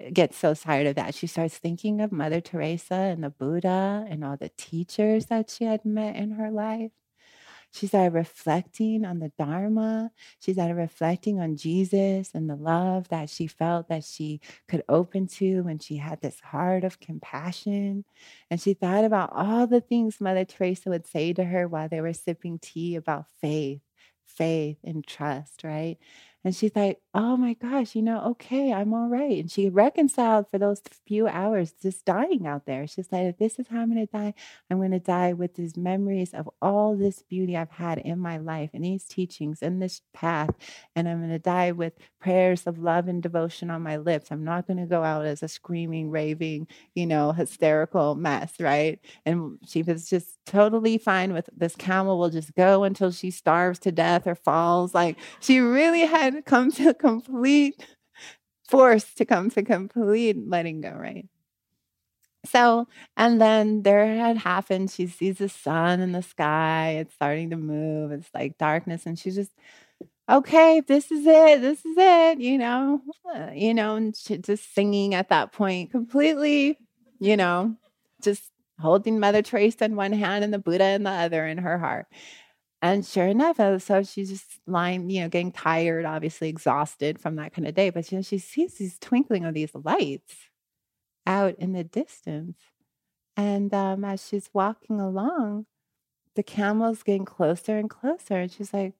eh, 0.00 0.08
gets 0.14 0.38
so 0.38 0.54
tired 0.54 0.86
of 0.86 0.94
that. 0.96 1.14
She 1.14 1.26
starts 1.26 1.58
thinking 1.58 2.00
of 2.00 2.10
Mother 2.10 2.40
Teresa 2.40 2.94
and 2.94 3.22
the 3.22 3.28
Buddha 3.28 4.06
and 4.08 4.24
all 4.24 4.38
the 4.38 4.50
teachers 4.56 5.26
that 5.26 5.50
she 5.50 5.64
had 5.64 5.84
met 5.84 6.16
in 6.16 6.30
her 6.32 6.50
life. 6.50 6.92
She 7.74 7.88
started 7.88 8.14
reflecting 8.14 9.04
on 9.04 9.18
the 9.18 9.32
Dharma. 9.36 10.12
She 10.38 10.52
started 10.52 10.76
reflecting 10.76 11.40
on 11.40 11.56
Jesus 11.56 12.30
and 12.32 12.48
the 12.48 12.54
love 12.54 13.08
that 13.08 13.28
she 13.28 13.48
felt 13.48 13.88
that 13.88 14.04
she 14.04 14.40
could 14.68 14.84
open 14.88 15.26
to 15.38 15.62
when 15.62 15.80
she 15.80 15.96
had 15.96 16.20
this 16.20 16.38
heart 16.38 16.84
of 16.84 17.00
compassion. 17.00 18.04
And 18.48 18.60
she 18.60 18.74
thought 18.74 19.04
about 19.04 19.30
all 19.32 19.66
the 19.66 19.80
things 19.80 20.20
Mother 20.20 20.44
Teresa 20.44 20.88
would 20.88 21.06
say 21.06 21.32
to 21.32 21.42
her 21.42 21.66
while 21.66 21.88
they 21.88 22.00
were 22.00 22.12
sipping 22.12 22.60
tea 22.60 22.94
about 22.94 23.26
faith, 23.40 23.80
faith, 24.24 24.78
and 24.84 25.04
trust, 25.04 25.64
right? 25.64 25.98
And 26.44 26.54
she's 26.54 26.76
like, 26.76 27.00
oh 27.14 27.36
my 27.36 27.54
gosh, 27.54 27.94
you 27.94 28.02
know, 28.02 28.20
okay, 28.32 28.72
I'm 28.72 28.92
all 28.92 29.08
right. 29.08 29.38
And 29.38 29.50
she 29.50 29.70
reconciled 29.70 30.50
for 30.50 30.58
those 30.58 30.82
few 31.06 31.26
hours 31.26 31.72
just 31.80 32.04
dying 32.04 32.46
out 32.46 32.66
there. 32.66 32.86
She's 32.86 33.10
like, 33.10 33.22
if 33.22 33.38
this 33.38 33.58
is 33.58 33.68
how 33.68 33.80
I'm 33.80 33.92
going 33.92 34.06
to 34.06 34.12
die, 34.12 34.34
I'm 34.70 34.78
going 34.78 34.90
to 34.90 34.98
die 34.98 35.32
with 35.32 35.54
these 35.54 35.76
memories 35.76 36.34
of 36.34 36.50
all 36.60 36.96
this 36.96 37.22
beauty 37.22 37.56
I've 37.56 37.70
had 37.70 37.98
in 37.98 38.18
my 38.18 38.36
life 38.36 38.70
and 38.74 38.84
these 38.84 39.04
teachings 39.04 39.62
and 39.62 39.80
this 39.80 40.02
path. 40.12 40.50
And 40.94 41.08
I'm 41.08 41.18
going 41.18 41.30
to 41.30 41.38
die 41.38 41.72
with 41.72 41.94
prayers 42.20 42.66
of 42.66 42.78
love 42.78 43.08
and 43.08 43.22
devotion 43.22 43.70
on 43.70 43.82
my 43.82 43.96
lips. 43.96 44.30
I'm 44.30 44.44
not 44.44 44.66
going 44.66 44.78
to 44.78 44.86
go 44.86 45.02
out 45.02 45.24
as 45.24 45.42
a 45.42 45.48
screaming, 45.48 46.10
raving, 46.10 46.66
you 46.94 47.06
know, 47.06 47.32
hysterical 47.32 48.16
mess, 48.16 48.54
right? 48.60 48.98
And 49.24 49.58
she 49.66 49.82
was 49.82 50.10
just 50.10 50.38
totally 50.44 50.98
fine 50.98 51.32
with 51.32 51.48
this 51.56 51.76
camel 51.76 52.18
will 52.18 52.30
just 52.30 52.54
go 52.54 52.84
until 52.84 53.10
she 53.10 53.30
starves 53.30 53.78
to 53.80 53.92
death 53.92 54.26
or 54.26 54.34
falls. 54.34 54.94
Like 54.94 55.16
she 55.40 55.60
really 55.60 56.00
had 56.00 56.33
come 56.46 56.70
to 56.72 56.94
complete 56.94 57.84
force 58.68 59.14
to 59.14 59.24
come 59.24 59.50
to 59.50 59.62
complete 59.62 60.36
letting 60.48 60.80
go, 60.80 60.90
right? 60.90 61.26
So, 62.46 62.88
and 63.16 63.40
then 63.40 63.82
there 63.82 64.06
had 64.06 64.36
happened, 64.36 64.90
she 64.90 65.06
sees 65.06 65.38
the 65.38 65.48
sun 65.48 66.00
in 66.00 66.12
the 66.12 66.22
sky, 66.22 66.96
it's 67.00 67.14
starting 67.14 67.50
to 67.50 67.56
move, 67.56 68.12
it's 68.12 68.28
like 68.34 68.58
darkness, 68.58 69.06
and 69.06 69.18
she's 69.18 69.34
just, 69.34 69.52
okay, 70.28 70.80
this 70.86 71.10
is 71.10 71.26
it, 71.26 71.62
this 71.62 71.84
is 71.84 71.96
it, 71.96 72.40
you 72.40 72.58
know, 72.58 73.00
you 73.54 73.72
know, 73.74 73.96
and 73.96 74.14
she 74.16 74.38
just 74.38 74.74
singing 74.74 75.14
at 75.14 75.30
that 75.30 75.52
point, 75.52 75.90
completely, 75.90 76.78
you 77.18 77.36
know, 77.36 77.76
just 78.22 78.50
holding 78.78 79.20
Mother 79.20 79.42
Teresa 79.42 79.84
in 79.86 79.96
one 79.96 80.12
hand 80.12 80.44
and 80.44 80.52
the 80.52 80.58
Buddha 80.58 80.90
in 80.90 81.04
the 81.04 81.10
other 81.10 81.46
in 81.46 81.58
her 81.58 81.78
heart. 81.78 82.06
And 82.84 83.06
sure 83.06 83.26
enough, 83.26 83.58
uh, 83.58 83.78
so 83.78 84.02
she's 84.02 84.28
just 84.28 84.60
lying, 84.66 85.08
you 85.08 85.22
know, 85.22 85.30
getting 85.30 85.52
tired, 85.52 86.04
obviously 86.04 86.50
exhausted 86.50 87.18
from 87.18 87.36
that 87.36 87.54
kind 87.54 87.66
of 87.66 87.74
day. 87.74 87.88
But 87.88 88.12
you 88.12 88.18
know, 88.18 88.22
she 88.22 88.36
sees 88.36 88.74
these 88.74 88.98
twinkling 88.98 89.46
of 89.46 89.54
these 89.54 89.74
lights 89.74 90.34
out 91.26 91.56
in 91.58 91.72
the 91.72 91.84
distance. 91.84 92.58
And 93.36 93.72
um, 93.74 94.04
as 94.04 94.26
she's 94.26 94.50
walking 94.52 95.00
along, 95.00 95.66
the 96.36 96.42
camel's 96.42 97.02
getting 97.02 97.24
closer 97.24 97.78
and 97.78 97.90
closer. 97.90 98.36
And 98.38 98.52
she's 98.52 98.74
like, 98.74 98.94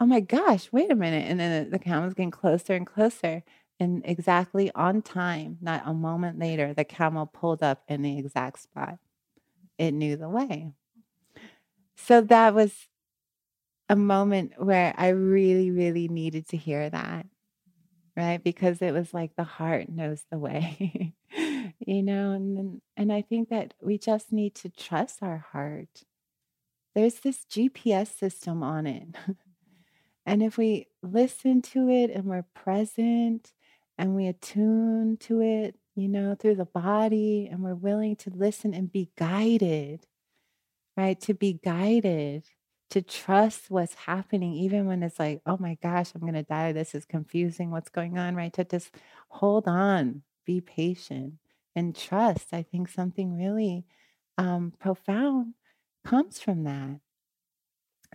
oh 0.00 0.06
my 0.06 0.20
gosh, 0.20 0.72
wait 0.72 0.90
a 0.90 0.94
minute. 0.94 1.26
And 1.28 1.40
then 1.40 1.64
the, 1.64 1.70
the 1.70 1.78
camel's 1.78 2.14
getting 2.14 2.30
closer 2.30 2.74
and 2.74 2.86
closer. 2.86 3.42
And 3.80 4.02
exactly 4.04 4.70
on 4.74 5.02
time, 5.02 5.58
not 5.60 5.82
a 5.84 5.94
moment 5.94 6.38
later, 6.38 6.74
the 6.74 6.84
camel 6.84 7.26
pulled 7.26 7.62
up 7.62 7.82
in 7.88 8.02
the 8.02 8.18
exact 8.18 8.60
spot. 8.60 8.98
It 9.78 9.92
knew 9.92 10.16
the 10.16 10.28
way. 10.28 10.72
So 11.98 12.22
that 12.22 12.54
was 12.54 12.88
a 13.88 13.96
moment 13.96 14.52
where 14.56 14.94
I 14.96 15.08
really, 15.08 15.70
really 15.70 16.08
needed 16.08 16.48
to 16.48 16.56
hear 16.56 16.88
that, 16.90 17.26
right? 18.16 18.42
Because 18.42 18.82
it 18.82 18.92
was 18.92 19.14
like 19.14 19.36
the 19.36 19.44
heart 19.44 19.88
knows 19.88 20.24
the 20.30 20.38
way, 20.38 21.14
you 21.78 22.02
know. 22.02 22.32
And 22.32 22.80
and 22.96 23.12
I 23.12 23.22
think 23.22 23.50
that 23.50 23.74
we 23.82 23.98
just 23.98 24.32
need 24.32 24.54
to 24.56 24.70
trust 24.70 25.22
our 25.22 25.46
heart. 25.52 26.04
There's 26.94 27.20
this 27.20 27.44
GPS 27.50 28.08
system 28.18 28.62
on 28.62 28.86
it, 28.86 29.08
and 30.26 30.42
if 30.42 30.58
we 30.58 30.88
listen 31.02 31.62
to 31.62 31.88
it 31.88 32.10
and 32.10 32.24
we're 32.26 32.46
present 32.54 33.52
and 33.98 34.14
we 34.14 34.26
attune 34.26 35.16
to 35.18 35.40
it, 35.42 35.76
you 35.96 36.08
know, 36.08 36.34
through 36.34 36.56
the 36.56 36.64
body, 36.64 37.48
and 37.50 37.62
we're 37.62 37.74
willing 37.74 38.16
to 38.16 38.30
listen 38.30 38.74
and 38.74 38.92
be 38.92 39.10
guided, 39.16 40.06
right? 40.98 41.20
To 41.20 41.32
be 41.34 41.60
guided 41.64 42.44
to 42.90 43.02
trust 43.02 43.70
what's 43.70 43.94
happening, 43.94 44.54
even 44.54 44.86
when 44.86 45.04
it's 45.04 45.20
like, 45.20 45.40
oh 45.46 45.56
my 45.60 45.78
gosh, 45.80 46.10
I'm 46.12 46.22
going 46.22 46.34
to 46.34 46.42
die. 46.42 46.72
This 46.72 46.92
is 46.92 47.04
confusing. 47.04 47.70
What's 47.70 47.88
going 47.88 48.18
on, 48.18 48.34
right? 48.34 48.52
To 48.54 48.64
just 48.64 48.90
hold 49.28 49.68
on, 49.68 50.22
be 50.44 50.60
patient, 50.60 51.34
and 51.76 51.94
trust. 51.94 52.48
I 52.52 52.62
think 52.64 52.88
something 52.88 53.36
really 53.36 53.84
um, 54.38 54.72
profound 54.80 55.54
comes 56.04 56.40
from 56.40 56.64
that. 56.64 56.98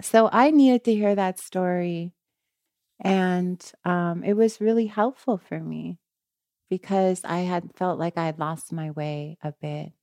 So 0.02 0.30
I 0.34 0.52
needed 0.52 0.84
to 0.84 0.94
hear 0.94 1.16
that 1.16 1.40
story. 1.40 2.12
And 3.00 3.64
um, 3.86 4.26
it 4.26 4.34
was 4.34 4.60
really 4.60 4.88
helpful 4.88 5.38
for 5.38 5.60
me 5.60 6.00
because 6.70 7.22
I 7.24 7.40
had 7.40 7.72
felt 7.78 7.98
like 7.98 8.18
I 8.18 8.26
had 8.26 8.40
lost 8.40 8.74
my 8.74 8.92
way 8.92 9.38
a 9.42 9.54
bit. 9.54 9.94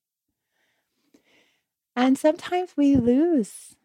And 2.00 2.16
sometimes 2.16 2.70
we 2.78 2.96
lose 2.96 3.76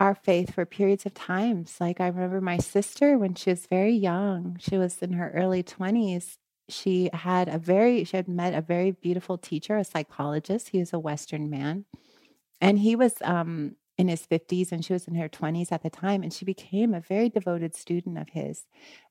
our 0.00 0.14
faith 0.14 0.54
for 0.54 0.64
periods 0.64 1.04
of 1.04 1.12
times. 1.12 1.76
Like 1.78 2.00
I 2.00 2.06
remember 2.06 2.40
my 2.40 2.56
sister 2.56 3.18
when 3.18 3.34
she 3.34 3.50
was 3.50 3.66
very 3.66 3.92
young, 3.92 4.56
she 4.58 4.78
was 4.78 5.02
in 5.02 5.12
her 5.12 5.30
early 5.34 5.62
20s. 5.62 6.38
She 6.70 7.10
had 7.12 7.46
a 7.48 7.58
very, 7.58 8.04
she 8.04 8.16
had 8.16 8.26
met 8.26 8.54
a 8.54 8.62
very 8.62 8.92
beautiful 8.92 9.36
teacher, 9.36 9.76
a 9.76 9.84
psychologist. 9.84 10.70
He 10.70 10.78
was 10.78 10.94
a 10.94 10.98
Western 10.98 11.50
man. 11.50 11.84
And 12.58 12.78
he 12.78 12.96
was 12.96 13.16
um, 13.20 13.76
in 13.98 14.08
his 14.08 14.26
50s 14.26 14.72
and 14.72 14.82
she 14.82 14.94
was 14.94 15.06
in 15.06 15.14
her 15.16 15.28
20s 15.28 15.72
at 15.72 15.82
the 15.82 15.90
time. 15.90 16.22
And 16.22 16.32
she 16.32 16.46
became 16.46 16.94
a 16.94 17.00
very 17.00 17.28
devoted 17.28 17.76
student 17.76 18.16
of 18.16 18.30
his 18.30 18.64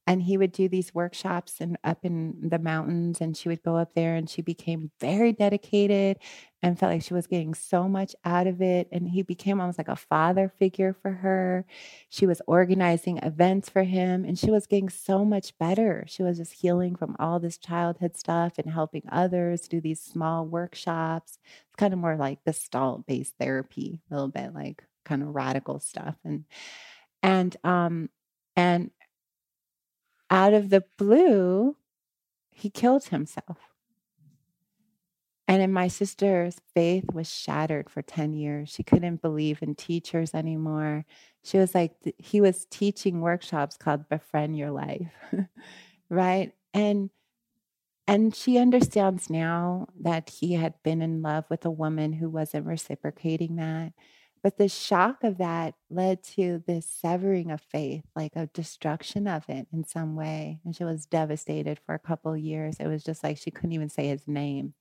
and 0.08 0.24
he 0.24 0.38
would 0.38 0.52
do 0.52 0.68
these 0.68 0.93
workshops 0.93 1.62
and 1.62 1.78
up 1.84 2.00
in 2.04 2.36
the 2.41 2.58
mountains 2.58 3.22
and 3.22 3.38
she 3.38 3.47
would 3.47 3.62
go 3.62 3.76
up 3.76 3.93
there 3.93 4.16
and 4.16 4.30
she 4.30 4.41
became 4.41 4.89
very 5.00 5.32
dedicated 5.32 6.18
and 6.64 6.78
felt 6.78 6.91
like 6.91 7.04
she 7.04 7.14
was 7.14 7.28
getting 7.28 7.54
so 7.54 7.88
much 7.88 8.16
out 8.26 8.47
of 8.47 8.62
it 8.62 8.88
and 8.91 9.08
he 9.10 9.22
became 9.22 9.62
almost 9.62 9.78
like 9.78 9.88
a 9.88 9.95
father 9.95 10.52
figure 10.58 10.93
for 10.93 11.12
her. 11.12 11.66
She 12.10 12.26
was 12.26 12.41
organizing 12.47 13.18
events 13.20 13.70
for 13.70 13.84
him 13.84 14.26
and 14.26 14.38
she 14.38 14.52
was 14.52 14.68
getting 14.68 14.89
so 14.89 15.24
much 15.24 15.58
better. 15.58 16.06
She 16.08 16.24
was 16.24 16.38
just 16.38 16.54
healing 16.54 16.95
from 16.95 17.16
all 17.20 17.39
this 17.39 17.58
childhood 17.58 18.18
stuff 18.18 18.54
and 18.58 18.72
helping 18.72 19.04
others 19.12 19.68
do 19.68 19.80
these 19.80 20.02
small 20.02 20.45
workshops. 20.45 21.38
It's 21.68 21.76
kind 21.78 21.93
of 21.93 22.00
more 22.00 22.16
like 22.18 22.43
gestalt 22.45 23.06
based 23.06 23.36
therapy 23.39 24.02
a 24.10 24.14
little 24.16 24.30
bit 24.30 24.54
like 24.54 24.84
kind 25.06 25.22
of 25.22 25.34
radical 25.34 25.80
stuff 25.80 26.16
and 26.24 26.45
and 27.24 27.56
um 27.64 28.10
and 28.56 28.91
out 30.30 30.53
of 30.53 30.69
the 30.69 30.84
blue, 30.97 31.75
he 32.51 32.69
killed 32.69 33.05
himself. 33.05 33.57
And 35.47 35.63
in 35.63 35.73
my 35.73 35.88
sister's 35.88 36.57
faith 36.75 37.05
was 37.11 37.27
shattered 37.27 37.89
for 37.89 38.03
10 38.03 38.34
years. 38.34 38.69
She 38.69 38.84
couldn't 38.84 39.23
believe 39.23 39.63
in 39.63 39.73
teachers 39.73 40.36
anymore. 40.36 41.05
She 41.43 41.57
was 41.57 41.73
like, 41.73 41.93
he 42.19 42.39
was 42.39 42.67
teaching 42.69 43.21
workshops 43.21 43.75
called 43.75 44.09
Befriend 44.09 44.57
Your 44.57 44.69
Life, 44.69 45.11
right? 46.09 46.53
And 46.73 47.09
and 48.07 48.36
she 48.36 48.57
understands 48.57 49.30
now 49.30 49.88
that 50.01 50.32
he 50.32 50.53
had 50.53 50.73
been 50.82 51.03
in 51.03 51.21
love 51.21 51.45
with 51.47 51.63
a 51.63 51.69
woman 51.69 52.13
who 52.13 52.27
wasn't 52.27 52.65
reciprocating 52.65 53.57
that. 53.57 53.93
But 54.42 54.58
the 54.58 54.70
shock 54.70 55.24
of 55.24 55.38
that 55.40 55.76
led 55.90 56.24
to 56.36 56.64
this 56.66 56.86
severing 56.86 57.52
of 57.52 57.62
faith, 57.62 58.06
like 58.16 58.36
a 58.36 58.48
destruction 58.48 59.28
of 59.28 59.44
it 59.50 59.68
in 59.74 59.84
some 59.84 60.16
way. 60.16 60.60
And 60.64 60.76
she 60.76 60.86
was 60.86 61.06
devastated 61.06 61.80
for 61.86 61.94
a 61.94 62.00
couple 62.00 62.36
years. 62.38 62.78
It 62.80 62.88
was 62.88 63.04
just 63.04 63.24
like 63.24 63.38
she 63.38 63.52
couldn't 63.52 63.74
even 63.74 63.90
say 63.90 64.08
his 64.08 64.28
name. 64.28 64.76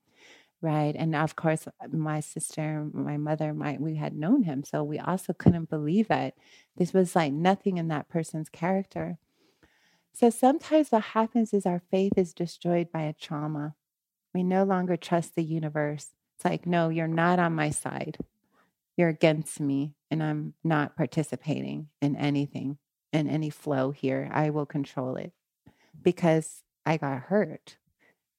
Right. 0.60 0.94
And 0.96 1.14
of 1.14 1.36
course, 1.36 1.66
uh, 1.66 1.88
my 1.92 2.20
sister, 2.20 2.88
my 2.92 3.16
mother, 3.16 3.54
my 3.54 3.76
we 3.78 3.96
had 3.96 4.16
known 4.16 4.42
him. 4.42 4.64
So 4.64 4.82
we 4.82 4.98
also 4.98 5.32
couldn't 5.32 5.70
believe 5.70 6.10
it. 6.10 6.34
This 6.76 6.92
was 6.92 7.14
like 7.14 7.32
nothing 7.32 7.78
in 7.78 7.88
that 7.88 8.08
person's 8.08 8.48
character. 8.48 9.18
So 10.12 10.30
sometimes 10.30 10.90
what 10.90 11.02
happens 11.02 11.54
is 11.54 11.64
our 11.64 11.82
faith 11.92 12.14
is 12.16 12.32
destroyed 12.34 12.90
by 12.92 13.02
a 13.02 13.12
trauma. 13.12 13.74
We 14.34 14.42
no 14.42 14.64
longer 14.64 14.96
trust 14.96 15.36
the 15.36 15.44
universe. 15.44 16.08
It's 16.36 16.44
like, 16.44 16.66
no, 16.66 16.88
you're 16.88 17.06
not 17.06 17.38
on 17.38 17.54
my 17.54 17.70
side 17.70 18.18
you're 18.98 19.08
against 19.08 19.60
me 19.60 19.94
and 20.10 20.22
I'm 20.22 20.54
not 20.64 20.96
participating 20.96 21.88
in 22.02 22.16
anything, 22.16 22.78
in 23.12 23.28
any 23.30 23.48
flow 23.48 23.92
here. 23.92 24.28
I 24.32 24.50
will 24.50 24.66
control 24.66 25.16
it 25.16 25.32
because 26.02 26.64
I 26.84 26.96
got 26.96 27.20
hurt, 27.20 27.76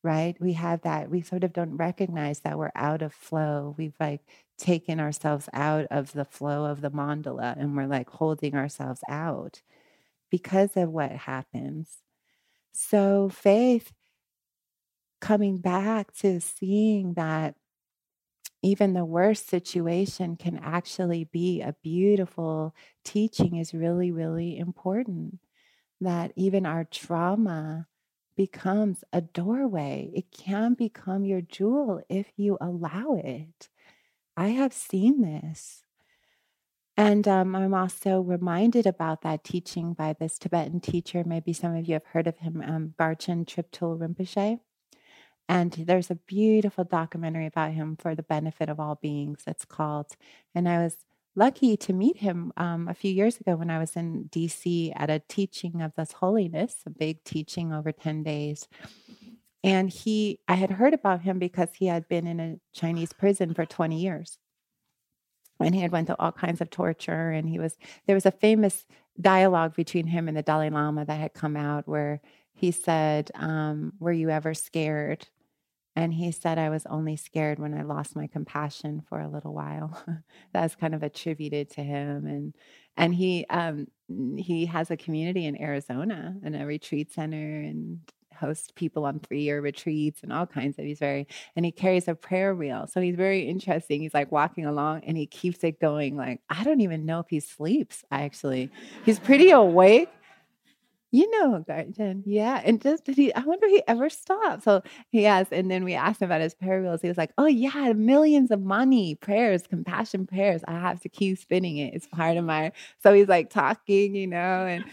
right? 0.03 0.35
We 0.39 0.53
have 0.53 0.81
that. 0.81 1.09
We 1.09 1.21
sort 1.21 1.45
of 1.45 1.53
don't 1.53 1.77
recognize 1.77 2.41
that 2.41 2.57
we're 2.57 2.73
out 2.75 3.01
of 3.01 3.13
flow. 3.13 3.73
We've 3.77 3.95
like 4.01 4.21
taken 4.57 4.99
ourselves 4.99 5.47
out 5.53 5.85
of 5.89 6.11
the 6.11 6.25
flow 6.25 6.65
of 6.65 6.81
the 6.81 6.91
mandala 6.91 7.57
and 7.57 7.77
we're 7.77 7.87
like 7.87 8.09
holding 8.09 8.53
ourselves 8.53 9.01
out 9.07 9.61
because 10.29 10.75
of 10.75 10.89
what 10.89 11.11
happens. 11.11 11.99
So, 12.73 13.29
faith 13.29 13.93
coming 15.21 15.57
back 15.57 16.13
to 16.15 16.41
seeing 16.41 17.13
that 17.13 17.55
even 18.61 18.93
the 18.93 19.05
worst 19.05 19.47
situation 19.49 20.35
can 20.35 20.57
actually 20.57 21.23
be 21.23 21.61
a 21.61 21.75
beautiful 21.81 22.75
teaching 23.03 23.55
is 23.55 23.73
really, 23.73 24.11
really 24.11 24.57
important. 24.57 25.39
That 26.01 26.31
even 26.35 26.65
our 26.65 26.85
trauma 26.85 27.87
becomes 28.35 29.03
a 29.11 29.21
doorway. 29.21 30.11
It 30.13 30.31
can 30.31 30.73
become 30.73 31.25
your 31.25 31.41
jewel 31.41 32.01
if 32.09 32.27
you 32.37 32.57
allow 32.61 33.15
it. 33.15 33.69
I 34.37 34.49
have 34.49 34.73
seen 34.73 35.21
this. 35.21 35.83
And 36.95 37.27
um, 37.27 37.55
I'm 37.55 37.73
also 37.73 38.19
reminded 38.19 38.85
about 38.85 39.21
that 39.21 39.43
teaching 39.43 39.93
by 39.93 40.13
this 40.19 40.37
Tibetan 40.37 40.81
teacher. 40.81 41.23
Maybe 41.25 41.53
some 41.53 41.75
of 41.75 41.87
you 41.87 41.93
have 41.93 42.05
heard 42.07 42.27
of 42.27 42.37
him, 42.39 42.61
um, 42.65 42.93
Garchen 42.99 43.45
Triptrul 43.45 43.97
Rinpoche. 43.97 44.59
And 45.49 45.71
there's 45.73 46.11
a 46.11 46.15
beautiful 46.15 46.83
documentary 46.83 47.47
about 47.47 47.71
him 47.71 47.97
for 47.97 48.13
the 48.13 48.21
benefit 48.21 48.69
of 48.69 48.79
all 48.79 48.99
beings 49.01 49.41
that's 49.43 49.65
called. 49.65 50.15
And 50.53 50.69
I 50.69 50.77
was 50.83 50.97
lucky 51.35 51.75
to 51.75 51.91
meet 51.91 52.17
him 52.17 52.53
um, 52.55 52.87
a 52.87 52.93
few 52.93 53.11
years 53.11 53.39
ago 53.39 53.55
when 53.55 53.71
I 53.71 53.79
was 53.79 53.95
in 53.95 54.29
DC 54.31 54.93
at 54.95 55.09
a 55.09 55.23
teaching 55.27 55.81
of 55.81 55.95
this 55.95 56.11
holiness, 56.11 56.75
a 56.85 56.91
big 56.91 57.23
teaching 57.23 57.73
over 57.73 57.91
10 57.91 58.21
days. 58.21 58.67
And 59.63 59.89
he, 59.89 60.39
I 60.47 60.53
had 60.53 60.69
heard 60.69 60.93
about 60.93 61.21
him 61.23 61.39
because 61.39 61.69
he 61.73 61.87
had 61.87 62.07
been 62.07 62.27
in 62.27 62.39
a 62.39 62.59
Chinese 62.71 63.11
prison 63.11 63.55
for 63.55 63.65
20 63.65 63.99
years. 63.99 64.37
And 65.59 65.73
he 65.73 65.81
had 65.81 65.91
went 65.91 66.07
to 66.07 66.19
all 66.19 66.31
kinds 66.31 66.61
of 66.61 66.69
torture. 66.69 67.31
And 67.31 67.49
he 67.49 67.57
was, 67.57 67.75
there 68.05 68.15
was 68.15 68.27
a 68.27 68.31
famous 68.31 68.85
dialogue 69.19 69.75
between 69.75 70.05
him 70.05 70.27
and 70.27 70.37
the 70.37 70.43
Dalai 70.43 70.69
Lama 70.69 71.05
that 71.05 71.19
had 71.19 71.33
come 71.33 71.57
out 71.57 71.87
where 71.87 72.21
he 72.53 72.69
said, 72.69 73.31
um, 73.33 73.93
Were 73.99 74.13
you 74.13 74.29
ever 74.29 74.53
scared? 74.53 75.27
And 75.99 76.13
he 76.13 76.31
said, 76.31 76.57
I 76.57 76.69
was 76.69 76.85
only 76.85 77.17
scared 77.17 77.59
when 77.59 77.73
I 77.73 77.81
lost 77.81 78.15
my 78.15 78.25
compassion 78.25 79.03
for 79.09 79.19
a 79.19 79.27
little 79.27 79.53
while. 79.53 80.01
That's 80.53 80.73
kind 80.73 80.95
of 80.95 81.03
attributed 81.03 81.69
to 81.71 81.83
him. 81.83 82.25
And 82.25 82.55
and 82.95 83.13
he 83.13 83.45
um, 83.49 83.87
he 84.37 84.65
has 84.67 84.91
a 84.91 84.95
community 84.95 85.45
in 85.45 85.61
Arizona 85.61 86.37
and 86.41 86.55
a 86.55 86.65
retreat 86.65 87.11
center 87.11 87.35
and 87.35 87.99
hosts 88.33 88.71
people 88.73 89.03
on 89.03 89.19
three 89.19 89.41
year 89.41 89.59
retreats 89.59 90.23
and 90.23 90.31
all 90.31 90.47
kinds 90.47 90.79
of 90.79 90.85
he's 90.85 90.99
very 90.99 91.27
and 91.57 91.65
he 91.65 91.71
carries 91.73 92.07
a 92.07 92.15
prayer 92.15 92.55
wheel 92.55 92.87
so 92.87 93.01
he's 93.01 93.17
very 93.17 93.41
interesting 93.41 93.99
he's 93.99 94.13
like 94.13 94.31
walking 94.31 94.65
along 94.65 95.03
and 95.03 95.17
he 95.17 95.27
keeps 95.27 95.61
it 95.65 95.77
going 95.81 96.15
like 96.15 96.39
i 96.49 96.63
don't 96.63 96.79
even 96.79 97.05
know 97.05 97.19
if 97.19 97.25
he 97.29 97.41
sleeps 97.41 98.05
actually 98.11 98.71
he's 99.03 99.19
pretty 99.19 99.49
awake 99.49 100.07
You 101.11 101.29
know, 101.31 101.63
Garchen. 101.67 102.21
Yeah. 102.25 102.61
And 102.63 102.79
just 102.81 103.05
did 103.05 103.15
he 103.15 103.33
I 103.33 103.39
wonder 103.41 103.65
if 103.65 103.71
he 103.71 103.83
ever 103.87 104.09
stopped. 104.09 104.63
So 104.63 104.83
he 105.09 105.25
asked, 105.25 105.51
and 105.51 105.69
then 105.71 105.83
we 105.83 105.95
asked 105.95 106.21
him 106.21 106.27
about 106.27 106.41
his 106.41 106.53
prayer 106.53 106.81
wheels. 106.81 107.01
He 107.01 107.07
was 107.07 107.17
like, 107.17 107.31
Oh 107.37 107.47
yeah, 107.47 107.93
millions 107.93 108.51
of 108.51 108.61
money, 108.61 109.15
prayers, 109.15 109.65
compassion 109.67 110.27
prayers. 110.27 110.61
I 110.67 110.73
have 110.73 110.99
to 111.01 111.09
keep 111.09 111.39
spinning 111.39 111.77
it. 111.77 111.95
It's 111.95 112.05
part 112.07 112.37
of 112.37 112.43
my 112.45 112.71
so 113.01 113.11
he's 113.13 113.27
like 113.27 113.49
talking, 113.49 114.13
you 114.15 114.27
know, 114.27 114.37
and 114.67 114.85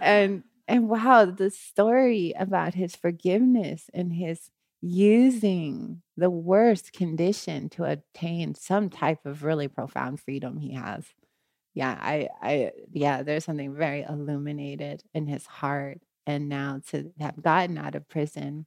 and 0.00 0.44
and 0.68 0.88
wow, 0.88 1.26
the 1.26 1.50
story 1.50 2.32
about 2.38 2.74
his 2.74 2.96
forgiveness 2.96 3.90
and 3.94 4.12
his 4.12 4.50
using 4.82 6.02
the 6.16 6.30
worst 6.30 6.92
condition 6.92 7.68
to 7.70 7.84
attain 7.84 8.54
some 8.54 8.90
type 8.90 9.26
of 9.26 9.42
really 9.44 9.68
profound 9.68 10.20
freedom 10.20 10.58
he 10.58 10.74
has. 10.74 11.04
Yeah, 11.76 11.98
I 12.00 12.30
I 12.42 12.72
yeah, 12.92 13.22
there's 13.22 13.44
something 13.46 13.74
very 13.76 14.02
illuminated 14.02 15.04
in 15.14 15.28
his 15.28 15.46
heart, 15.46 16.00
and 16.26 16.48
now 16.50 16.80
to 16.88 17.12
have 17.20 17.42
gotten 17.42 17.78
out 17.78 17.94
of 17.96 18.08
prison, 18.08 18.66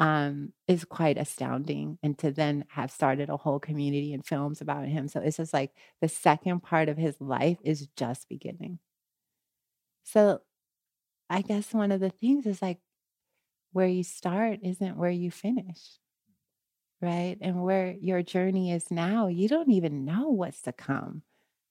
um, 0.00 0.52
is 0.68 0.84
quite 0.84 1.18
astounding, 1.18 1.98
and 2.04 2.18
to 2.20 2.32
then 2.32 2.66
have 2.70 2.90
started 2.92 3.30
a 3.30 3.38
whole 3.38 3.60
community 3.60 4.14
and 4.14 4.26
films 4.26 4.60
about 4.60 4.86
him, 4.88 5.08
so 5.08 5.20
it's 5.20 5.38
just 5.38 5.54
like 5.54 5.72
the 6.02 6.08
second 6.10 6.62
part 6.62 6.90
of 6.90 6.98
his 6.98 7.20
life 7.22 7.58
is 7.64 7.88
just 7.96 8.28
beginning. 8.28 8.80
So, 10.04 10.42
I 11.30 11.42
guess 11.42 11.74
one 11.74 11.92
of 11.92 12.00
the 12.00 12.10
things 12.10 12.46
is, 12.46 12.62
like, 12.62 12.80
where 13.72 13.88
you 13.88 14.04
start 14.04 14.60
isn't 14.62 14.96
where 14.98 15.10
you 15.10 15.30
finish, 15.30 15.98
right? 17.00 17.36
And 17.40 17.62
where 17.62 17.92
your 17.92 18.22
journey 18.22 18.72
is 18.72 18.90
now, 18.90 19.26
you 19.28 19.48
don't 19.48 19.70
even 19.70 20.04
know 20.04 20.28
what's 20.30 20.62
to 20.62 20.72
come. 20.72 21.22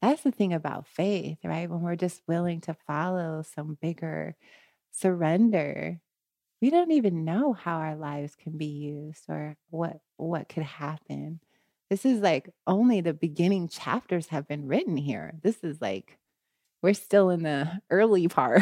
That's 0.03 0.23
the 0.23 0.31
thing 0.31 0.51
about 0.53 0.85
faith, 0.85 1.37
right? 1.45 1.69
When 1.69 1.81
we're 1.81 1.95
just 1.95 2.23
willing 2.27 2.59
to 2.63 2.75
follow 2.87 3.41
some 3.41 3.77
bigger 3.81 4.35
surrender, 4.91 6.01
we 6.61 6.69
don't 6.71 6.91
even 6.91 7.25
know 7.25 7.53
how 7.53 7.77
our 7.77 7.95
lives 7.95 8.35
can 8.35 8.57
be 8.57 8.65
used 8.67 9.25
or 9.29 9.57
what 9.69 10.01
what 10.17 10.49
could 10.49 10.63
happen. 10.63 11.39
This 11.89 12.05
is 12.05 12.21
like 12.21 12.49
only 12.67 13.01
the 13.01 13.13
beginning 13.13 13.69
chapters 13.69 14.27
have 14.27 14.47
been 14.47 14.67
written 14.67 14.97
here. 14.97 15.35
This 15.43 15.63
is 15.63 15.81
like 15.81 16.19
we're 16.81 16.93
still 16.93 17.29
in 17.29 17.43
the 17.43 17.81
early 17.89 18.27
part, 18.27 18.61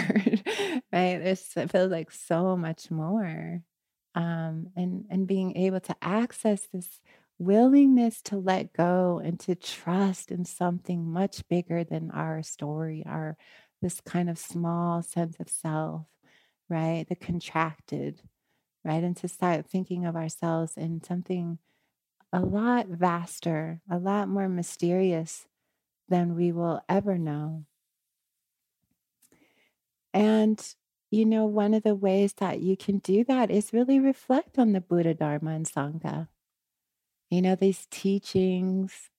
right? 0.94 1.22
It 1.22 1.38
feels 1.72 1.92
like 1.92 2.12
so 2.12 2.58
much 2.58 2.92
more. 2.92 3.64
Um, 4.16 4.68
and 4.76 5.06
and 5.10 5.28
being 5.28 5.58
able 5.58 5.80
to 5.82 5.96
access 6.02 6.68
this 6.74 7.02
willingness 7.42 8.22
to 8.24 8.38
let 8.38 8.74
go 8.74 9.22
and 9.24 9.40
to 9.42 9.56
trust 9.56 10.32
in 10.32 10.46
something 10.46 11.12
much 11.12 11.48
bigger 11.48 11.84
than 11.84 12.12
our 12.12 12.44
story, 12.44 13.04
our 13.06 13.38
this 13.82 14.00
kind 14.02 14.30
of 14.30 14.38
small 14.38 15.02
sense 15.02 15.38
of 15.40 15.50
self, 15.50 16.06
right? 16.70 17.06
The 17.10 17.16
contracted, 17.16 18.22
right? 18.86 19.04
And 19.04 19.18
to 19.18 19.28
start 19.28 19.66
thinking 19.66 20.06
of 20.06 20.16
ourselves 20.16 20.74
in 20.78 21.04
something 21.04 21.58
a 22.32 22.40
lot 22.42 22.88
vaster, 22.88 23.82
a 23.90 23.98
lot 23.98 24.30
more 24.30 24.48
mysterious 24.48 25.48
than 26.08 26.36
we 26.36 26.52
will 26.52 26.82
ever 26.88 27.18
know. 27.18 27.66
And, 30.14 30.62
you 31.10 31.26
know, 31.26 31.46
one 31.46 31.74
of 31.74 31.84
the 31.84 31.96
ways 31.96 32.34
that 32.34 32.60
you 32.60 32.78
can 32.78 33.00
do 33.00 33.24
that 33.26 33.50
is 33.50 33.74
really 33.74 34.00
reflect 34.00 34.60
on 34.60 34.74
the 34.74 34.82
Buddha, 34.82 35.14
Dharma, 35.14 35.52
and 35.52 35.66
Sangha. 35.66 36.28
You 37.32 37.42
know, 37.42 37.56
these 37.56 37.88
teachings, 37.90 39.10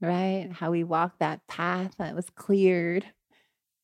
right? 0.00 0.50
How 0.52 0.70
we 0.72 0.82
walk 0.84 1.18
that 1.18 1.46
path 1.48 1.94
that 1.98 2.14
was 2.16 2.30
cleared, 2.30 3.06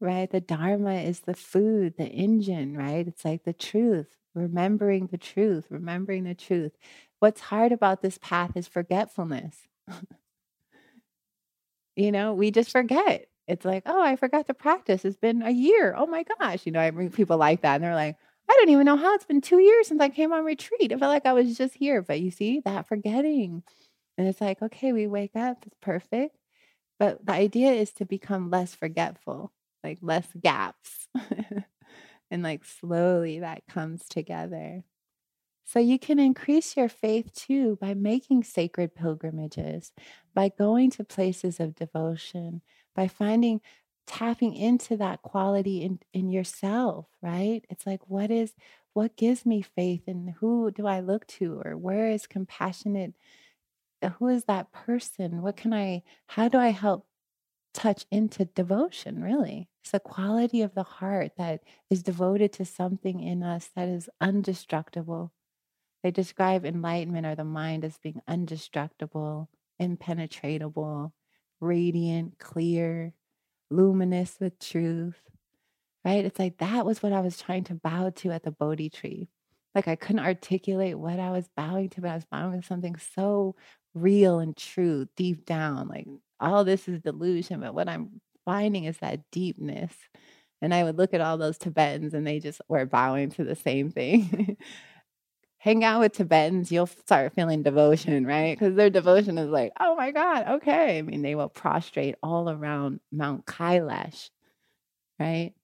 right? 0.01 0.31
The 0.31 0.41
Dharma 0.41 0.95
is 0.97 1.21
the 1.23 1.35
food, 1.35 1.95
the 1.99 2.07
engine, 2.09 2.77
right? 2.77 3.07
It's 3.09 3.25
like 3.25 3.45
the 3.45 3.53
truth, 3.55 4.09
remembering 4.35 5.07
the 5.09 5.19
truth, 5.19 5.67
remembering 5.71 6.25
the 6.25 6.35
truth. 6.35 6.73
What's 7.21 7.41
hard 7.43 7.73
about 7.73 8.03
this 8.03 8.19
path 8.19 8.57
is 8.57 8.69
forgetfulness. 8.69 9.69
you 11.97 12.13
know, 12.13 12.35
we 12.35 12.51
just 12.51 12.71
forget. 12.71 13.27
It's 13.47 13.65
like, 13.65 13.83
oh, 13.87 14.03
I 14.03 14.17
forgot 14.17 14.47
to 14.47 14.55
practice. 14.55 15.05
It's 15.05 15.17
been 15.19 15.43
a 15.43 15.51
year. 15.51 15.95
Oh 15.97 16.07
my 16.07 16.25
gosh. 16.41 16.65
You 16.65 16.73
know, 16.73 16.81
I 16.81 16.91
bring 16.91 17.11
people 17.11 17.37
like 17.37 17.63
that 17.63 17.77
and 17.77 17.85
they're 17.85 17.95
like, 17.95 18.17
I 18.49 18.53
don't 18.53 18.71
even 18.71 18.85
know 18.85 18.97
how 18.97 19.15
it's 19.15 19.25
been 19.25 19.41
two 19.41 19.59
years 19.59 19.89
since 19.89 20.01
I 20.01 20.09
came 20.09 20.33
on 20.33 20.45
retreat. 20.45 20.93
I 20.93 20.97
felt 20.97 21.13
like 21.13 21.27
I 21.27 21.33
was 21.33 21.57
just 21.57 21.75
here. 21.75 22.03
But 22.03 22.21
you 22.21 22.31
see, 22.31 22.61
that 22.65 22.87
forgetting. 22.87 23.63
And 24.17 24.29
it's 24.29 24.41
like, 24.41 24.63
okay, 24.63 24.93
we 24.93 25.07
wake 25.07 25.35
up, 25.35 25.65
it's 25.67 25.77
perfect. 25.81 26.37
But 26.99 27.25
the 27.27 27.33
idea 27.33 27.73
is 27.73 27.93
to 27.95 28.05
become 28.05 28.51
less 28.51 28.75
forgetful, 28.75 29.53
like 29.83 29.99
less 30.01 30.29
gaps. 30.41 31.09
and 32.31 32.43
like 32.43 32.65
slowly 32.65 33.41
that 33.41 33.67
comes 33.67 34.09
together. 34.09 34.85
So 35.65 35.79
you 35.79 35.99
can 35.99 36.19
increase 36.19 36.77
your 36.77 36.89
faith 36.89 37.33
too 37.35 37.79
by 37.81 37.95
making 37.95 38.45
sacred 38.45 38.95
pilgrimages, 38.95 39.93
by 40.35 40.51
going 40.51 40.91
to 40.93 41.05
places 41.05 41.59
of 41.59 41.75
devotion, 41.75 42.61
by 42.95 43.09
finding 43.09 43.61
tapping 44.07 44.55
into 44.55 44.97
that 44.99 45.23
quality 45.23 45.83
in 45.83 46.01
in 46.13 46.31
yourself, 46.31 47.07
right? 47.23 47.65
It's 47.71 47.87
like 47.87 48.01
what 48.09 48.31
is 48.31 48.55
what 48.93 49.17
gives 49.17 49.45
me 49.47 49.63
faith 49.63 50.03
and 50.07 50.31
who 50.41 50.71
do 50.71 50.87
I 50.87 51.01
look 51.01 51.27
to 51.27 51.61
or 51.65 51.77
where 51.77 52.09
is 52.11 52.27
compassionate 52.27 53.15
uh, 54.03 54.11
who 54.11 54.29
is 54.29 54.45
that 54.45 54.73
person? 54.73 55.43
What 55.43 55.57
can 55.57 55.73
I 55.75 56.03
how 56.27 56.49
do 56.49 56.59
I 56.59 56.69
help 56.71 57.07
touch 57.75 58.07
into 58.11 58.45
devotion 58.47 59.23
really? 59.23 59.69
It's 59.83 59.91
the 59.93 60.01
quality 60.01 60.63
of 60.63 60.75
the 60.75 60.83
heart 60.85 61.33
that 61.39 61.63
is 61.91 62.03
devoted 62.03 62.53
to 62.55 62.65
something 62.65 63.21
in 63.21 63.43
us 63.43 63.71
that 63.77 63.89
is 63.89 64.09
undestructible 64.23 65.31
they 66.05 66.11
describe 66.11 66.67
enlightenment 66.67 67.25
or 67.25 67.35
the 67.35 67.45
mind 67.45 67.83
as 67.83 67.97
being 67.97 68.21
undestructible, 68.29 69.49
impenetrable, 69.79 71.15
radiant, 71.61 72.39
clear, 72.39 73.15
luminous 73.75 74.37
with 74.41 74.59
truth, 74.59 75.21
right? 76.05 76.25
It's 76.25 76.39
like 76.39 76.59
that 76.59 76.87
was 76.87 77.03
what 77.03 77.13
I 77.13 77.21
was 77.21 77.41
trying 77.41 77.65
to 77.65 77.75
bow 77.75 78.11
to 78.17 78.31
at 78.31 78.43
the 78.43 78.51
Bodhi 78.51 78.91
tree. 78.91 79.29
Like 79.75 79.89
I 79.89 79.97
couldn't 79.97 80.25
articulate 80.25 80.99
what 80.99 81.19
I 81.19 81.31
was 81.31 81.49
bowing 81.57 81.89
to, 81.91 82.01
but 82.01 82.11
I 82.11 82.15
was 82.15 82.27
bowing 82.31 82.61
to 82.61 82.67
something 82.67 82.97
so 83.15 83.57
real 83.95 84.39
and 84.39 84.57
true 84.57 85.07
deep 85.17 85.45
down. 85.47 85.89
Like 85.89 86.07
all 86.41 86.65
this 86.65 86.89
is 86.89 87.01
delusion, 87.01 87.61
but 87.61 87.75
what 87.75 87.89
I'm 87.89 88.21
finding 88.45 88.85
is 88.85 88.99
that 88.99 89.21
deepness. 89.33 89.95
And 90.63 90.73
I 90.73 90.85
would 90.85 90.97
look 90.97 91.13
at 91.13 91.21
all 91.21 91.37
those 91.37 91.59
Tibetans 91.59 92.15
and 92.15 92.27
they 92.27 92.41
just 92.41 92.61
were 92.69 92.87
bowing 92.87 93.31
to 93.33 93.45
the 93.45 93.57
same 93.57 93.91
thing. 93.91 94.57
hang 95.65 95.83
out 95.83 96.01
with 96.01 96.13
Tibetans, 96.13 96.71
you'll 96.71 96.85
start 96.85 97.33
feeling 97.33 97.63
devotion, 97.63 98.27
right? 98.27 98.55
Because 98.55 98.77
their 98.77 98.91
devotion 98.91 99.39
is 99.39 99.49
like, 99.49 99.73
oh 99.81 99.97
my 99.97 100.11
God, 100.11 100.47
okay. 100.57 100.99
I 100.99 101.03
mean, 101.03 101.23
they 101.23 101.35
will 101.35 101.49
prostrate 101.49 102.17
all 102.23 102.51
around 102.51 103.01
Mount 103.11 103.47
Kailash, 103.47 104.29
right? 105.19 105.55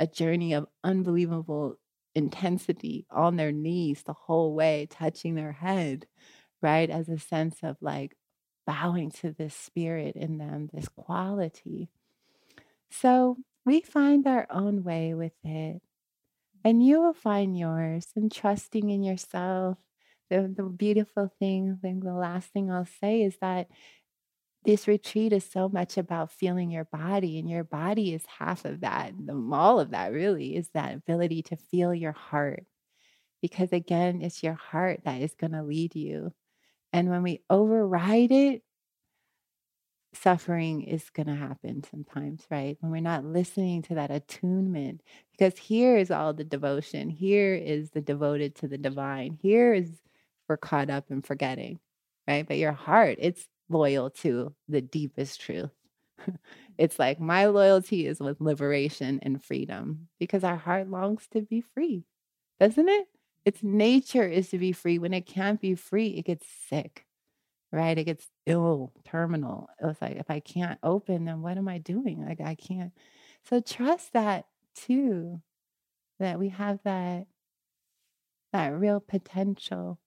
A 0.00 0.06
journey 0.06 0.54
of 0.54 0.68
unbelievable 0.82 1.76
intensity 2.14 3.04
on 3.10 3.36
their 3.36 3.52
knees 3.52 4.02
the 4.04 4.14
whole 4.14 4.54
way, 4.54 4.88
touching 4.88 5.34
their 5.34 5.52
head, 5.52 6.06
right? 6.62 6.88
As 6.88 7.10
a 7.10 7.18
sense 7.18 7.58
of 7.62 7.76
like 7.82 8.16
bowing 8.66 9.10
to 9.10 9.32
this 9.32 9.54
spirit 9.54 10.16
in 10.16 10.38
them, 10.38 10.70
this 10.72 10.88
quality. 10.88 11.90
So 12.90 13.36
we 13.66 13.82
find 13.82 14.26
our 14.26 14.46
own 14.48 14.82
way 14.82 15.12
with 15.12 15.34
it 15.44 15.82
and 16.64 16.84
you 16.84 17.00
will 17.00 17.14
find 17.14 17.58
yours 17.58 18.06
and 18.16 18.32
trusting 18.32 18.90
in 18.90 19.02
yourself. 19.02 19.78
The, 20.30 20.52
the 20.54 20.62
beautiful 20.62 21.30
thing, 21.38 21.78
then 21.82 22.00
the 22.00 22.14
last 22.14 22.48
thing 22.52 22.70
I'll 22.70 22.86
say 23.00 23.22
is 23.22 23.36
that 23.40 23.68
this 24.64 24.86
retreat 24.86 25.32
is 25.32 25.44
so 25.44 25.68
much 25.68 25.98
about 25.98 26.30
feeling 26.30 26.70
your 26.70 26.84
body, 26.84 27.38
and 27.38 27.50
your 27.50 27.64
body 27.64 28.14
is 28.14 28.22
half 28.38 28.64
of 28.64 28.80
that. 28.82 29.12
The, 29.18 29.34
all 29.52 29.80
of 29.80 29.90
that 29.90 30.12
really 30.12 30.56
is 30.56 30.68
that 30.72 30.94
ability 30.94 31.42
to 31.44 31.56
feel 31.56 31.92
your 31.92 32.12
heart. 32.12 32.64
Because 33.42 33.72
again, 33.72 34.22
it's 34.22 34.42
your 34.42 34.54
heart 34.54 35.00
that 35.04 35.20
is 35.20 35.34
going 35.34 35.52
to 35.52 35.64
lead 35.64 35.96
you. 35.96 36.32
And 36.92 37.10
when 37.10 37.24
we 37.24 37.42
override 37.50 38.30
it, 38.30 38.62
suffering 40.14 40.82
is 40.82 41.10
going 41.10 41.26
to 41.26 41.34
happen 41.34 41.82
sometimes, 41.90 42.44
right? 42.50 42.76
When 42.80 42.92
we're 42.92 43.00
not 43.00 43.24
listening 43.24 43.82
to 43.82 43.94
that 43.94 44.10
attunement, 44.10 45.02
because 45.32 45.58
here 45.58 45.96
is 45.96 46.10
all 46.10 46.32
the 46.32 46.44
devotion. 46.44 47.08
Here 47.08 47.54
is 47.54 47.90
the 47.90 48.00
devoted 48.00 48.54
to 48.56 48.68
the 48.68 48.78
divine. 48.78 49.38
Here 49.40 49.72
is 49.72 49.90
we're 50.48 50.56
caught 50.56 50.90
up 50.90 51.10
in 51.10 51.22
forgetting, 51.22 51.78
right? 52.28 52.46
But 52.46 52.58
your 52.58 52.72
heart, 52.72 53.16
it's 53.20 53.48
loyal 53.68 54.10
to 54.10 54.54
the 54.68 54.82
deepest 54.82 55.40
truth. 55.40 55.70
it's 56.78 56.98
like 56.98 57.18
my 57.18 57.46
loyalty 57.46 58.06
is 58.06 58.20
with 58.20 58.40
liberation 58.40 59.18
and 59.22 59.42
freedom 59.42 60.08
because 60.18 60.44
our 60.44 60.56
heart 60.56 60.88
longs 60.88 61.26
to 61.32 61.40
be 61.40 61.60
free, 61.60 62.04
doesn't 62.60 62.88
it? 62.88 63.08
Its 63.44 63.62
nature 63.62 64.28
is 64.28 64.50
to 64.50 64.58
be 64.58 64.72
free. 64.72 64.98
When 64.98 65.14
it 65.14 65.26
can't 65.26 65.60
be 65.60 65.74
free, 65.74 66.08
it 66.08 66.26
gets 66.26 66.46
sick 66.68 67.06
right? 67.72 67.96
It 67.98 68.04
gets 68.04 68.28
ill, 68.46 68.92
terminal. 69.04 69.68
It's 69.80 70.00
like 70.02 70.16
if 70.16 70.30
I 70.30 70.40
can't 70.40 70.78
open, 70.82 71.24
then 71.24 71.42
what 71.42 71.58
am 71.58 71.68
I 71.68 71.78
doing? 71.78 72.24
Like 72.26 72.40
I 72.40 72.54
can't. 72.54 72.92
So 73.44 73.60
trust 73.60 74.12
that 74.14 74.46
too. 74.74 75.42
that 76.20 76.38
we 76.38 76.50
have 76.50 76.80
that 76.84 77.26
that 78.52 78.68
real 78.68 79.00
potential. 79.00 79.98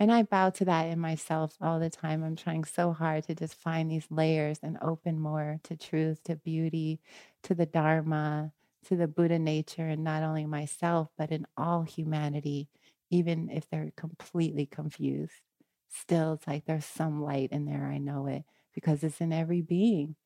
And 0.00 0.12
I 0.12 0.24
bow 0.24 0.50
to 0.50 0.66
that 0.66 0.84
in 0.88 1.00
myself 1.00 1.56
all 1.60 1.80
the 1.80 1.90
time. 1.90 2.24
I'm 2.24 2.36
trying 2.36 2.64
so 2.64 2.92
hard 2.92 3.24
to 3.26 3.34
just 3.34 3.54
find 3.54 3.90
these 3.90 4.06
layers 4.10 4.60
and 4.62 4.78
open 4.82 5.20
more 5.20 5.60
to 5.64 5.76
truth, 5.76 6.22
to 6.24 6.36
beauty, 6.36 7.00
to 7.44 7.54
the 7.54 7.66
Dharma, 7.66 8.52
to 8.86 8.96
the 8.96 9.08
Buddha 9.08 9.38
nature, 9.38 9.88
and 9.88 10.04
not 10.04 10.22
only 10.22 10.46
myself, 10.46 11.10
but 11.18 11.32
in 11.32 11.46
all 11.56 11.82
humanity, 11.84 12.68
even 13.10 13.50
if 13.50 13.68
they're 13.70 13.92
completely 13.96 14.66
confused. 14.66 15.47
Still, 15.88 16.34
it's 16.34 16.46
like 16.46 16.64
there's 16.66 16.84
some 16.84 17.22
light 17.22 17.50
in 17.52 17.64
there. 17.64 17.86
I 17.86 17.98
know 17.98 18.26
it 18.26 18.44
because 18.74 19.02
it's 19.02 19.20
in 19.20 19.32
every 19.32 19.62
being, 19.62 20.16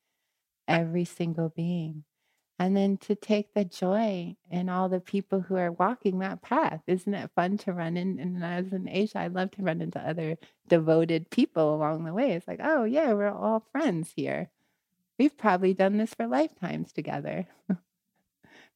every 0.68 1.04
single 1.04 1.48
being 1.48 2.04
and 2.62 2.76
then 2.76 2.96
to 2.96 3.16
take 3.16 3.54
the 3.54 3.64
joy 3.64 4.36
in 4.48 4.68
all 4.68 4.88
the 4.88 5.00
people 5.00 5.40
who 5.40 5.56
are 5.56 5.72
walking 5.72 6.20
that 6.20 6.42
path. 6.42 6.80
Isn't 6.86 7.12
it 7.12 7.32
fun 7.34 7.58
to 7.58 7.72
run 7.72 7.96
in? 7.96 8.20
And 8.20 8.44
as 8.44 8.72
in 8.72 8.88
Asia, 8.88 9.18
I 9.18 9.26
love 9.26 9.50
to 9.52 9.62
run 9.62 9.80
into 9.80 9.98
other 9.98 10.36
devoted 10.68 11.28
people 11.30 11.74
along 11.74 12.04
the 12.04 12.14
way. 12.14 12.30
It's 12.32 12.46
like, 12.46 12.60
oh, 12.62 12.84
yeah, 12.84 13.14
we're 13.14 13.34
all 13.34 13.66
friends 13.72 14.12
here. 14.14 14.50
We've 15.18 15.36
probably 15.36 15.74
done 15.74 15.96
this 15.96 16.14
for 16.14 16.28
lifetimes 16.28 16.92
together. 16.92 17.48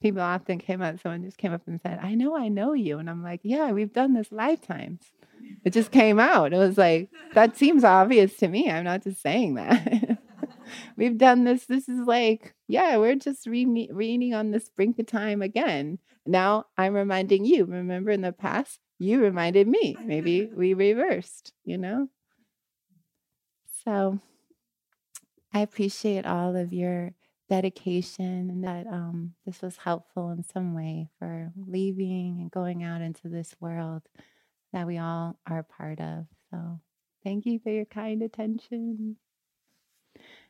people 0.00 0.20
often 0.20 0.58
came 0.58 0.82
up, 0.82 1.00
someone 1.00 1.24
just 1.24 1.38
came 1.38 1.52
up 1.52 1.62
and 1.66 1.80
said, 1.80 1.98
I 2.02 2.14
know 2.14 2.36
I 2.36 2.48
know 2.48 2.72
you. 2.72 2.98
And 2.98 3.08
I'm 3.08 3.22
like, 3.22 3.40
yeah, 3.42 3.72
we've 3.72 3.92
done 3.92 4.14
this 4.14 4.30
lifetimes. 4.30 5.00
It 5.64 5.72
just 5.72 5.90
came 5.90 6.18
out. 6.18 6.52
It 6.52 6.58
was 6.58 6.78
like, 6.78 7.10
that 7.34 7.56
seems 7.56 7.84
obvious 7.84 8.36
to 8.38 8.48
me. 8.48 8.70
I'm 8.70 8.84
not 8.84 9.02
just 9.02 9.20
saying 9.22 9.54
that. 9.54 10.18
we've 10.96 11.18
done 11.18 11.44
this. 11.44 11.66
This 11.66 11.88
is 11.88 12.06
like, 12.06 12.54
yeah, 12.68 12.96
we're 12.96 13.16
just 13.16 13.46
re- 13.46 13.88
reading 13.92 14.34
on 14.34 14.50
this 14.50 14.68
brink 14.68 14.98
of 14.98 15.06
time 15.06 15.42
again. 15.42 15.98
Now 16.26 16.66
I'm 16.76 16.94
reminding 16.94 17.44
you. 17.44 17.64
Remember 17.64 18.10
in 18.10 18.22
the 18.22 18.32
past, 18.32 18.80
you 18.98 19.20
reminded 19.20 19.68
me. 19.68 19.96
Maybe 20.04 20.46
we 20.46 20.74
reversed, 20.74 21.52
you 21.64 21.78
know? 21.78 22.08
So 23.84 24.20
I 25.52 25.60
appreciate 25.60 26.26
all 26.26 26.56
of 26.56 26.72
your 26.72 27.12
dedication 27.48 28.50
and 28.50 28.64
that 28.64 28.86
um, 28.86 29.34
this 29.44 29.62
was 29.62 29.76
helpful 29.78 30.30
in 30.30 30.42
some 30.42 30.74
way 30.74 31.08
for 31.18 31.52
leaving 31.56 32.38
and 32.40 32.50
going 32.50 32.82
out 32.82 33.00
into 33.00 33.28
this 33.28 33.54
world 33.60 34.02
that 34.72 34.86
we 34.86 34.98
all 34.98 35.38
are 35.46 35.62
part 35.62 36.00
of. 36.00 36.26
So 36.50 36.80
thank 37.24 37.46
you 37.46 37.58
for 37.58 37.70
your 37.70 37.84
kind 37.84 38.22
attention. 38.22 39.16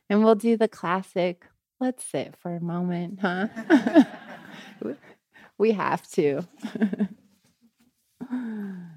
And 0.09 0.23
we'll 0.23 0.35
do 0.35 0.57
the 0.57 0.67
classic, 0.67 1.45
let's 1.79 2.03
sit 2.03 2.35
for 2.41 2.55
a 2.55 2.61
moment, 2.61 3.19
huh? 3.21 3.47
we 5.57 5.71
have 5.73 6.07
to. 6.11 6.47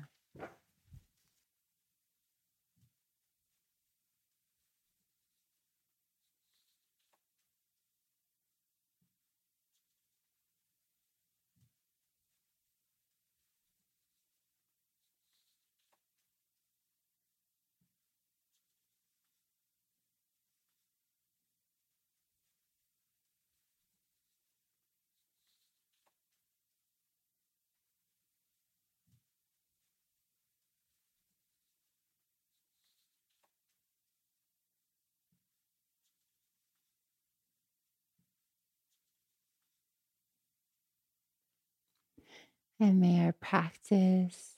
And 42.81 42.99
may 42.99 43.25
our 43.27 43.33
practice 43.33 44.57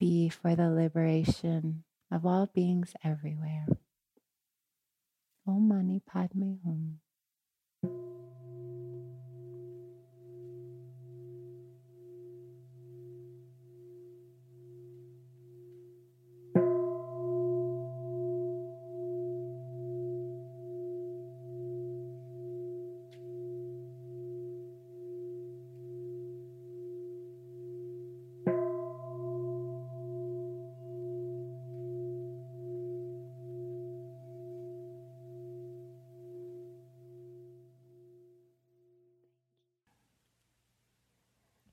be 0.00 0.30
for 0.30 0.56
the 0.56 0.70
liberation 0.70 1.84
of 2.10 2.24
all 2.24 2.46
beings 2.46 2.94
everywhere. 3.04 3.66
Om 5.46 5.68
Mani 5.68 6.00
Padme 6.00 6.54
Hum. 6.64 7.03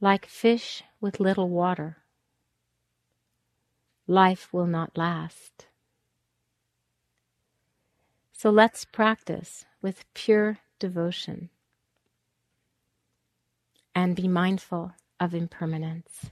Like 0.02 0.26
fish 0.26 0.84
with 1.00 1.20
little 1.20 1.48
water. 1.48 1.98
Life 4.08 4.52
will 4.52 4.66
not 4.66 4.98
last. 4.98 5.68
So 8.34 8.50
let's 8.50 8.84
practice 8.84 9.66
with 9.82 10.04
pure 10.16 10.58
devotion 10.80 11.52
and 13.94 14.16
be 14.16 14.28
mindful 14.28 14.94
of 15.20 15.36
impermanence. 15.36 16.32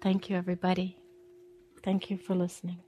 Thank 0.00 0.30
you, 0.30 0.36
everybody. 0.36 0.96
Thank 1.82 2.10
you 2.10 2.18
for 2.18 2.34
listening. 2.34 2.87